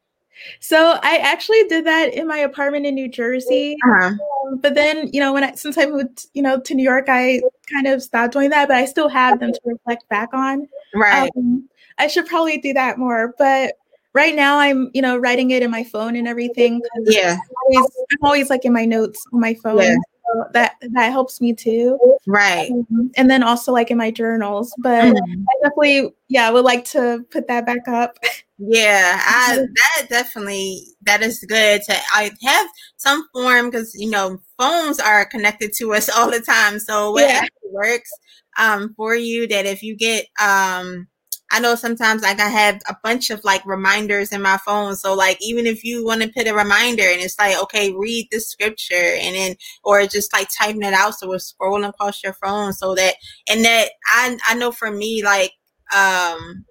So 0.59 0.99
I 1.01 1.17
actually 1.17 1.63
did 1.63 1.85
that 1.85 2.13
in 2.13 2.27
my 2.27 2.37
apartment 2.37 2.85
in 2.85 2.95
New 2.95 3.07
Jersey. 3.07 3.77
Uh-huh. 3.85 4.13
Um, 4.47 4.57
but 4.59 4.75
then, 4.75 5.09
you 5.13 5.19
know, 5.19 5.33
when 5.33 5.43
I 5.43 5.55
since 5.55 5.77
I 5.77 5.85
moved, 5.85 6.27
you 6.33 6.41
know, 6.41 6.59
to 6.59 6.75
New 6.75 6.83
York, 6.83 7.05
I 7.07 7.41
kind 7.71 7.87
of 7.87 8.03
stopped 8.03 8.33
doing 8.33 8.49
that. 8.49 8.67
But 8.67 8.77
I 8.77 8.85
still 8.85 9.07
have 9.07 9.39
them 9.39 9.53
to 9.53 9.61
reflect 9.63 10.07
back 10.09 10.33
on. 10.33 10.67
Right. 10.93 11.31
Um, 11.37 11.69
I 11.97 12.07
should 12.07 12.25
probably 12.25 12.57
do 12.57 12.73
that 12.73 12.97
more. 12.97 13.33
But 13.37 13.75
right 14.13 14.35
now, 14.35 14.59
I'm, 14.59 14.91
you 14.93 15.01
know, 15.01 15.17
writing 15.17 15.51
it 15.51 15.63
in 15.63 15.71
my 15.71 15.85
phone 15.85 16.17
and 16.17 16.27
everything. 16.27 16.81
Yeah. 17.05 17.37
I'm 17.39 17.77
always, 17.77 17.91
I'm 18.11 18.23
always 18.23 18.49
like 18.49 18.65
in 18.65 18.73
my 18.73 18.85
notes 18.85 19.23
on 19.31 19.39
my 19.39 19.53
phone. 19.53 19.81
Yeah. 19.81 19.95
So 20.27 20.45
that 20.53 20.75
that 20.81 21.11
helps 21.11 21.39
me 21.39 21.53
too. 21.53 21.99
Right. 22.25 22.71
Um, 22.71 23.11
and 23.15 23.29
then 23.29 23.43
also 23.43 23.71
like 23.71 23.91
in 23.91 23.97
my 23.97 24.11
journals. 24.11 24.73
But 24.79 25.13
mm-hmm. 25.13 25.43
I 25.43 25.53
definitely, 25.63 26.15
yeah, 26.29 26.49
would 26.49 26.65
like 26.65 26.85
to 26.85 27.25
put 27.31 27.47
that 27.47 27.65
back 27.65 27.87
up. 27.87 28.17
Yeah, 28.57 29.21
I 29.23 29.57
that 29.75 30.09
definitely 30.09 30.81
that 31.03 31.21
is 31.21 31.43
good 31.47 31.81
to 31.83 31.95
I 32.13 32.31
have 32.43 32.67
some 32.97 33.27
form 33.33 33.69
because 33.69 33.93
you 33.95 34.09
know 34.09 34.39
phones 34.57 34.99
are 34.99 35.25
connected 35.25 35.71
to 35.77 35.93
us 35.93 36.09
all 36.15 36.31
the 36.31 36.41
time. 36.41 36.79
So 36.79 37.11
what 37.11 37.29
yeah. 37.29 37.45
works 37.71 38.09
um 38.57 38.93
for 38.95 39.15
you 39.15 39.47
that 39.47 39.65
if 39.65 39.83
you 39.83 39.95
get 39.95 40.25
um 40.41 41.07
I 41.51 41.59
know 41.59 41.75
sometimes 41.75 42.23
like 42.23 42.39
I 42.39 42.49
have 42.49 42.81
a 42.89 42.95
bunch 43.03 43.29
of 43.29 43.43
like 43.43 43.65
reminders 43.65 44.31
in 44.31 44.41
my 44.41 44.57
phone. 44.57 44.95
So 44.95 45.13
like 45.13 45.37
even 45.41 45.65
if 45.67 45.83
you 45.83 46.03
want 46.05 46.21
to 46.23 46.29
put 46.29 46.47
a 46.47 46.53
reminder 46.53 47.03
and 47.03 47.21
it's 47.21 47.37
like, 47.39 47.61
okay, 47.63 47.91
read 47.93 48.27
this 48.31 48.49
scripture 48.49 48.95
and 48.95 49.35
then 49.35 49.55
or 49.83 50.05
just 50.07 50.33
like 50.33 50.47
typing 50.57 50.81
it 50.83 50.93
out 50.93 51.15
so 51.15 51.29
we're 51.29 51.35
scrolling 51.37 51.87
across 51.87 52.23
your 52.23 52.33
phone 52.33 52.73
so 52.73 52.95
that 52.95 53.15
and 53.49 53.63
that 53.63 53.89
I 54.07 54.37
I 54.47 54.55
know 54.55 54.71
for 54.71 54.91
me 54.91 55.23
like 55.23 55.51
um 55.95 56.65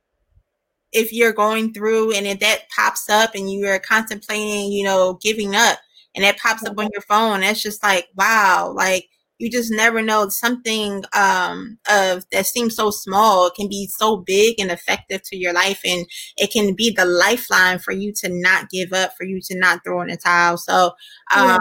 if 0.93 1.13
you're 1.13 1.33
going 1.33 1.73
through 1.73 2.13
and 2.13 2.27
if 2.27 2.41
that 2.41 2.69
pops 2.75 3.09
up 3.11 3.35
and 3.35 3.51
you 3.51 3.67
are 3.67 3.79
contemplating, 3.79 4.71
you 4.73 4.85
know, 4.85 5.19
giving 5.23 5.55
up 5.57 5.79
and 6.15 6.25
that 6.25 6.39
pops 6.39 6.65
up 6.65 6.79
on 6.79 6.89
your 6.93 7.03
phone, 7.03 7.41
that's 7.41 7.63
just 7.63 7.83
like, 7.83 8.09
wow, 8.17 8.73
like 8.75 9.09
you 9.39 9.51
just 9.51 9.71
never 9.73 10.01
know. 10.03 10.29
Something 10.29 11.05
um, 11.13 11.79
of 11.91 12.25
that 12.31 12.47
seems 12.47 12.77
so 12.77 12.91
small 12.91 13.51
can 13.51 13.69
be 13.69 13.89
so 13.89 14.17
big 14.17 14.57
and 14.59 14.71
effective 14.71 15.23
to 15.25 15.37
your 15.37 15.53
life 15.53 15.81
and 15.85 16.07
it 16.37 16.53
can 16.53 16.75
be 16.75 16.91
the 16.91 17.05
lifeline 17.05 17.79
for 17.79 17.93
you 17.93 18.13
to 18.21 18.29
not 18.29 18.71
give 18.71 18.93
up 18.93 19.13
for 19.17 19.25
you 19.25 19.41
to 19.47 19.59
not 19.59 19.81
throw 19.85 20.01
in 20.03 20.09
the 20.09 20.17
towel. 20.17 20.57
So 20.57 20.93
um, 21.35 21.49
yeah. 21.49 21.59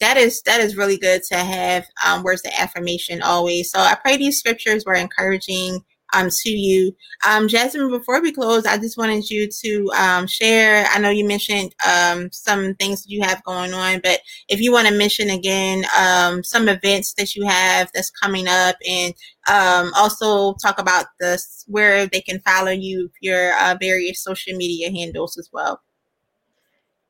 that 0.00 0.16
is 0.16 0.42
that 0.42 0.60
is 0.60 0.76
really 0.76 0.98
good 0.98 1.22
to 1.24 1.36
have 1.36 1.86
um, 2.06 2.22
words 2.22 2.42
of 2.44 2.52
affirmation 2.58 3.22
always. 3.22 3.70
So 3.70 3.78
i 3.78 3.94
pray 3.94 4.16
these 4.16 4.38
scriptures 4.38 4.84
were 4.84 4.94
encouraging 4.94 5.80
um, 6.14 6.28
to 6.30 6.50
you. 6.50 6.94
Um, 7.26 7.48
Jasmine, 7.48 7.90
before 7.90 8.20
we 8.22 8.32
close, 8.32 8.66
I 8.66 8.78
just 8.78 8.96
wanted 8.96 9.28
you 9.28 9.48
to 9.64 9.90
um, 9.96 10.26
share. 10.26 10.86
I 10.90 10.98
know 10.98 11.10
you 11.10 11.26
mentioned 11.26 11.74
um, 11.86 12.30
some 12.32 12.74
things 12.74 13.02
that 13.02 13.10
you 13.10 13.22
have 13.22 13.42
going 13.44 13.74
on, 13.74 14.00
but 14.02 14.20
if 14.48 14.60
you 14.60 14.72
want 14.72 14.88
to 14.88 14.94
mention 14.94 15.30
again 15.30 15.84
um, 15.98 16.42
some 16.44 16.68
events 16.68 17.14
that 17.14 17.34
you 17.34 17.46
have 17.46 17.90
that's 17.94 18.10
coming 18.10 18.46
up, 18.48 18.76
and 18.88 19.14
um, 19.48 19.92
also 19.94 20.54
talk 20.62 20.78
about 20.78 21.06
this 21.20 21.64
where 21.68 22.06
they 22.06 22.20
can 22.20 22.40
follow 22.40 22.70
you, 22.70 23.10
your 23.20 23.52
uh, 23.58 23.76
various 23.80 24.22
social 24.22 24.56
media 24.56 24.90
handles 24.90 25.36
as 25.38 25.48
well. 25.52 25.80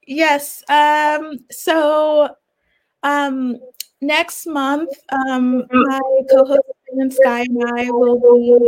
Yes. 0.07 0.62
Um, 0.68 1.38
so 1.50 2.28
um, 3.02 3.59
next 4.00 4.46
month, 4.46 4.90
um, 5.11 5.64
my 5.70 6.00
co-host 6.30 6.61
and 6.99 7.12
Sky 7.12 7.42
and 7.42 7.62
I 7.76 7.90
will 7.90 8.18
be, 8.18 8.59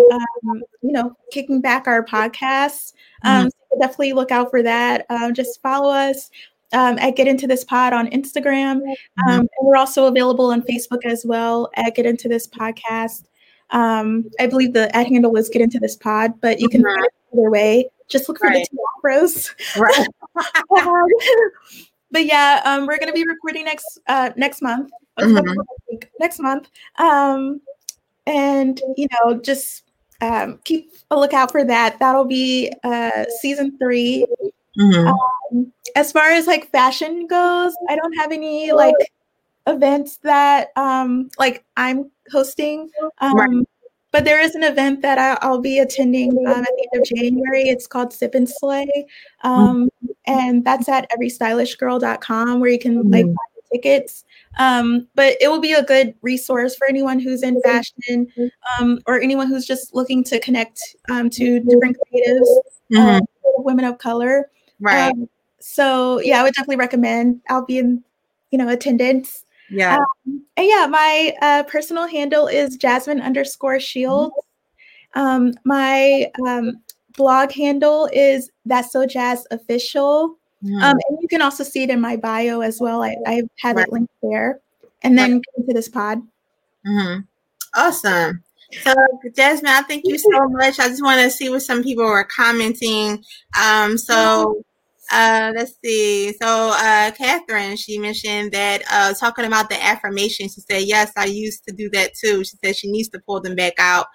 um, 0.49 0.62
you 0.83 0.93
know, 0.93 1.16
kicking 1.31 1.61
back 1.61 1.87
our 1.87 2.05
podcast. 2.05 2.93
Um, 3.24 3.47
mm-hmm. 3.47 3.49
so 3.49 3.81
definitely 3.81 4.12
look 4.12 4.31
out 4.31 4.51
for 4.51 4.62
that. 4.62 5.07
Um, 5.11 5.35
just 5.35 5.61
follow 5.62 5.91
us 5.91 6.31
um, 6.72 6.99
at 6.99 7.16
Get 7.16 7.29
Into 7.29 7.47
This 7.47 7.64
Pod 7.64 7.93
on 7.93 8.09
Instagram. 8.09 8.81
Mm-hmm. 8.81 9.29
Um, 9.29 9.41
and 9.41 9.49
we're 9.62 9.77
also 9.77 10.07
available 10.07 10.47
on 10.47 10.62
Facebook 10.62 11.05
as 11.05 11.24
well 11.24 11.70
at 11.77 11.95
Get 11.95 12.07
Into 12.07 12.29
This 12.29 12.47
Podcast. 12.47 13.24
Um, 13.70 14.31
I 14.39 14.47
believe 14.47 14.72
the 14.72 14.95
ad 14.95 15.07
handle 15.09 15.37
is 15.37 15.49
Get 15.49 15.62
Into 15.62 15.79
This 15.79 15.97
Pod, 15.97 16.41
but 16.41 16.61
you 16.61 16.68
can 16.68 16.83
mm-hmm. 16.83 16.95
find 16.95 17.07
it 17.07 17.12
either 17.33 17.51
way. 17.51 17.89
Just 18.09 18.29
look 18.29 18.39
for 18.39 18.49
right. 18.49 18.66
the 18.70 18.77
two 18.77 18.79
afros. 19.03 19.51
Right. 19.77 20.07
but 22.11 22.24
yeah, 22.24 22.62
um, 22.64 22.87
we're 22.87 22.99
gonna 22.99 23.12
be 23.12 23.27
recording 23.27 23.64
next 23.64 23.99
uh, 24.07 24.31
next 24.37 24.62
month. 24.62 24.91
Mm-hmm. 25.18 25.97
Next 26.20 26.39
month, 26.41 26.68
um, 26.99 27.61
and 28.27 28.81
you 28.97 29.07
know, 29.12 29.41
just 29.41 29.85
um, 30.20 30.59
keep 30.64 30.93
a 31.11 31.16
lookout 31.16 31.51
for 31.51 31.64
that. 31.64 31.99
That'll 31.99 32.24
be 32.24 32.72
uh, 32.85 33.24
season 33.41 33.77
3 33.79 34.27
mm-hmm. 34.79 35.09
um, 35.09 35.72
as 35.95 36.12
far 36.12 36.31
as 36.31 36.47
like 36.47 36.70
fashion 36.70 37.27
goes, 37.27 37.74
I 37.89 37.97
don't 37.97 38.12
have 38.14 38.33
any 38.33 38.72
like 38.72 38.95
events 39.66 40.18
that 40.18 40.68
um, 40.77 41.31
like 41.39 41.64
I'm 41.77 42.11
hosting. 42.31 42.91
Um, 43.18 43.35
right. 43.35 43.66
But 44.12 44.24
there 44.24 44.41
is 44.41 44.55
an 44.55 44.62
event 44.62 45.03
that 45.03 45.18
I, 45.18 45.47
will 45.47 45.61
be 45.61 45.79
attending 45.79 46.31
um, 46.47 46.62
at 46.62 46.64
the 46.64 46.89
end 46.95 47.03
of 47.03 47.09
January. 47.09 47.68
It's 47.68 47.87
called 47.87 48.12
Sip 48.12 48.35
and 48.35 48.49
Slay. 48.49 49.07
Um, 49.43 49.91
mm-hmm. 50.05 50.07
And 50.27 50.64
that's 50.64 50.89
at 50.89 51.11
everystylishgirl.com 51.11 52.61
where 52.61 52.70
you 52.70 52.79
can 52.79 52.99
mm-hmm. 52.99 53.12
like 53.12 53.27
buy 53.27 53.55
tickets. 53.77 54.24
Um, 54.59 55.09
but 55.14 55.37
it 55.41 55.49
will 55.49 55.61
be 55.61 55.72
a 55.72 55.83
good 55.83 56.14
resource 56.22 56.77
for 56.77 56.89
anyone 56.89 57.18
who's 57.18 57.43
in 57.43 57.61
fashion 57.62 58.33
um, 58.79 59.01
or 59.07 59.20
anyone 59.20 59.49
who's 59.49 59.66
just 59.66 59.95
looking 59.95 60.24
to 60.24 60.41
connect 60.41 60.81
um, 61.11 61.29
to 61.31 61.61
different 61.61 61.97
creatives, 61.97 62.49
mm-hmm. 62.93 62.97
Um, 62.97 63.20
women 63.59 63.85
of 63.85 63.99
color. 63.99 64.51
Right. 64.81 65.11
Um, 65.11 65.29
so 65.61 66.20
yeah, 66.20 66.41
I 66.41 66.43
would 66.43 66.55
definitely 66.55 66.77
recommend. 66.77 67.41
I'll 67.49 67.64
be 67.64 67.79
in, 67.79 68.03
you 68.51 68.59
know, 68.59 68.68
attendance. 68.68 69.45
Yeah. 69.70 69.97
Um, 69.97 70.45
and 70.57 70.66
yeah, 70.66 70.87
my 70.89 71.35
uh, 71.43 71.62
personal 71.64 72.07
handle 72.07 72.47
is 72.47 72.77
Jasmine 72.77 73.20
underscore 73.20 73.81
Shields. 73.81 74.35
Um, 75.14 75.53
my 75.64 76.31
um, 76.47 76.83
blog 77.16 77.51
handle 77.51 78.09
is 78.12 78.51
That's 78.64 78.93
So 78.93 79.07
Jazz 79.07 79.47
Official. 79.51 80.39
Mm. 80.64 80.82
Um, 80.82 80.96
and 81.09 81.18
you 81.20 81.28
can 81.28 81.42
also 81.42 81.64
see 81.64 81.82
it 81.82 81.90
in 81.90 82.00
my 82.00 82.16
bio 82.16 82.61
as 82.61 82.80
well. 82.80 83.02
I, 83.02 83.16
I 83.26 83.42
have 83.59 83.76
right. 83.76 83.86
it 83.86 83.92
linked 83.92 84.12
there. 84.22 84.61
And 85.02 85.16
then 85.16 85.34
right. 85.34 85.42
into 85.59 85.74
this 85.74 85.88
pod. 85.88 86.22
Mm-hmm. 86.86 87.20
Awesome. 87.74 88.42
So, 88.82 88.94
Jasmine, 89.34 89.70
I 89.70 89.82
thank 89.82 90.02
you 90.04 90.18
so 90.18 90.48
much. 90.48 90.80
I 90.80 90.88
just 90.88 91.02
want 91.02 91.20
to 91.20 91.30
see 91.30 91.48
what 91.48 91.62
some 91.62 91.82
people 91.82 92.04
were 92.04 92.24
commenting. 92.24 93.22
Um, 93.61 93.96
so, 93.96 94.62
uh, 95.12 95.52
let's 95.54 95.74
see. 95.84 96.32
So, 96.32 96.72
uh, 96.74 97.12
Catherine, 97.12 97.76
she 97.76 97.98
mentioned 97.98 98.52
that 98.52 98.82
uh, 98.90 99.14
talking 99.14 99.44
about 99.44 99.68
the 99.68 99.82
affirmation, 99.82 100.48
she 100.48 100.61
said, 100.62 100.82
Yes, 100.82 101.12
I 101.16 101.26
used 101.26 101.64
to 101.68 101.74
do 101.74 101.88
that 101.90 102.14
too. 102.14 102.42
She 102.44 102.57
said 102.64 102.76
she 102.76 102.90
needs 102.90 103.09
to 103.11 103.20
pull 103.20 103.40
them 103.40 103.54
back 103.54 103.74
out. 103.78 104.07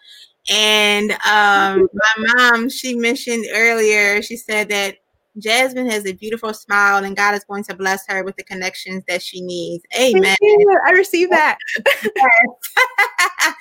And 0.49 1.11
um, 1.11 1.87
my 1.93 2.33
mom, 2.35 2.69
she 2.69 2.95
mentioned 2.95 3.45
earlier, 3.53 4.21
she 4.21 4.35
said 4.35 4.69
that 4.69 4.97
Jasmine 5.38 5.89
has 5.89 6.05
a 6.05 6.13
beautiful 6.13 6.53
smile, 6.53 7.03
and 7.03 7.15
God 7.15 7.36
is 7.36 7.43
going 7.45 7.63
to 7.65 7.75
bless 7.75 8.05
her 8.07 8.23
with 8.23 8.36
the 8.36 8.43
connections 8.43 9.03
that 9.07 9.21
she 9.21 9.41
needs. 9.41 9.84
Amen. 9.97 10.36
I 10.86 10.91
receive 10.91 11.29
that. 11.29 11.57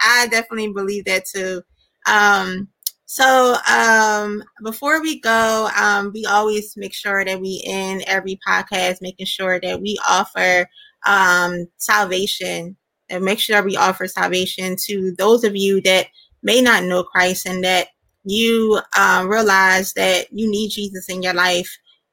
I 0.00 0.26
definitely 0.30 0.72
believe 0.72 1.04
that 1.04 1.24
too. 1.26 1.62
Um, 2.06 2.68
so 3.06 3.56
um, 3.68 4.42
before 4.62 5.02
we 5.02 5.20
go, 5.20 5.68
um, 5.76 6.12
we 6.14 6.24
always 6.26 6.74
make 6.76 6.94
sure 6.94 7.24
that 7.24 7.40
we 7.40 7.62
end 7.66 8.04
every 8.06 8.38
podcast 8.46 8.98
making 9.00 9.26
sure 9.26 9.60
that 9.60 9.80
we 9.80 9.98
offer 10.08 10.66
um, 11.06 11.66
salvation 11.76 12.76
and 13.08 13.24
make 13.24 13.40
sure 13.40 13.56
that 13.56 13.64
we 13.64 13.76
offer 13.76 14.06
salvation 14.06 14.76
to 14.86 15.12
those 15.18 15.44
of 15.44 15.56
you 15.56 15.80
that 15.82 16.06
may 16.42 16.60
not 16.60 16.84
know 16.84 17.02
Christ 17.02 17.46
and 17.46 17.64
that 17.64 17.88
you 18.24 18.80
um, 18.98 19.28
realize 19.28 19.92
that 19.94 20.26
you 20.32 20.50
need 20.50 20.70
Jesus 20.70 21.08
in 21.08 21.22
your 21.22 21.34
life, 21.34 21.70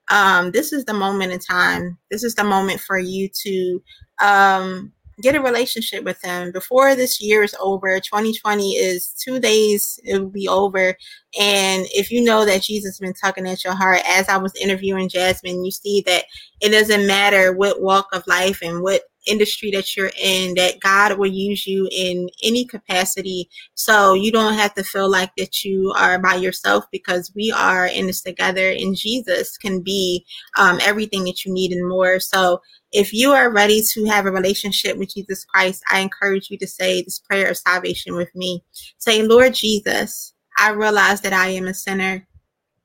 um, 0.09 0.51
this 0.51 0.71
is 0.71 0.85
the 0.85 0.93
moment 0.93 1.33
in 1.33 1.39
time. 1.39 1.97
This 2.09 2.23
is 2.23 2.35
the 2.35 2.43
moment 2.43 2.79
for 2.79 2.97
you 2.97 3.29
to 3.43 3.83
um, 4.21 4.93
get 5.21 5.35
a 5.35 5.41
relationship 5.41 6.03
with 6.03 6.21
Him 6.21 6.51
before 6.51 6.95
this 6.95 7.21
year 7.21 7.43
is 7.43 7.55
over. 7.59 7.99
2020 7.99 8.71
is 8.71 9.13
two 9.21 9.39
days, 9.39 9.99
it 10.03 10.19
will 10.19 10.29
be 10.29 10.47
over. 10.47 10.95
And 11.39 11.85
if 11.93 12.11
you 12.11 12.23
know 12.23 12.45
that 12.45 12.61
Jesus 12.61 12.91
has 12.91 12.99
been 12.99 13.13
tugging 13.13 13.47
at 13.47 13.63
your 13.63 13.75
heart, 13.75 14.01
as 14.07 14.29
I 14.29 14.37
was 14.37 14.55
interviewing 14.55 15.09
Jasmine, 15.09 15.65
you 15.65 15.71
see 15.71 16.01
that 16.05 16.23
it 16.61 16.69
doesn't 16.69 17.07
matter 17.07 17.53
what 17.53 17.81
walk 17.81 18.07
of 18.13 18.25
life 18.27 18.61
and 18.61 18.81
what 18.81 19.01
industry 19.27 19.71
that 19.71 19.95
you're 19.95 20.11
in 20.21 20.55
that 20.55 20.79
God 20.79 21.17
will 21.17 21.31
use 21.31 21.67
you 21.67 21.87
in 21.91 22.29
any 22.43 22.65
capacity. 22.65 23.49
So 23.75 24.13
you 24.13 24.31
don't 24.31 24.53
have 24.53 24.73
to 24.75 24.83
feel 24.83 25.09
like 25.09 25.31
that 25.37 25.63
you 25.63 25.93
are 25.97 26.19
by 26.19 26.35
yourself 26.35 26.85
because 26.91 27.31
we 27.35 27.51
are 27.51 27.85
in 27.85 28.07
this 28.07 28.21
together 28.21 28.69
and 28.69 28.95
Jesus 28.95 29.57
can 29.57 29.81
be 29.81 30.25
um, 30.57 30.79
everything 30.81 31.25
that 31.25 31.45
you 31.45 31.53
need 31.53 31.71
and 31.71 31.87
more. 31.87 32.19
So 32.19 32.61
if 32.91 33.13
you 33.13 33.31
are 33.33 33.51
ready 33.51 33.81
to 33.93 34.05
have 34.05 34.25
a 34.25 34.31
relationship 34.31 34.97
with 34.97 35.13
Jesus 35.13 35.43
Christ, 35.45 35.83
I 35.91 35.99
encourage 35.99 36.49
you 36.49 36.57
to 36.59 36.67
say 36.67 37.01
this 37.01 37.19
prayer 37.19 37.49
of 37.49 37.57
salvation 37.57 38.15
with 38.15 38.33
me. 38.33 38.63
Say, 38.97 39.23
Lord 39.23 39.53
Jesus, 39.53 40.33
I 40.57 40.71
realize 40.71 41.21
that 41.21 41.33
I 41.33 41.49
am 41.49 41.67
a 41.67 41.73
sinner. 41.73 42.25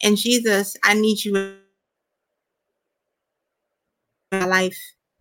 And 0.03 0.17
Jesus, 0.17 0.77
I 0.85 0.95
need 0.95 1.25
you 1.25 1.37
in 1.37 1.57
my 4.33 4.45
life. 4.45 4.79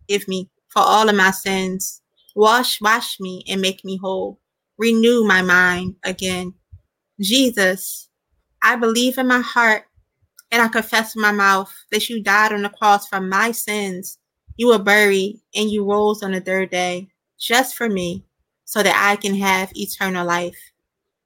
Give 0.08 0.26
me 0.26 0.50
for 0.72 0.80
all 0.80 1.08
of 1.08 1.14
my 1.14 1.30
sins. 1.30 2.02
Wash, 2.34 2.80
wash 2.80 3.20
me 3.20 3.44
and 3.48 3.60
make 3.60 3.84
me 3.84 3.98
whole. 3.98 4.40
Renew 4.78 5.24
my 5.24 5.42
mind 5.42 5.96
again. 6.02 6.54
Jesus, 7.20 8.08
I 8.62 8.76
believe 8.76 9.18
in 9.18 9.26
my 9.26 9.40
heart 9.40 9.84
and 10.50 10.62
I 10.62 10.68
confess 10.68 11.14
with 11.14 11.22
my 11.22 11.32
mouth 11.32 11.72
that 11.90 12.08
you 12.08 12.22
died 12.22 12.52
on 12.52 12.62
the 12.62 12.68
cross 12.68 13.06
for 13.06 13.20
my 13.20 13.52
sins. 13.52 14.18
You 14.56 14.68
were 14.68 14.78
buried 14.78 15.40
and 15.54 15.70
you 15.70 15.84
rose 15.84 16.22
on 16.22 16.32
the 16.32 16.40
third 16.40 16.70
day 16.70 17.08
just 17.38 17.74
for 17.74 17.88
me 17.88 18.24
so 18.64 18.82
that 18.82 18.96
I 18.96 19.16
can 19.16 19.34
have 19.34 19.70
eternal 19.74 20.26
life. 20.26 20.58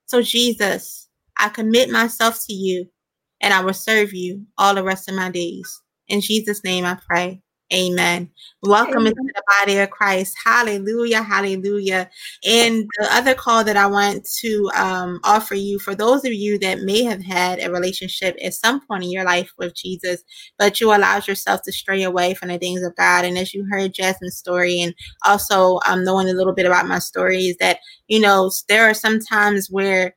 So, 0.07 0.23
Jesus, 0.23 1.09
I 1.39 1.49
commit 1.49 1.91
myself 1.91 2.41
to 2.47 2.53
you 2.53 2.89
and 3.41 3.53
I 3.53 3.63
will 3.65 3.75
serve 3.75 4.13
you 4.13 4.47
all 4.59 4.75
the 4.75 4.85
rest 4.85 5.09
of 5.09 5.15
my 5.15 5.31
days. 5.31 5.83
In 6.09 6.21
Jesus' 6.21 6.65
name 6.65 6.85
I 6.85 6.99
pray. 7.09 7.43
Amen. 7.75 8.31
Welcome 8.63 9.01
Amen. 9.01 9.09
into 9.09 9.33
the 9.35 9.43
body 9.61 9.79
of 9.79 9.91
Christ. 9.91 10.37
Hallelujah. 10.45 11.21
Hallelujah. 11.21 12.09
And 12.47 12.89
the 12.97 13.09
other 13.11 13.35
call 13.35 13.65
that 13.65 13.77
I 13.77 13.87
want 13.87 14.25
to 14.41 14.71
um, 14.77 15.19
offer 15.25 15.57
you 15.57 15.81
for 15.81 15.93
those 15.93 16.25
of 16.25 16.33
you 16.33 16.61
that 16.61 16.83
may 16.83 17.03
have 17.03 17.25
had 17.25 17.59
a 17.59 17.73
relationship 17.73 18.37
at 18.41 18.55
some 18.55 18.87
point 18.87 19.03
in 19.03 19.11
your 19.11 19.25
life 19.25 19.51
with 19.59 19.75
Jesus, 19.75 20.23
but 20.59 20.81
you 20.81 20.95
allowed 20.95 21.27
yourself 21.27 21.63
to 21.65 21.73
stray 21.73 22.05
away 22.05 22.35
from 22.35 22.51
the 22.51 22.59
things 22.59 22.85
of 22.85 22.95
God. 22.95 23.25
And 23.25 23.37
as 23.37 23.53
you 23.53 23.67
heard 23.69 23.95
Jasmine's 23.95 24.37
story, 24.37 24.81
and 24.81 24.95
also 25.25 25.81
um, 25.89 26.05
knowing 26.05 26.29
a 26.29 26.35
little 26.35 26.55
bit 26.55 26.67
about 26.67 26.87
my 26.87 27.01
story, 27.01 27.47
is 27.47 27.57
that, 27.57 27.81
you 28.07 28.21
know, 28.21 28.49
there 28.69 28.89
are 28.89 28.95
some 28.95 29.19
times 29.19 29.69
where 29.69 30.15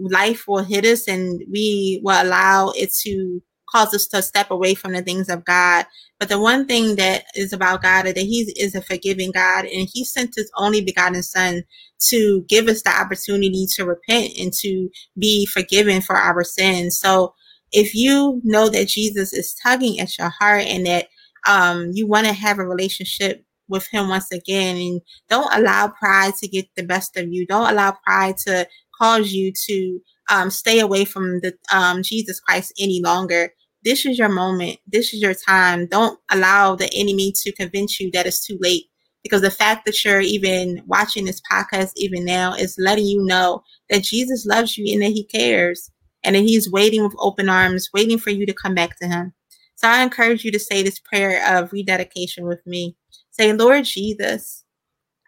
life 0.00 0.48
will 0.48 0.64
hit 0.64 0.84
us 0.84 1.06
and 1.06 1.42
we 1.50 2.00
will 2.02 2.20
allow 2.20 2.70
it 2.70 2.92
to 3.02 3.40
cause 3.72 3.94
us 3.94 4.06
to 4.08 4.22
step 4.22 4.50
away 4.50 4.74
from 4.74 4.92
the 4.92 5.02
things 5.02 5.28
of 5.28 5.44
God. 5.44 5.86
But 6.18 6.28
the 6.28 6.40
one 6.40 6.66
thing 6.66 6.96
that 6.96 7.24
is 7.34 7.52
about 7.52 7.82
God 7.82 8.06
is 8.06 8.14
that 8.14 8.20
He 8.20 8.52
is 8.56 8.74
a 8.74 8.82
forgiving 8.82 9.30
God 9.32 9.64
and 9.66 9.88
He 9.92 10.04
sent 10.04 10.34
His 10.36 10.50
only 10.56 10.80
begotten 10.80 11.22
Son 11.22 11.62
to 12.08 12.44
give 12.48 12.68
us 12.68 12.82
the 12.82 12.90
opportunity 12.90 13.66
to 13.76 13.84
repent 13.84 14.32
and 14.38 14.52
to 14.60 14.88
be 15.18 15.46
forgiven 15.46 16.00
for 16.00 16.16
our 16.16 16.44
sins. 16.44 16.98
So 16.98 17.34
if 17.72 17.94
you 17.94 18.40
know 18.44 18.68
that 18.68 18.88
Jesus 18.88 19.32
is 19.32 19.54
tugging 19.62 20.00
at 20.00 20.16
your 20.18 20.30
heart 20.30 20.62
and 20.62 20.86
that 20.86 21.08
um, 21.46 21.90
you 21.92 22.06
want 22.06 22.26
to 22.26 22.32
have 22.32 22.58
a 22.58 22.66
relationship 22.66 23.44
with 23.68 23.86
him 23.88 24.08
once 24.08 24.30
again 24.32 24.76
and 24.76 25.00
don't 25.28 25.52
allow 25.54 25.88
pride 25.88 26.34
to 26.36 26.48
get 26.48 26.66
the 26.74 26.82
best 26.82 27.16
of 27.16 27.30
you 27.30 27.46
don't 27.46 27.70
allow 27.70 27.94
pride 28.04 28.36
to 28.38 28.66
cause 28.98 29.32
you 29.32 29.52
to 29.52 30.00
um, 30.30 30.50
stay 30.50 30.80
away 30.80 31.04
from 31.04 31.40
the 31.40 31.54
um, 31.72 32.02
jesus 32.02 32.40
christ 32.40 32.72
any 32.78 33.00
longer 33.02 33.50
this 33.84 34.04
is 34.04 34.18
your 34.18 34.28
moment. 34.28 34.78
This 34.86 35.14
is 35.14 35.20
your 35.20 35.34
time. 35.34 35.86
Don't 35.86 36.18
allow 36.30 36.74
the 36.74 36.90
enemy 36.94 37.32
to 37.42 37.52
convince 37.52 38.00
you 38.00 38.10
that 38.12 38.26
it's 38.26 38.44
too 38.44 38.58
late. 38.60 38.84
Because 39.22 39.42
the 39.42 39.50
fact 39.50 39.84
that 39.86 40.04
you're 40.04 40.20
even 40.20 40.82
watching 40.86 41.24
this 41.24 41.40
podcast 41.50 41.92
even 41.96 42.24
now 42.24 42.54
is 42.54 42.76
letting 42.78 43.06
you 43.06 43.24
know 43.24 43.62
that 43.90 44.04
Jesus 44.04 44.46
loves 44.46 44.76
you 44.78 44.92
and 44.92 45.02
that 45.02 45.12
he 45.12 45.24
cares 45.24 45.90
and 46.24 46.34
that 46.34 46.40
he's 46.40 46.70
waiting 46.70 47.02
with 47.02 47.14
open 47.18 47.48
arms, 47.48 47.90
waiting 47.92 48.18
for 48.18 48.30
you 48.30 48.46
to 48.46 48.54
come 48.54 48.74
back 48.74 48.98
to 48.98 49.08
him. 49.08 49.32
So 49.76 49.88
I 49.88 50.02
encourage 50.02 50.44
you 50.44 50.52
to 50.52 50.58
say 50.58 50.82
this 50.82 50.98
prayer 50.98 51.42
of 51.56 51.72
rededication 51.72 52.46
with 52.46 52.60
me. 52.66 52.96
Say, 53.30 53.52
Lord 53.52 53.84
Jesus, 53.84 54.64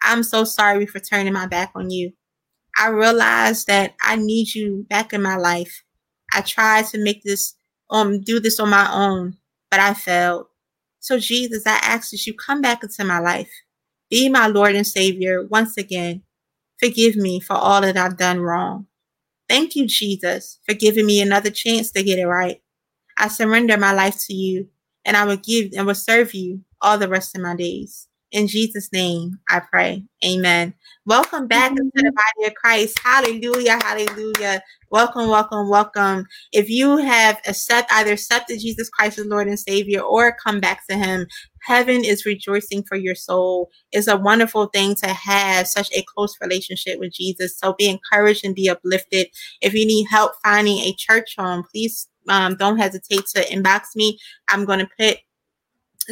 I'm 0.03 0.23
so 0.23 0.45
sorry 0.45 0.87
for 0.87 0.99
turning 0.99 1.33
my 1.33 1.47
back 1.47 1.73
on 1.75 1.91
you. 1.91 2.13
I 2.77 2.89
realize 2.89 3.65
that 3.67 3.95
I 4.03 4.17
need 4.17 4.55
you 4.55 4.87
back 4.89 5.13
in 5.13 5.23
my 5.23 5.37
life. 5.37 5.83
I 6.33 6.43
tried 6.43 6.87
to 6.87 7.03
make 7.03 7.23
this 7.23 7.55
um 7.91 8.21
do 8.21 8.41
this 8.41 8.61
on 8.61 8.71
my 8.71 8.91
own, 8.93 9.37
but 9.71 9.81
I 9.81 9.95
failed. 9.95 10.47
So 11.01 11.19
Jesus, 11.19 11.67
I 11.67 11.77
ask 11.83 12.11
that 12.11 12.27
you 12.27 12.35
come 12.35 12.61
back 12.61 12.83
into 12.83 13.05
my 13.05 13.19
life. 13.19 13.51
Be 14.11 14.29
my 14.29 14.47
Lord 14.47 14.75
and 14.75 14.87
Savior 14.87 15.47
once 15.47 15.77
again. 15.77 16.23
Forgive 16.81 17.17
me 17.17 17.41
for 17.41 17.55
all 17.55 17.81
that 17.83 17.97
I've 17.97 18.17
done 18.17 18.41
wrong. 18.41 18.87
Thank 19.49 19.77
you, 19.77 19.87
Jesus, 19.87 20.61
for 20.67 20.75
giving 20.75 21.07
me 21.07 21.21
another 21.21 21.51
chance 21.51 21.91
to 21.93 22.03
get 22.03 22.19
it 22.19 22.27
right. 22.27 22.63
I 23.19 23.29
surrender 23.29 23.77
my 23.77 23.93
life 23.93 24.19
to 24.27 24.35
you 24.35 24.69
and 25.05 25.17
I 25.17 25.25
will 25.25 25.37
give 25.37 25.73
and 25.77 25.87
will 25.87 25.95
serve 25.95 26.35
you 26.35 26.63
all 26.83 26.99
the 26.99 27.09
rest 27.09 27.37
of 27.37 27.43
my 27.43 27.57
days. 27.57 28.09
In 28.33 28.47
Jesus' 28.47 28.93
name, 28.93 29.41
I 29.49 29.61
pray. 29.61 30.05
Amen. 30.25 30.75
Welcome 31.05 31.49
back 31.49 31.73
mm-hmm. 31.73 31.81
into 31.81 31.91
the 31.97 32.13
body 32.13 32.47
of 32.47 32.55
Christ. 32.55 32.99
Hallelujah. 33.01 33.79
Hallelujah. 33.83 34.63
Welcome, 34.91 35.29
welcome, 35.29 35.69
welcome. 35.69 36.27
If 36.53 36.71
you 36.71 36.99
have 36.99 37.41
accept, 37.49 37.91
either 37.93 38.13
accepted 38.13 38.61
Jesus 38.61 38.89
Christ 38.89 39.19
as 39.19 39.27
Lord 39.27 39.49
and 39.49 39.59
Savior 39.59 40.01
or 40.01 40.37
come 40.45 40.61
back 40.61 40.87
to 40.89 40.97
Him, 40.97 41.27
heaven 41.63 42.05
is 42.05 42.25
rejoicing 42.25 42.85
for 42.85 42.97
your 42.97 43.17
soul. 43.17 43.71
It's 43.91 44.07
a 44.07 44.17
wonderful 44.17 44.67
thing 44.67 44.95
to 44.97 45.09
have 45.09 45.67
such 45.67 45.91
a 45.93 46.05
close 46.15 46.37
relationship 46.41 47.01
with 47.01 47.13
Jesus. 47.13 47.59
So 47.59 47.75
be 47.77 47.89
encouraged 47.89 48.45
and 48.45 48.55
be 48.55 48.69
uplifted. 48.69 49.27
If 49.61 49.75
you 49.75 49.87
need 49.87 50.07
help 50.09 50.33
finding 50.45 50.79
a 50.79 50.95
church 50.97 51.35
home, 51.37 51.65
please 51.73 52.07
um, 52.29 52.57
don't 52.57 52.79
hesitate 52.79 53.27
to 53.35 53.43
inbox 53.47 53.97
me. 53.97 54.19
I'm 54.49 54.65
going 54.65 54.79
to 54.79 54.89
put 54.99 55.19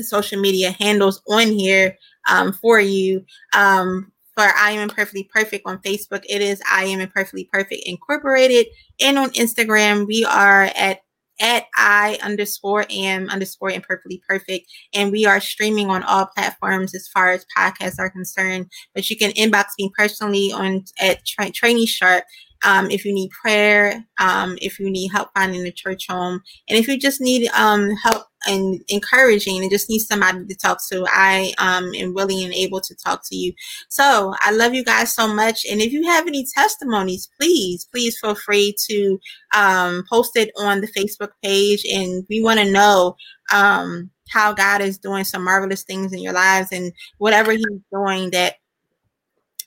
social 0.03 0.41
media 0.41 0.71
handles 0.73 1.23
on 1.29 1.49
here 1.49 1.97
um, 2.29 2.53
for 2.53 2.81
you. 2.81 3.25
Um, 3.55 4.13
for 4.35 4.45
I 4.45 4.71
am 4.71 4.83
imperfectly 4.83 5.29
perfect 5.35 5.67
on 5.67 5.79
Facebook, 5.79 6.25
it 6.29 6.41
is 6.41 6.63
I 6.71 6.85
am 6.85 7.01
imperfectly 7.01 7.49
perfect 7.53 7.83
incorporated, 7.87 8.67
and 9.01 9.19
on 9.19 9.31
Instagram 9.31 10.07
we 10.07 10.25
are 10.25 10.71
at 10.77 11.01
at 11.41 11.67
I 11.77 12.19
underscore 12.23 12.85
am 12.91 13.29
underscore 13.29 13.71
imperfectly 13.71 14.23
perfect. 14.29 14.67
And 14.95 15.13
we 15.13 15.27
are 15.27 15.41
streaming 15.41 15.91
on 15.91 16.03
all 16.03 16.27
platforms 16.27 16.95
as 16.95 17.09
far 17.09 17.31
as 17.31 17.47
podcasts 17.57 17.99
are 17.99 18.11
concerned. 18.11 18.67
But 18.95 19.09
you 19.09 19.17
can 19.17 19.31
inbox 19.33 19.67
me 19.79 19.91
personally 19.97 20.53
on 20.53 20.85
at 21.01 21.25
tra- 21.25 21.51
Trinice 21.51 21.89
Sharp 21.89 22.25
um, 22.65 22.91
if 22.91 23.05
you 23.05 23.13
need 23.13 23.31
prayer, 23.31 24.05
um, 24.19 24.59
if 24.61 24.79
you 24.79 24.91
need 24.91 25.09
help 25.09 25.31
finding 25.35 25.67
a 25.67 25.73
church 25.73 26.07
home, 26.09 26.43
and 26.69 26.79
if 26.79 26.89
you 26.89 26.99
just 26.99 27.21
need 27.21 27.49
um, 27.51 27.91
help 27.97 28.25
and 28.47 28.81
encouraging 28.89 29.61
and 29.61 29.71
just 29.71 29.89
need 29.89 30.01
somebody 30.01 30.45
to 30.45 30.55
talk 30.55 30.81
to, 30.91 31.05
I 31.09 31.53
um, 31.59 31.93
am 31.95 32.15
willing 32.15 32.43
and 32.45 32.55
able 32.55 32.81
to 32.81 32.95
talk 32.95 33.23
to 33.27 33.37
you. 33.37 33.53
So 33.89 34.35
I 34.41 34.53
love 34.53 34.75
you 34.75 34.85
guys 34.85 35.15
so 35.15 35.33
much. 35.33 35.65
And 35.71 35.81
if 35.81 35.93
you 35.93 36.05
have 36.05 36.27
any 36.27 36.47
testimonies, 36.55 37.29
please, 37.39 37.87
please 37.93 38.19
feel 38.21 38.35
free 38.35 38.75
to 38.89 39.19
um, 39.55 40.05
post 40.11 40.37
it 40.37 40.51
on 40.57 40.81
the 40.81 40.89
Facebook 40.89 41.31
page. 41.43 41.85
And 41.85 42.25
we 42.29 42.43
want 42.43 42.61
to 42.61 42.71
know 42.71 43.17
um, 43.53 44.11
how 44.31 44.53
God 44.53 44.81
is 44.81 44.99
doing 44.99 45.25
some 45.25 45.45
marvelous 45.45 45.83
things 45.83 46.13
in 46.13 46.21
your 46.21 46.35
lives 46.35 46.71
and 46.73 46.93
whatever 47.19 47.53
He's 47.53 47.65
doing 47.93 48.31
that 48.31 48.57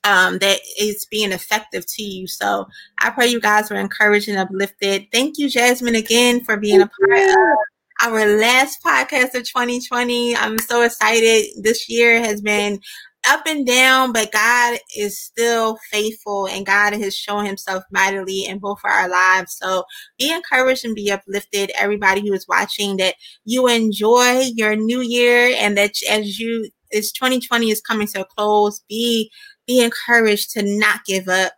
um, 0.03 0.39
that 0.39 0.59
is 0.79 1.05
being 1.09 1.31
effective 1.31 1.85
to 1.85 2.03
you. 2.03 2.27
So 2.27 2.67
I 2.99 3.09
pray 3.11 3.27
you 3.27 3.39
guys 3.39 3.69
were 3.69 3.77
encouraged 3.77 4.27
and 4.27 4.37
uplifted. 4.37 5.07
Thank 5.11 5.37
you, 5.37 5.49
Jasmine, 5.49 5.95
again 5.95 6.43
for 6.43 6.57
being 6.57 6.79
Thank 6.79 6.91
a 6.91 7.07
part 7.07 7.19
you. 7.19 7.57
of 8.01 8.11
our 8.11 8.37
last 8.37 8.83
podcast 8.83 9.35
of 9.35 9.43
2020. 9.43 10.35
I'm 10.35 10.57
so 10.57 10.81
excited. 10.81 11.45
This 11.61 11.87
year 11.87 12.19
has 12.19 12.41
been 12.41 12.79
up 13.27 13.43
and 13.45 13.67
down, 13.67 14.11
but 14.11 14.31
God 14.31 14.79
is 14.97 15.19
still 15.19 15.77
faithful 15.91 16.47
and 16.47 16.65
God 16.65 16.93
has 16.93 17.15
shown 17.15 17.45
himself 17.45 17.83
mightily 17.91 18.45
in 18.45 18.57
both 18.57 18.79
of 18.83 18.89
our 18.89 19.07
lives. 19.07 19.57
So 19.61 19.83
be 20.17 20.31
encouraged 20.31 20.85
and 20.85 20.95
be 20.95 21.11
uplifted. 21.11 21.71
Everybody 21.77 22.21
who 22.21 22.33
is 22.33 22.47
watching 22.47 22.97
that 22.97 23.15
you 23.45 23.67
enjoy 23.67 24.49
your 24.55 24.75
new 24.75 25.01
year 25.01 25.55
and 25.59 25.77
that 25.77 25.91
as 26.09 26.39
you 26.39 26.69
as 26.93 27.11
2020 27.11 27.71
is 27.71 27.81
coming 27.81 28.07
to 28.07 28.21
a 28.21 28.25
close, 28.25 28.81
be 28.89 29.31
be 29.67 29.81
encouraged 29.81 30.51
to 30.51 30.63
not 30.63 31.05
give 31.05 31.27
up. 31.27 31.53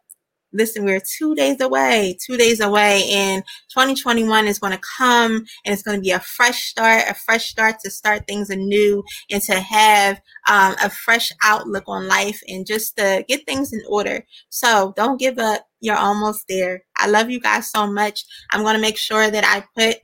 Listen, 0.55 0.85
we're 0.85 1.01
two 1.17 1.33
days 1.33 1.59
away, 1.61 2.15
two 2.23 2.37
days 2.37 2.59
away, 2.59 3.03
and 3.09 3.43
2021 3.73 4.45
is 4.45 4.59
going 4.59 4.71
to 4.71 4.81
come 4.97 5.43
and 5.65 5.73
it's 5.73 5.81
going 5.81 5.97
to 5.97 6.01
be 6.01 6.11
a 6.11 6.19
fresh 6.19 6.65
start, 6.65 7.05
a 7.09 7.15
fresh 7.15 7.45
start 7.47 7.77
to 7.83 7.89
start 7.89 8.27
things 8.27 8.51
anew 8.51 9.03
and 9.31 9.41
to 9.41 9.55
have 9.55 10.21
um, 10.47 10.75
a 10.83 10.91
fresh 10.91 11.31
outlook 11.43 11.85
on 11.87 12.07
life 12.07 12.39
and 12.47 12.67
just 12.67 12.95
to 12.97 13.25
get 13.27 13.47
things 13.47 13.73
in 13.73 13.81
order. 13.89 14.23
So 14.49 14.93
don't 14.95 15.19
give 15.19 15.39
up. 15.39 15.65
You're 15.79 15.97
almost 15.97 16.45
there. 16.47 16.83
I 16.97 17.07
love 17.07 17.31
you 17.31 17.39
guys 17.39 17.71
so 17.71 17.87
much. 17.91 18.23
I'm 18.51 18.61
going 18.61 18.75
to 18.75 18.81
make 18.81 18.97
sure 18.97 19.31
that 19.31 19.43
I 19.43 19.65
put 19.75 19.97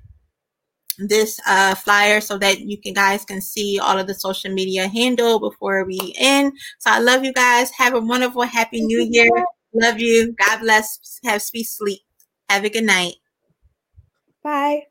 this 1.08 1.40
uh, 1.48 1.76
flyer 1.76 2.22
so 2.22 2.38
that 2.38 2.60
you 2.62 2.78
can 2.80 2.94
guys 2.94 3.26
can 3.26 3.42
see 3.42 3.80
all 3.80 3.98
of 3.98 4.08
the 4.08 4.14
social 4.14 4.52
media 4.54 4.88
handle 4.88 5.40
before 5.40 5.86
we 5.86 6.14
end. 6.18 6.54
So 6.80 6.92
I 6.92 7.00
love 7.00 7.24
you 7.24 7.34
guys. 7.34 7.72
Have 7.72 7.94
a 7.94 8.00
wonderful, 8.00 8.44
happy 8.44 8.82
new 8.82 9.08
year. 9.10 9.30
Love 9.74 10.00
you. 10.00 10.34
God 10.34 10.60
bless. 10.60 11.20
Have 11.24 11.42
sweet 11.42 11.66
sleep. 11.66 12.02
Have 12.50 12.64
a 12.64 12.70
good 12.70 12.84
night. 12.84 13.16
Bye. 14.44 14.84